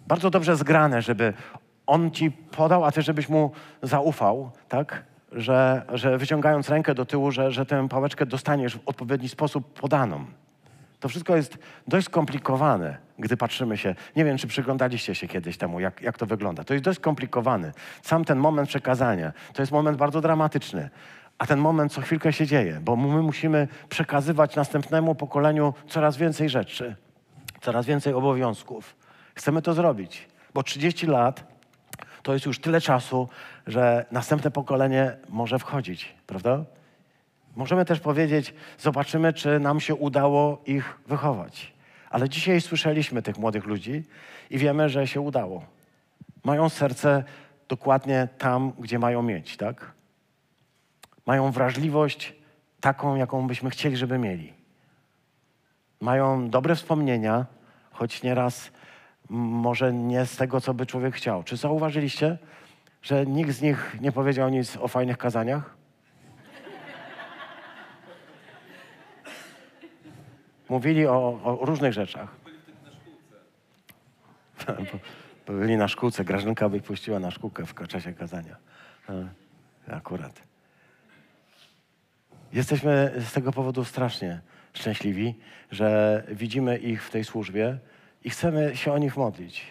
Bardzo 0.08 0.30
dobrze 0.30 0.56
zgrane, 0.56 1.02
żeby 1.02 1.34
on 1.88 2.12
ci 2.12 2.32
podał, 2.32 2.86
a 2.86 2.92
ty 2.92 3.02
żebyś 3.02 3.30
mu 3.30 3.52
zaufał, 3.82 4.52
tak? 4.70 5.04
Że, 5.32 5.86
że 5.94 6.18
wyciągając 6.18 6.70
rękę 6.70 6.96
do 6.96 7.06
tyłu, 7.06 7.32
że, 7.32 7.52
że 7.52 7.66
tę 7.66 7.90
pałeczkę 7.90 8.26
dostaniesz 8.26 8.76
w 8.78 8.80
odpowiedni 8.86 9.30
sposób 9.30 9.74
podaną. 9.74 10.26
To 11.00 11.10
wszystko 11.10 11.36
jest 11.36 11.58
dość 11.88 12.06
skomplikowane, 12.06 12.98
gdy 13.20 13.38
patrzymy 13.38 13.78
się. 13.78 13.96
Nie 14.16 14.26
wiem, 14.26 14.38
czy 14.38 14.48
przyglądaliście 14.48 15.16
się 15.16 15.28
kiedyś 15.28 15.58
temu, 15.58 15.80
jak, 15.80 16.02
jak 16.02 16.18
to 16.18 16.26
wygląda. 16.26 16.64
To 16.64 16.74
jest 16.74 16.86
dość 16.86 17.00
skomplikowany. 17.00 17.72
Sam 18.02 18.26
ten 18.26 18.38
moment 18.38 18.70
przekazania 18.70 19.34
to 19.54 19.62
jest 19.62 19.72
moment 19.72 19.98
bardzo 19.98 20.22
dramatyczny. 20.22 20.90
A 21.38 21.46
ten 21.46 21.60
moment 21.60 21.94
co 21.94 22.02
chwilkę 22.02 22.34
się 22.34 22.48
dzieje, 22.48 22.80
bo 22.82 22.96
my 22.96 23.22
musimy 23.22 23.68
przekazywać 23.90 24.56
następnemu 24.56 25.16
pokoleniu 25.16 25.74
coraz 25.88 26.18
więcej 26.18 26.50
rzeczy, 26.50 26.96
coraz 27.62 27.86
więcej 27.86 28.14
obowiązków. 28.14 28.96
Chcemy 29.36 29.62
to 29.62 29.74
zrobić, 29.74 30.28
bo 30.54 30.64
30 30.64 31.08
lat 31.08 31.53
to 32.24 32.34
jest 32.34 32.46
już 32.46 32.60
tyle 32.60 32.82
czasu, 32.82 33.30
że 33.68 34.06
następne 34.12 34.52
pokolenie 34.52 35.18
może 35.30 35.60
wchodzić, 35.60 36.16
prawda? 36.28 36.66
Możemy 37.56 37.86
też 37.86 38.00
powiedzieć, 38.00 38.54
zobaczymy, 38.80 39.34
czy 39.34 39.60
nam 39.60 39.80
się 39.80 39.96
udało 39.96 40.62
ich 40.66 40.98
wychować. 41.08 41.74
Ale 42.10 42.30
dzisiaj 42.30 42.62
słyszeliśmy 42.62 43.22
tych 43.22 43.38
młodych 43.38 43.66
ludzi 43.66 44.04
i 44.50 44.58
wiemy, 44.58 44.90
że 44.90 45.08
się 45.08 45.22
udało. 45.22 45.66
Mają 46.44 46.70
serce 46.70 47.24
dokładnie 47.70 48.28
tam, 48.38 48.72
gdzie 48.80 49.00
mają 49.00 49.22
mieć, 49.22 49.58
tak? 49.58 49.92
Mają 51.26 51.52
wrażliwość 51.52 52.36
taką, 52.82 53.16
jaką 53.16 53.48
byśmy 53.48 53.70
chcieli, 53.70 53.98
żeby 53.98 54.18
mieli. 54.18 54.54
Mają 56.02 56.50
dobre 56.50 56.76
wspomnienia, 56.76 57.46
choć 57.92 58.24
nieraz 58.24 58.72
może 59.34 59.94
nie 59.94 60.26
z 60.26 60.38
tego, 60.38 60.62
co 60.62 60.74
by 60.74 60.86
człowiek 60.86 61.16
chciał. 61.16 61.44
Czy 61.44 61.58
zauważyliście, 61.58 62.38
że 63.02 63.26
nikt 63.26 63.52
z 63.52 63.62
nich 63.62 63.98
nie 64.02 64.12
powiedział 64.12 64.50
nic 64.50 64.78
o 64.78 64.88
fajnych 64.88 65.18
kazaniach? 65.18 65.76
Mówili 70.70 71.08
o, 71.08 71.40
o 71.44 71.66
różnych 71.66 71.94
rzeczach. 71.94 72.36
Byli 75.48 75.78
na 75.78 75.88
szkółce. 75.88 76.26
Grażynka 76.26 76.70
by 76.70 76.82
puściła 76.82 77.20
na 77.20 77.32
szkółkę 77.32 77.66
w 77.66 77.88
czasie 77.88 78.14
kazania. 78.14 78.56
Akurat. 79.88 80.42
Jesteśmy 82.54 83.14
z 83.18 83.34
tego 83.34 83.52
powodu 83.52 83.86
strasznie 83.86 84.42
szczęśliwi, 84.74 85.36
że 85.72 86.24
widzimy 86.32 86.78
ich 86.78 87.04
w 87.04 87.10
tej 87.10 87.24
służbie 87.24 87.78
i 88.24 88.30
chcemy 88.30 88.76
się 88.76 88.94
o 88.94 88.98
nich 88.98 89.18
modlić. 89.18 89.66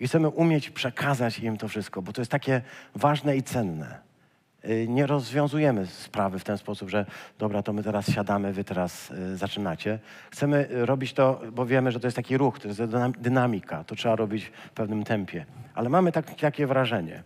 I 0.00 0.06
chcemy 0.06 0.28
umieć 0.28 0.70
przekazać 0.70 1.38
im 1.38 1.56
to 1.56 1.68
wszystko, 1.68 2.02
bo 2.02 2.12
to 2.12 2.20
jest 2.20 2.30
takie 2.30 2.62
ważne 2.94 3.36
i 3.36 3.42
cenne. 3.42 3.98
Y, 4.64 4.88
nie 4.88 5.06
rozwiązujemy 5.06 5.86
sprawy 5.86 6.38
w 6.38 6.44
ten 6.44 6.58
sposób, 6.58 6.90
że 6.90 7.06
dobra, 7.38 7.62
to 7.62 7.72
my 7.72 7.82
teraz 7.82 8.10
siadamy, 8.10 8.52
wy 8.52 8.64
teraz 8.64 9.10
y, 9.10 9.36
zaczynacie. 9.36 9.98
Chcemy 10.30 10.68
robić 10.70 11.12
to, 11.12 11.40
bo 11.52 11.66
wiemy, 11.66 11.92
że 11.92 12.00
to 12.00 12.06
jest 12.06 12.16
taki 12.16 12.36
ruch, 12.36 12.58
to 12.58 12.68
jest 12.68 12.82
dynamika, 13.18 13.84
to 13.84 13.94
trzeba 13.94 14.16
robić 14.16 14.44
w 14.44 14.70
pewnym 14.70 15.04
tempie. 15.04 15.46
Ale 15.74 15.88
mamy 15.88 16.12
tak, 16.12 16.34
takie 16.34 16.66
wrażenie, 16.66 17.22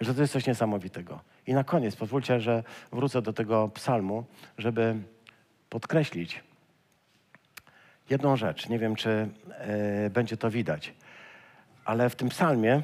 że 0.00 0.14
to 0.14 0.20
jest 0.20 0.32
coś 0.32 0.46
niesamowitego. 0.46 1.20
I 1.46 1.54
na 1.54 1.64
koniec 1.64 1.96
pozwólcie, 1.96 2.40
że 2.40 2.62
wrócę 2.92 3.22
do 3.22 3.32
tego 3.32 3.68
psalmu, 3.68 4.24
żeby 4.58 4.96
podkreślić, 5.70 6.44
jedną 8.10 8.36
rzecz. 8.36 8.68
Nie 8.68 8.78
wiem, 8.78 8.96
czy 8.96 9.28
e, 9.48 10.10
będzie 10.10 10.36
to 10.36 10.50
widać, 10.50 10.94
ale 11.84 12.10
w 12.10 12.16
tym 12.16 12.28
psalmie 12.28 12.82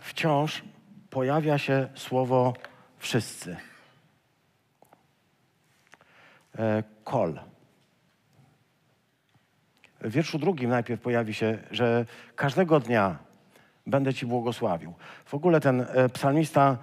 wciąż 0.00 0.62
pojawia 1.10 1.58
się 1.58 1.88
słowo 1.94 2.54
wszyscy. 2.98 3.56
E, 6.58 6.82
kol. 7.04 7.40
W 10.00 10.10
wierszu 10.10 10.38
drugim 10.38 10.70
najpierw 10.70 11.00
pojawi 11.00 11.34
się, 11.34 11.58
że 11.70 12.04
każdego 12.36 12.80
dnia 12.80 13.18
będę 13.86 14.14
Ci 14.14 14.26
błogosławił. 14.26 14.94
W 15.24 15.34
ogóle 15.34 15.60
ten 15.60 15.80
e, 15.80 16.08
psalmista 16.08 16.78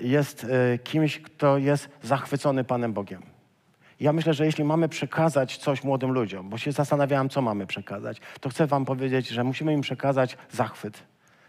jest 0.00 0.46
kimś, 0.84 1.20
kto 1.20 1.58
jest 1.58 1.88
zachwycony 2.02 2.64
Panem 2.64 2.92
Bogiem. 2.92 3.22
Ja 4.00 4.12
myślę, 4.12 4.34
że 4.34 4.46
jeśli 4.46 4.64
mamy 4.64 4.88
przekazać 4.88 5.56
coś 5.56 5.84
młodym 5.84 6.10
ludziom, 6.10 6.48
bo 6.48 6.58
się 6.58 6.72
zastanawiałem, 6.72 7.28
co 7.28 7.42
mamy 7.42 7.66
przekazać, 7.66 8.20
to 8.40 8.50
chcę 8.50 8.66
Wam 8.66 8.84
powiedzieć, 8.84 9.28
że 9.28 9.44
musimy 9.44 9.72
im 9.72 9.80
przekazać 9.80 10.36
zachwyt 10.50 11.02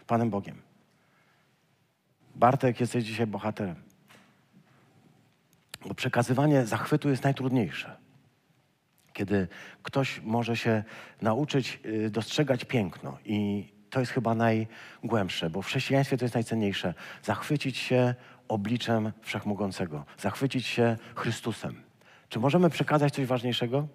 Panem 0.06 0.30
Bogiem. 0.30 0.62
Bartek, 2.34 2.80
jesteś 2.80 3.04
dzisiaj 3.04 3.26
bohaterem. 3.26 3.76
Bo 5.86 5.94
przekazywanie 5.94 6.66
zachwytu 6.66 7.08
jest 7.08 7.24
najtrudniejsze. 7.24 7.96
Kiedy 9.12 9.48
ktoś 9.82 10.20
może 10.20 10.56
się 10.56 10.84
nauczyć 11.22 11.80
y, 11.86 12.10
dostrzegać 12.10 12.64
piękno 12.64 13.18
i 13.24 13.68
to 13.90 14.00
jest 14.00 14.12
chyba 14.12 14.34
najgłębsze, 14.34 15.50
bo 15.50 15.62
w 15.62 15.66
chrześcijaństwie 15.66 16.16
to 16.16 16.24
jest 16.24 16.34
najcenniejsze. 16.34 16.94
Zachwycić 17.22 17.76
się 17.76 18.14
obliczem 18.48 19.12
Wszechmogącego, 19.22 20.04
zachwycić 20.18 20.66
się 20.66 20.96
Chrystusem. 21.14 21.91
Czy 22.32 22.40
możemy 22.40 22.70
przekazać 22.70 23.14
coś 23.14 23.26
ważniejszego? 23.26 23.88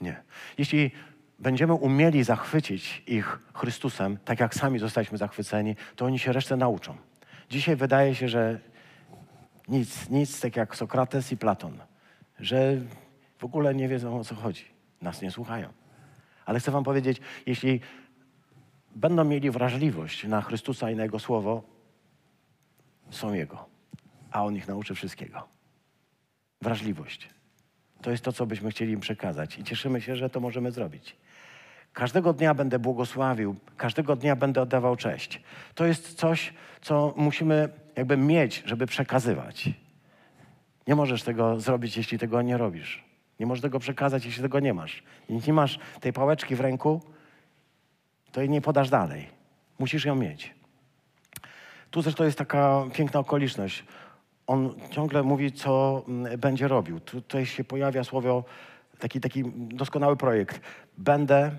Nie. 0.00 0.22
Jeśli 0.58 0.90
będziemy 1.38 1.74
umieli 1.74 2.24
zachwycić 2.24 3.02
ich 3.06 3.38
Chrystusem, 3.54 4.18
tak 4.24 4.40
jak 4.40 4.54
sami 4.54 4.78
zostaliśmy 4.78 5.18
zachwyceni, 5.18 5.76
to 5.96 6.04
oni 6.04 6.18
się 6.18 6.32
resztę 6.32 6.56
nauczą. 6.56 6.96
Dzisiaj 7.50 7.76
wydaje 7.76 8.14
się, 8.14 8.28
że 8.28 8.60
nic, 9.68 10.10
nic, 10.10 10.40
tak 10.40 10.56
jak 10.56 10.76
Sokrates 10.76 11.32
i 11.32 11.36
Platon, 11.36 11.78
że 12.40 12.76
w 13.38 13.44
ogóle 13.44 13.74
nie 13.74 13.88
wiedzą 13.88 14.20
o 14.20 14.24
co 14.24 14.34
chodzi. 14.34 14.64
Nas 15.02 15.22
nie 15.22 15.30
słuchają. 15.30 15.72
Ale 16.46 16.60
chcę 16.60 16.70
Wam 16.70 16.84
powiedzieć, 16.84 17.20
jeśli 17.46 17.80
będą 18.96 19.24
mieli 19.24 19.50
wrażliwość 19.50 20.24
na 20.24 20.42
Chrystusa 20.42 20.90
i 20.90 20.96
na 20.96 21.02
Jego 21.02 21.18
Słowo, 21.18 21.62
są 23.10 23.32
Jego, 23.32 23.66
a 24.30 24.44
On 24.44 24.56
ich 24.56 24.68
nauczy 24.68 24.94
wszystkiego. 24.94 25.48
Wrażliwość. 26.62 27.34
To 28.04 28.10
jest 28.10 28.24
to, 28.24 28.32
co 28.32 28.46
byśmy 28.46 28.70
chcieli 28.70 28.92
im 28.92 29.00
przekazać 29.00 29.58
i 29.58 29.64
cieszymy 29.64 30.00
się, 30.00 30.16
że 30.16 30.30
to 30.30 30.40
możemy 30.40 30.70
zrobić. 30.70 31.16
Każdego 31.92 32.32
dnia 32.32 32.54
będę 32.54 32.78
błogosławił, 32.78 33.56
każdego 33.76 34.16
dnia 34.16 34.36
będę 34.36 34.62
oddawał 34.62 34.96
cześć. 34.96 35.42
To 35.74 35.86
jest 35.86 36.14
coś, 36.14 36.52
co 36.82 37.14
musimy 37.16 37.68
jakby 37.96 38.16
mieć, 38.16 38.62
żeby 38.66 38.86
przekazywać. 38.86 39.70
Nie 40.86 40.94
możesz 40.94 41.22
tego 41.22 41.60
zrobić, 41.60 41.96
jeśli 41.96 42.18
tego 42.18 42.42
nie 42.42 42.56
robisz. 42.56 43.04
Nie 43.40 43.46
możesz 43.46 43.62
tego 43.62 43.78
przekazać, 43.78 44.24
jeśli 44.24 44.42
tego 44.42 44.60
nie 44.60 44.74
masz. 44.74 45.02
Jeśli 45.28 45.46
nie 45.46 45.54
masz 45.54 45.78
tej 46.00 46.12
pałeczki 46.12 46.56
w 46.56 46.60
ręku, 46.60 47.02
to 48.32 48.40
jej 48.40 48.50
nie 48.50 48.60
podasz 48.60 48.90
dalej. 48.90 49.28
Musisz 49.78 50.04
ją 50.04 50.14
mieć. 50.14 50.54
Tu 51.90 52.02
zresztą 52.02 52.24
jest 52.24 52.38
taka 52.38 52.84
piękna 52.94 53.20
okoliczność 53.20 53.84
on 54.46 54.74
ciągle 54.90 55.22
mówi, 55.22 55.52
co 55.52 56.02
mm, 56.08 56.40
będzie 56.40 56.68
robił. 56.68 57.00
Tutaj 57.00 57.46
się 57.46 57.64
pojawia 57.64 58.04
słowo, 58.04 58.44
taki, 58.98 59.20
taki 59.20 59.44
doskonały 59.54 60.16
projekt. 60.16 60.60
Będę, 60.98 61.50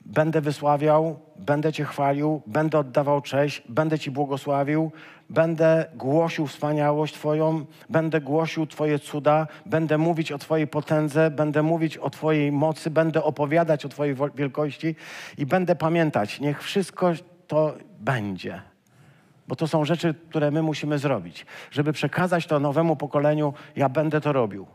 będę 0.00 0.40
wysławiał, 0.40 1.18
będę 1.36 1.72
Cię 1.72 1.84
chwalił, 1.84 2.42
będę 2.46 2.78
oddawał 2.78 3.20
cześć, 3.20 3.62
będę 3.68 3.98
Ci 3.98 4.10
błogosławił, 4.10 4.92
będę 5.30 5.86
głosił 5.94 6.46
wspaniałość 6.46 7.14
Twoją, 7.14 7.66
będę 7.88 8.20
głosił 8.20 8.66
Twoje 8.66 8.98
cuda, 8.98 9.46
będę 9.66 9.98
mówić 9.98 10.32
o 10.32 10.38
Twojej 10.38 10.66
potędze, 10.66 11.30
będę 11.30 11.62
mówić 11.62 11.98
o 11.98 12.10
Twojej 12.10 12.52
mocy, 12.52 12.90
będę 12.90 13.22
opowiadać 13.22 13.84
o 13.84 13.88
Twojej 13.88 14.16
wielkości 14.34 14.94
i 15.38 15.46
będę 15.46 15.76
pamiętać, 15.76 16.40
niech 16.40 16.62
wszystko 16.62 17.12
to 17.46 17.74
będzie. 18.00 18.75
Bo 19.48 19.56
to 19.56 19.68
są 19.68 19.84
rzeczy, 19.84 20.14
które 20.28 20.50
my 20.50 20.62
musimy 20.62 20.98
zrobić. 20.98 21.46
Żeby 21.70 21.92
przekazać 21.92 22.46
to 22.46 22.60
nowemu 22.60 22.96
pokoleniu, 22.96 23.54
ja 23.76 23.88
będę 23.88 24.20
to 24.20 24.32
robił. 24.32 24.66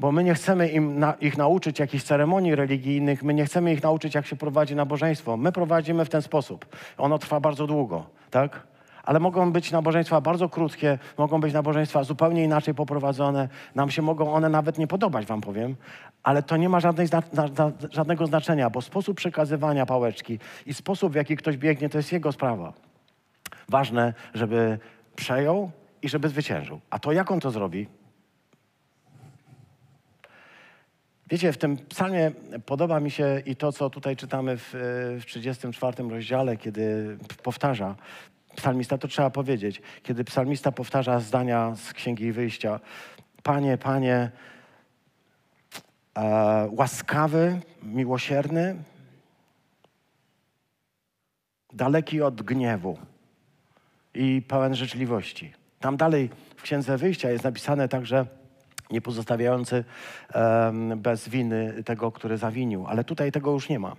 Bo 0.00 0.12
my 0.12 0.24
nie 0.24 0.34
chcemy 0.34 0.68
im 0.68 0.98
na, 0.98 1.12
ich 1.12 1.38
nauczyć 1.38 1.78
jakichś 1.78 2.04
ceremonii 2.04 2.54
religijnych, 2.54 3.22
my 3.22 3.34
nie 3.34 3.44
chcemy 3.44 3.72
ich 3.72 3.82
nauczyć, 3.82 4.14
jak 4.14 4.26
się 4.26 4.36
prowadzi 4.36 4.76
nabożeństwo. 4.76 5.36
My 5.36 5.52
prowadzimy 5.52 6.04
w 6.04 6.08
ten 6.08 6.22
sposób. 6.22 6.66
Ono 6.98 7.18
trwa 7.18 7.40
bardzo 7.40 7.66
długo, 7.66 8.06
tak? 8.30 8.66
Ale 9.04 9.20
mogą 9.20 9.52
być 9.52 9.72
nabożeństwa 9.72 10.20
bardzo 10.20 10.48
krótkie, 10.48 10.98
mogą 11.18 11.40
być 11.40 11.54
nabożeństwa 11.54 12.04
zupełnie 12.04 12.44
inaczej 12.44 12.74
poprowadzone. 12.74 13.48
Nam 13.74 13.90
się 13.90 14.02
mogą 14.02 14.32
one 14.34 14.48
nawet 14.48 14.78
nie 14.78 14.86
podobać, 14.86 15.26
wam 15.26 15.40
powiem, 15.40 15.76
ale 16.22 16.42
to 16.42 16.56
nie 16.56 16.68
ma 16.68 16.80
żadnej, 16.80 17.08
żadnego 17.90 18.26
znaczenia, 18.26 18.70
bo 18.70 18.80
sposób 18.80 19.16
przekazywania 19.16 19.86
pałeczki 19.86 20.38
i 20.66 20.74
sposób, 20.74 21.12
w 21.12 21.16
jaki 21.16 21.36
ktoś 21.36 21.56
biegnie, 21.56 21.88
to 21.88 21.98
jest 21.98 22.12
jego 22.12 22.32
sprawa. 22.32 22.72
Ważne, 23.68 24.14
żeby 24.34 24.78
przejął 25.16 25.70
i 26.02 26.08
żeby 26.08 26.28
zwyciężył. 26.28 26.80
A 26.90 26.98
to 26.98 27.12
jak 27.12 27.30
on 27.30 27.40
to 27.40 27.50
zrobi? 27.50 27.88
Wiecie, 31.30 31.52
w 31.52 31.58
tym 31.58 31.76
psalmie 31.76 32.32
podoba 32.66 33.00
mi 33.00 33.10
się 33.10 33.42
i 33.46 33.56
to, 33.56 33.72
co 33.72 33.90
tutaj 33.90 34.16
czytamy 34.16 34.56
w, 34.58 34.70
w 35.20 35.24
34 35.26 36.08
rozdziale, 36.08 36.56
kiedy 36.56 37.18
powtarza 37.42 37.96
psalmista, 38.56 38.98
to 38.98 39.08
trzeba 39.08 39.30
powiedzieć, 39.30 39.82
kiedy 40.02 40.24
psalmista 40.24 40.72
powtarza 40.72 41.20
zdania 41.20 41.74
z 41.76 41.92
Księgi 41.92 42.32
Wyjścia. 42.32 42.80
Panie, 43.42 43.78
Panie, 43.78 44.30
e, 46.14 46.68
łaskawy, 46.70 47.60
miłosierny, 47.82 48.76
daleki 51.72 52.22
od 52.22 52.42
gniewu 52.42 52.98
i 54.14 54.42
pełen 54.48 54.74
życzliwości. 54.74 55.52
Tam 55.80 55.96
dalej 55.96 56.30
w 56.56 56.62
Księdze 56.62 56.98
Wyjścia 56.98 57.30
jest 57.30 57.44
napisane 57.44 57.88
także 57.88 58.26
nie 58.90 59.00
pozostawiający 59.00 59.84
um, 60.34 61.00
bez 61.00 61.28
winy 61.28 61.82
tego, 61.84 62.12
który 62.12 62.36
zawinił. 62.36 62.86
Ale 62.86 63.04
tutaj 63.04 63.32
tego 63.32 63.50
już 63.52 63.68
nie 63.68 63.78
ma. 63.78 63.96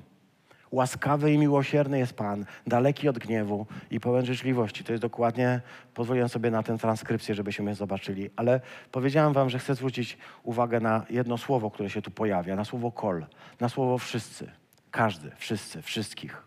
Łaskawy 0.72 1.34
i 1.34 1.38
miłosierny 1.38 2.00
jest 2.00 2.14
Pan, 2.14 2.46
daleki 2.68 3.10
od 3.10 3.20
gniewu 3.20 3.66
i 3.92 4.00
pełen 4.00 4.26
życzliwości. 4.26 4.84
To 4.84 4.94
jest 4.94 5.02
dokładnie, 5.02 5.62
pozwoliłem 5.94 6.30
sobie 6.30 6.52
na 6.52 6.64
tę 6.64 6.78
transkrypcję, 6.78 7.36
żebyśmy 7.36 7.70
je 7.70 7.76
zobaczyli. 7.76 8.30
Ale 8.36 8.62
powiedziałem 8.92 9.34
wam, 9.34 9.50
że 9.50 9.60
chcę 9.60 9.76
zwrócić 9.76 10.18
uwagę 10.44 10.80
na 10.80 11.06
jedno 11.10 11.38
słowo, 11.38 11.72
które 11.72 11.90
się 11.90 12.02
tu 12.02 12.12
pojawia, 12.12 12.56
na 12.56 12.66
słowo 12.66 12.92
kol, 12.92 13.26
na 13.60 13.70
słowo 13.70 13.98
wszyscy. 13.98 14.52
Każdy, 14.92 15.32
wszyscy, 15.36 15.82
wszystkich. 15.82 16.44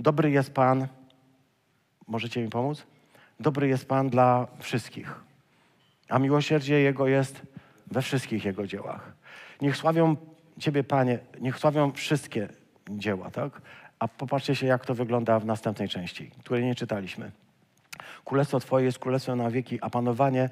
Dobry 0.00 0.30
jest 0.30 0.54
Pan, 0.54 0.86
Możecie 2.08 2.42
mi 2.42 2.48
pomóc? 2.48 2.86
Dobry 3.40 3.68
jest 3.68 3.88
Pan 3.88 4.10
dla 4.10 4.46
wszystkich, 4.58 5.14
a 6.08 6.18
miłosierdzie 6.18 6.80
Jego 6.80 7.06
jest 7.06 7.42
we 7.86 8.02
wszystkich 8.02 8.44
Jego 8.44 8.66
dziełach. 8.66 9.12
Niech 9.60 9.76
sławią 9.76 10.16
Ciebie, 10.58 10.84
Panie, 10.84 11.18
niech 11.40 11.58
sławią 11.58 11.92
wszystkie 11.92 12.48
dzieła, 12.90 13.30
tak? 13.30 13.60
A 13.98 14.08
popatrzcie 14.08 14.54
się, 14.54 14.66
jak 14.66 14.86
to 14.86 14.94
wygląda 14.94 15.38
w 15.38 15.46
następnej 15.46 15.88
części, 15.88 16.30
której 16.44 16.64
nie 16.64 16.74
czytaliśmy. 16.74 17.30
Królestwo 18.24 18.60
Twoje 18.60 18.84
jest 18.84 18.98
królestwem 18.98 19.38
na 19.38 19.50
wieki, 19.50 19.78
a 19.80 19.90
panowanie 19.90 20.50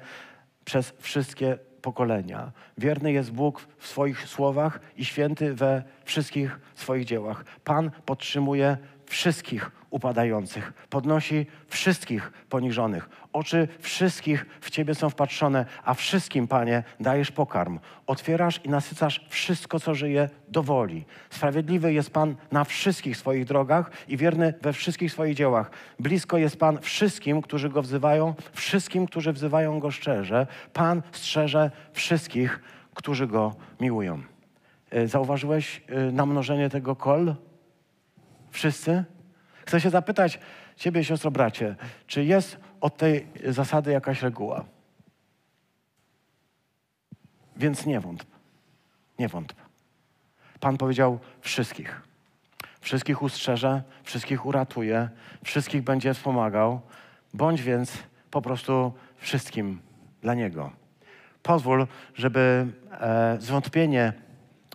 przez 0.65 0.93
wszystkie 0.99 1.57
pokolenia. 1.81 2.51
Wierny 2.77 3.11
jest 3.11 3.31
Bóg 3.31 3.67
w 3.77 3.87
swoich 3.87 4.27
słowach 4.27 4.79
i 4.97 5.05
święty 5.05 5.53
we 5.53 5.83
wszystkich 6.05 6.59
swoich 6.75 7.05
dziełach. 7.05 7.45
Pan 7.63 7.91
podtrzymuje 8.05 8.77
wszystkich 9.07 9.71
upadających, 9.89 10.73
podnosi 10.89 11.45
wszystkich 11.67 12.31
poniżonych. 12.49 13.09
Oczy 13.33 13.67
wszystkich 13.79 14.45
w 14.61 14.69
Ciebie 14.69 14.95
są 14.95 15.09
wpatrzone, 15.09 15.65
a 15.83 15.93
wszystkim, 15.93 16.47
Panie, 16.47 16.83
dajesz 16.99 17.31
pokarm. 17.31 17.79
Otwierasz 18.07 18.61
i 18.63 18.69
nasycasz 18.69 19.25
wszystko, 19.29 19.79
co 19.79 19.95
żyje, 19.95 20.29
do 20.47 20.63
woli. 20.63 21.05
Sprawiedliwy 21.29 21.93
jest 21.93 22.09
Pan 22.09 22.35
na 22.51 22.63
wszystkich 22.63 23.17
swoich 23.17 23.45
drogach 23.45 23.91
i 24.07 24.17
wierny 24.17 24.53
we 24.61 24.73
wszystkich 24.73 25.11
swoich 25.11 25.35
dziełach. 25.35 25.71
Blisko 25.99 26.37
jest 26.37 26.59
Pan 26.59 26.79
wszystkim, 26.81 27.41
którzy 27.41 27.69
Go 27.69 27.81
wzywają, 27.81 28.33
wszystkim, 28.53 29.07
którzy 29.07 29.33
wzywają 29.33 29.79
Go 29.79 29.91
szczerze. 29.91 30.47
Pan 30.73 31.01
strzeże 31.11 31.71
wszystkich, 31.93 32.59
którzy 32.93 33.27
Go 33.27 33.55
miłują. 33.79 34.21
E, 34.91 35.07
zauważyłeś 35.07 35.81
e, 35.87 36.11
namnożenie 36.11 36.69
tego 36.69 36.95
kol? 36.95 37.35
Wszyscy? 38.51 39.03
Chcę 39.65 39.81
się 39.81 39.89
zapytać 39.89 40.39
Ciebie, 40.77 41.03
siostro, 41.03 41.31
bracie, 41.31 41.75
czy 42.07 42.25
jest 42.25 42.57
od 42.81 42.97
tej 42.97 43.27
zasady 43.45 43.91
jakaś 43.91 44.21
reguła? 44.21 44.65
Więc 47.55 47.85
nie 47.85 47.99
wątp. 47.99 48.31
Nie 49.19 49.27
wątp. 49.27 49.61
Pan 50.59 50.77
powiedział 50.77 51.19
wszystkich. 51.41 52.01
Wszystkich 52.81 53.21
ustrzeże, 53.21 53.83
wszystkich 54.03 54.45
uratuje, 54.45 55.09
wszystkich 55.43 55.81
będzie 55.81 56.13
wspomagał. 56.13 56.81
Bądź 57.33 57.61
więc 57.61 57.91
po 58.31 58.41
prostu 58.41 58.93
wszystkim 59.17 59.79
dla 60.21 60.33
Niego. 60.33 60.71
Pozwól, 61.43 61.87
żeby 62.13 62.67
e, 62.91 63.37
zwątpienie 63.39 64.13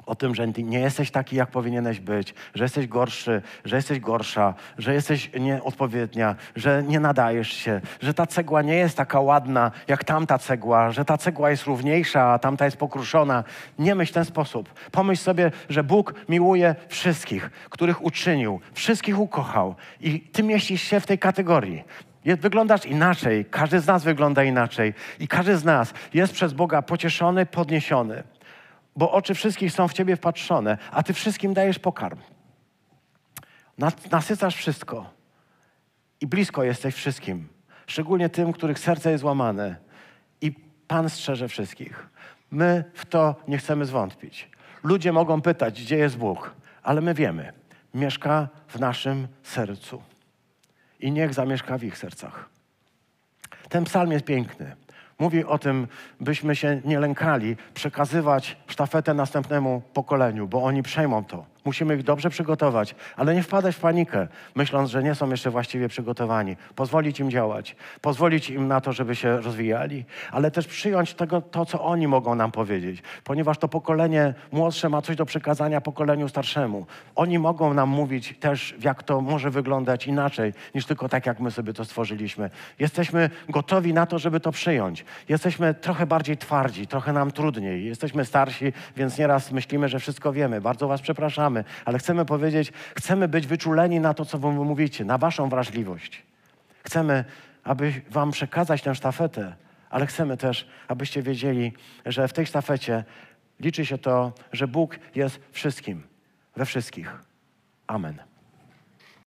o 0.07 0.15
tym, 0.15 0.35
że 0.35 0.49
nie 0.49 0.81
jesteś 0.81 1.11
taki, 1.11 1.37
jak 1.37 1.51
powinieneś 1.51 2.01
być, 2.01 2.35
że 2.55 2.65
jesteś 2.65 2.87
gorszy, 2.87 3.43
że 3.65 3.77
jesteś 3.77 4.01
gorsza, 4.01 4.55
że 4.79 4.95
jesteś 4.95 5.31
nieodpowiednia, 5.41 6.37
że 6.57 6.83
nie 6.83 7.01
nadajesz 7.01 7.53
się, 7.53 7.81
że 8.01 8.15
ta 8.15 8.27
cegła 8.27 8.63
nie 8.63 8.75
jest 8.75 8.97
taka 8.97 9.21
ładna 9.21 9.71
jak 9.89 10.05
tamta 10.05 10.39
cegła, 10.39 10.91
że 10.91 11.05
ta 11.05 11.19
cegła 11.19 11.51
jest 11.51 11.65
równiejsza, 11.65 12.23
a 12.23 12.39
tamta 12.39 12.65
jest 12.65 12.77
pokruszona. 12.77 13.45
Nie 13.79 13.95
myśl 13.95 14.13
w 14.13 14.15
ten 14.15 14.25
sposób. 14.25 14.75
Pomyśl 14.91 15.23
sobie, 15.23 15.51
że 15.69 15.85
Bóg 15.85 16.15
miłuje 16.29 16.75
wszystkich, 16.89 17.51
których 17.71 18.05
uczynił, 18.05 18.61
wszystkich 18.73 19.19
ukochał 19.19 19.75
i 20.01 20.21
ty 20.21 20.43
mieścisz 20.43 20.83
się 20.83 21.01
w 21.01 21.07
tej 21.07 21.19
kategorii. 21.19 21.85
Wyglądasz 22.25 22.87
inaczej, 22.87 23.45
każdy 23.51 23.81
z 23.81 23.87
nas 23.87 24.05
wygląda 24.05 24.45
inaczej 24.45 24.95
i 25.21 25.29
każdy 25.29 25.57
z 25.57 25.65
nas 25.65 25.95
jest 26.15 26.33
przez 26.33 26.53
Boga 26.53 26.83
pocieszony, 26.83 27.47
podniesiony 27.47 28.23
bo 28.97 29.13
oczy 29.13 29.35
wszystkich 29.35 29.73
są 29.73 29.89
w 29.89 29.93
Ciebie 29.93 30.17
wpatrzone, 30.17 30.79
a 30.91 31.03
Ty 31.03 31.13
wszystkim 31.13 31.55
dajesz 31.55 31.79
pokarm. 31.79 32.19
Nasycasz 34.11 34.57
wszystko 34.57 35.11
i 36.21 36.27
blisko 36.27 36.65
jesteś 36.65 36.95
wszystkim, 36.95 37.49
szczególnie 37.87 38.29
tym, 38.29 38.53
których 38.53 38.79
serce 38.79 39.11
jest 39.11 39.25
łamane 39.25 39.77
i 40.41 40.53
Pan 40.89 41.11
strzeże 41.11 41.49
wszystkich. 41.49 42.09
My 42.51 42.85
w 42.95 43.07
to 43.07 43.35
nie 43.49 43.59
chcemy 43.59 43.85
zwątpić. 43.85 44.51
Ludzie 44.83 45.13
mogą 45.13 45.43
pytać, 45.43 45.83
gdzie 45.83 45.97
jest 45.97 46.17
Bóg, 46.17 46.55
ale 46.83 47.01
my 47.01 47.15
wiemy, 47.15 47.53
mieszka 47.95 48.49
w 48.69 48.81
naszym 48.81 49.29
sercu 49.43 50.03
i 51.01 51.13
niech 51.13 51.35
zamieszka 51.35 51.79
w 51.79 51.85
ich 51.85 51.99
sercach. 51.99 52.49
Ten 53.69 53.85
psalm 53.85 54.13
jest 54.13 54.25
piękny. 54.25 54.77
Mówi 55.19 55.45
o 55.45 55.59
tym, 55.59 55.87
byśmy 56.21 56.57
się 56.57 56.81
nie 56.85 57.01
lękali 57.01 57.57
przekazywać 57.75 58.57
sztafetę 58.67 59.15
następnemu 59.15 59.83
pokoleniu, 59.95 60.49
bo 60.49 60.63
oni 60.65 60.83
przejmą 60.83 61.25
to. 61.25 61.52
Musimy 61.65 61.97
ich 61.97 62.03
dobrze 62.03 62.31
przygotować, 62.31 62.95
ale 63.17 63.35
nie 63.35 63.43
wpadać 63.43 63.77
w 63.77 63.81
panikę, 63.81 64.29
myśląc, 64.55 64.91
że 64.91 65.03
nie 65.03 65.15
są 65.15 65.31
jeszcze 65.31 65.51
właściwie 65.51 65.89
przygotowani. 65.89 66.57
Pozwolić 66.75 67.21
im 67.21 67.31
działać, 67.31 67.77
pozwolić 68.01 68.51
im 68.51 68.69
na 68.69 68.81
to, 68.81 68.93
żeby 68.93 69.17
się 69.17 69.41
rozwijali, 69.41 70.05
ale 70.31 70.51
też 70.51 70.67
przyjąć 70.67 71.15
tego, 71.15 71.41
to, 71.41 71.67
co 71.67 71.85
oni 71.85 72.09
mogą 72.09 72.35
nam 72.35 72.53
powiedzieć, 72.53 73.03
ponieważ 73.25 73.59
to 73.59 73.69
pokolenie 73.69 74.35
młodsze 74.53 74.89
ma 74.89 75.03
coś 75.03 75.17
do 75.17 75.27
przekazania 75.27 75.81
pokoleniu 75.81 76.29
starszemu. 76.29 76.87
Oni 77.15 77.39
mogą 77.39 77.75
nam 77.75 77.89
mówić 77.89 78.35
też, 78.41 78.75
jak 78.83 79.03
to 79.03 79.21
może 79.21 79.51
wyglądać 79.51 80.07
inaczej, 80.07 80.53
niż 80.75 80.87
tylko 80.87 81.09
tak, 81.09 81.27
jak 81.27 81.41
my 81.41 81.51
sobie 81.51 81.73
to 81.73 81.85
stworzyliśmy. 81.85 82.51
Jesteśmy 82.79 83.31
gotowi 83.49 83.95
na 83.95 84.07
to, 84.07 84.19
żeby 84.19 84.41
to 84.41 84.53
przyjąć. 84.53 85.05
Jesteśmy 85.29 85.75
trochę 85.75 86.07
bardziej 86.07 86.37
twardzi, 86.37 86.87
trochę 86.87 87.13
nam 87.13 87.31
trudniej. 87.31 87.85
Jesteśmy 87.85 88.25
starsi, 88.25 88.73
więc 88.97 89.19
nieraz 89.19 89.53
myślimy, 89.53 89.89
że 89.89 89.99
wszystko 89.99 90.33
wiemy. 90.33 90.61
Bardzo 90.61 90.89
Was 90.89 91.01
przepraszamy 91.01 91.52
ale 91.85 91.99
chcemy 91.99 92.25
powiedzieć, 92.25 92.73
chcemy 92.97 93.29
być 93.29 93.47
wyczuleni 93.47 94.01
na 94.01 94.15
to, 94.15 94.25
co 94.25 94.39
Wy 94.39 94.49
mówicie, 94.49 95.05
na 95.05 95.19
Waszą 95.19 95.49
wrażliwość. 95.49 96.23
Chcemy, 96.85 97.25
aby 97.65 97.93
Wam 98.11 98.31
przekazać 98.31 98.83
tę 98.83 98.95
sztafetę, 98.95 99.55
ale 99.91 100.07
chcemy 100.07 100.37
też, 100.37 100.69
abyście 100.89 101.23
wiedzieli, 101.23 101.73
że 102.07 102.29
w 102.29 102.33
tej 102.33 102.47
sztafecie 102.47 103.05
liczy 103.61 103.87
się 103.87 103.99
to, 103.99 104.33
że 104.53 104.69
Bóg 104.69 104.99
jest 105.15 105.41
wszystkim, 105.53 106.03
we 106.57 106.65
wszystkich. 106.65 107.19
Amen. 107.87 108.32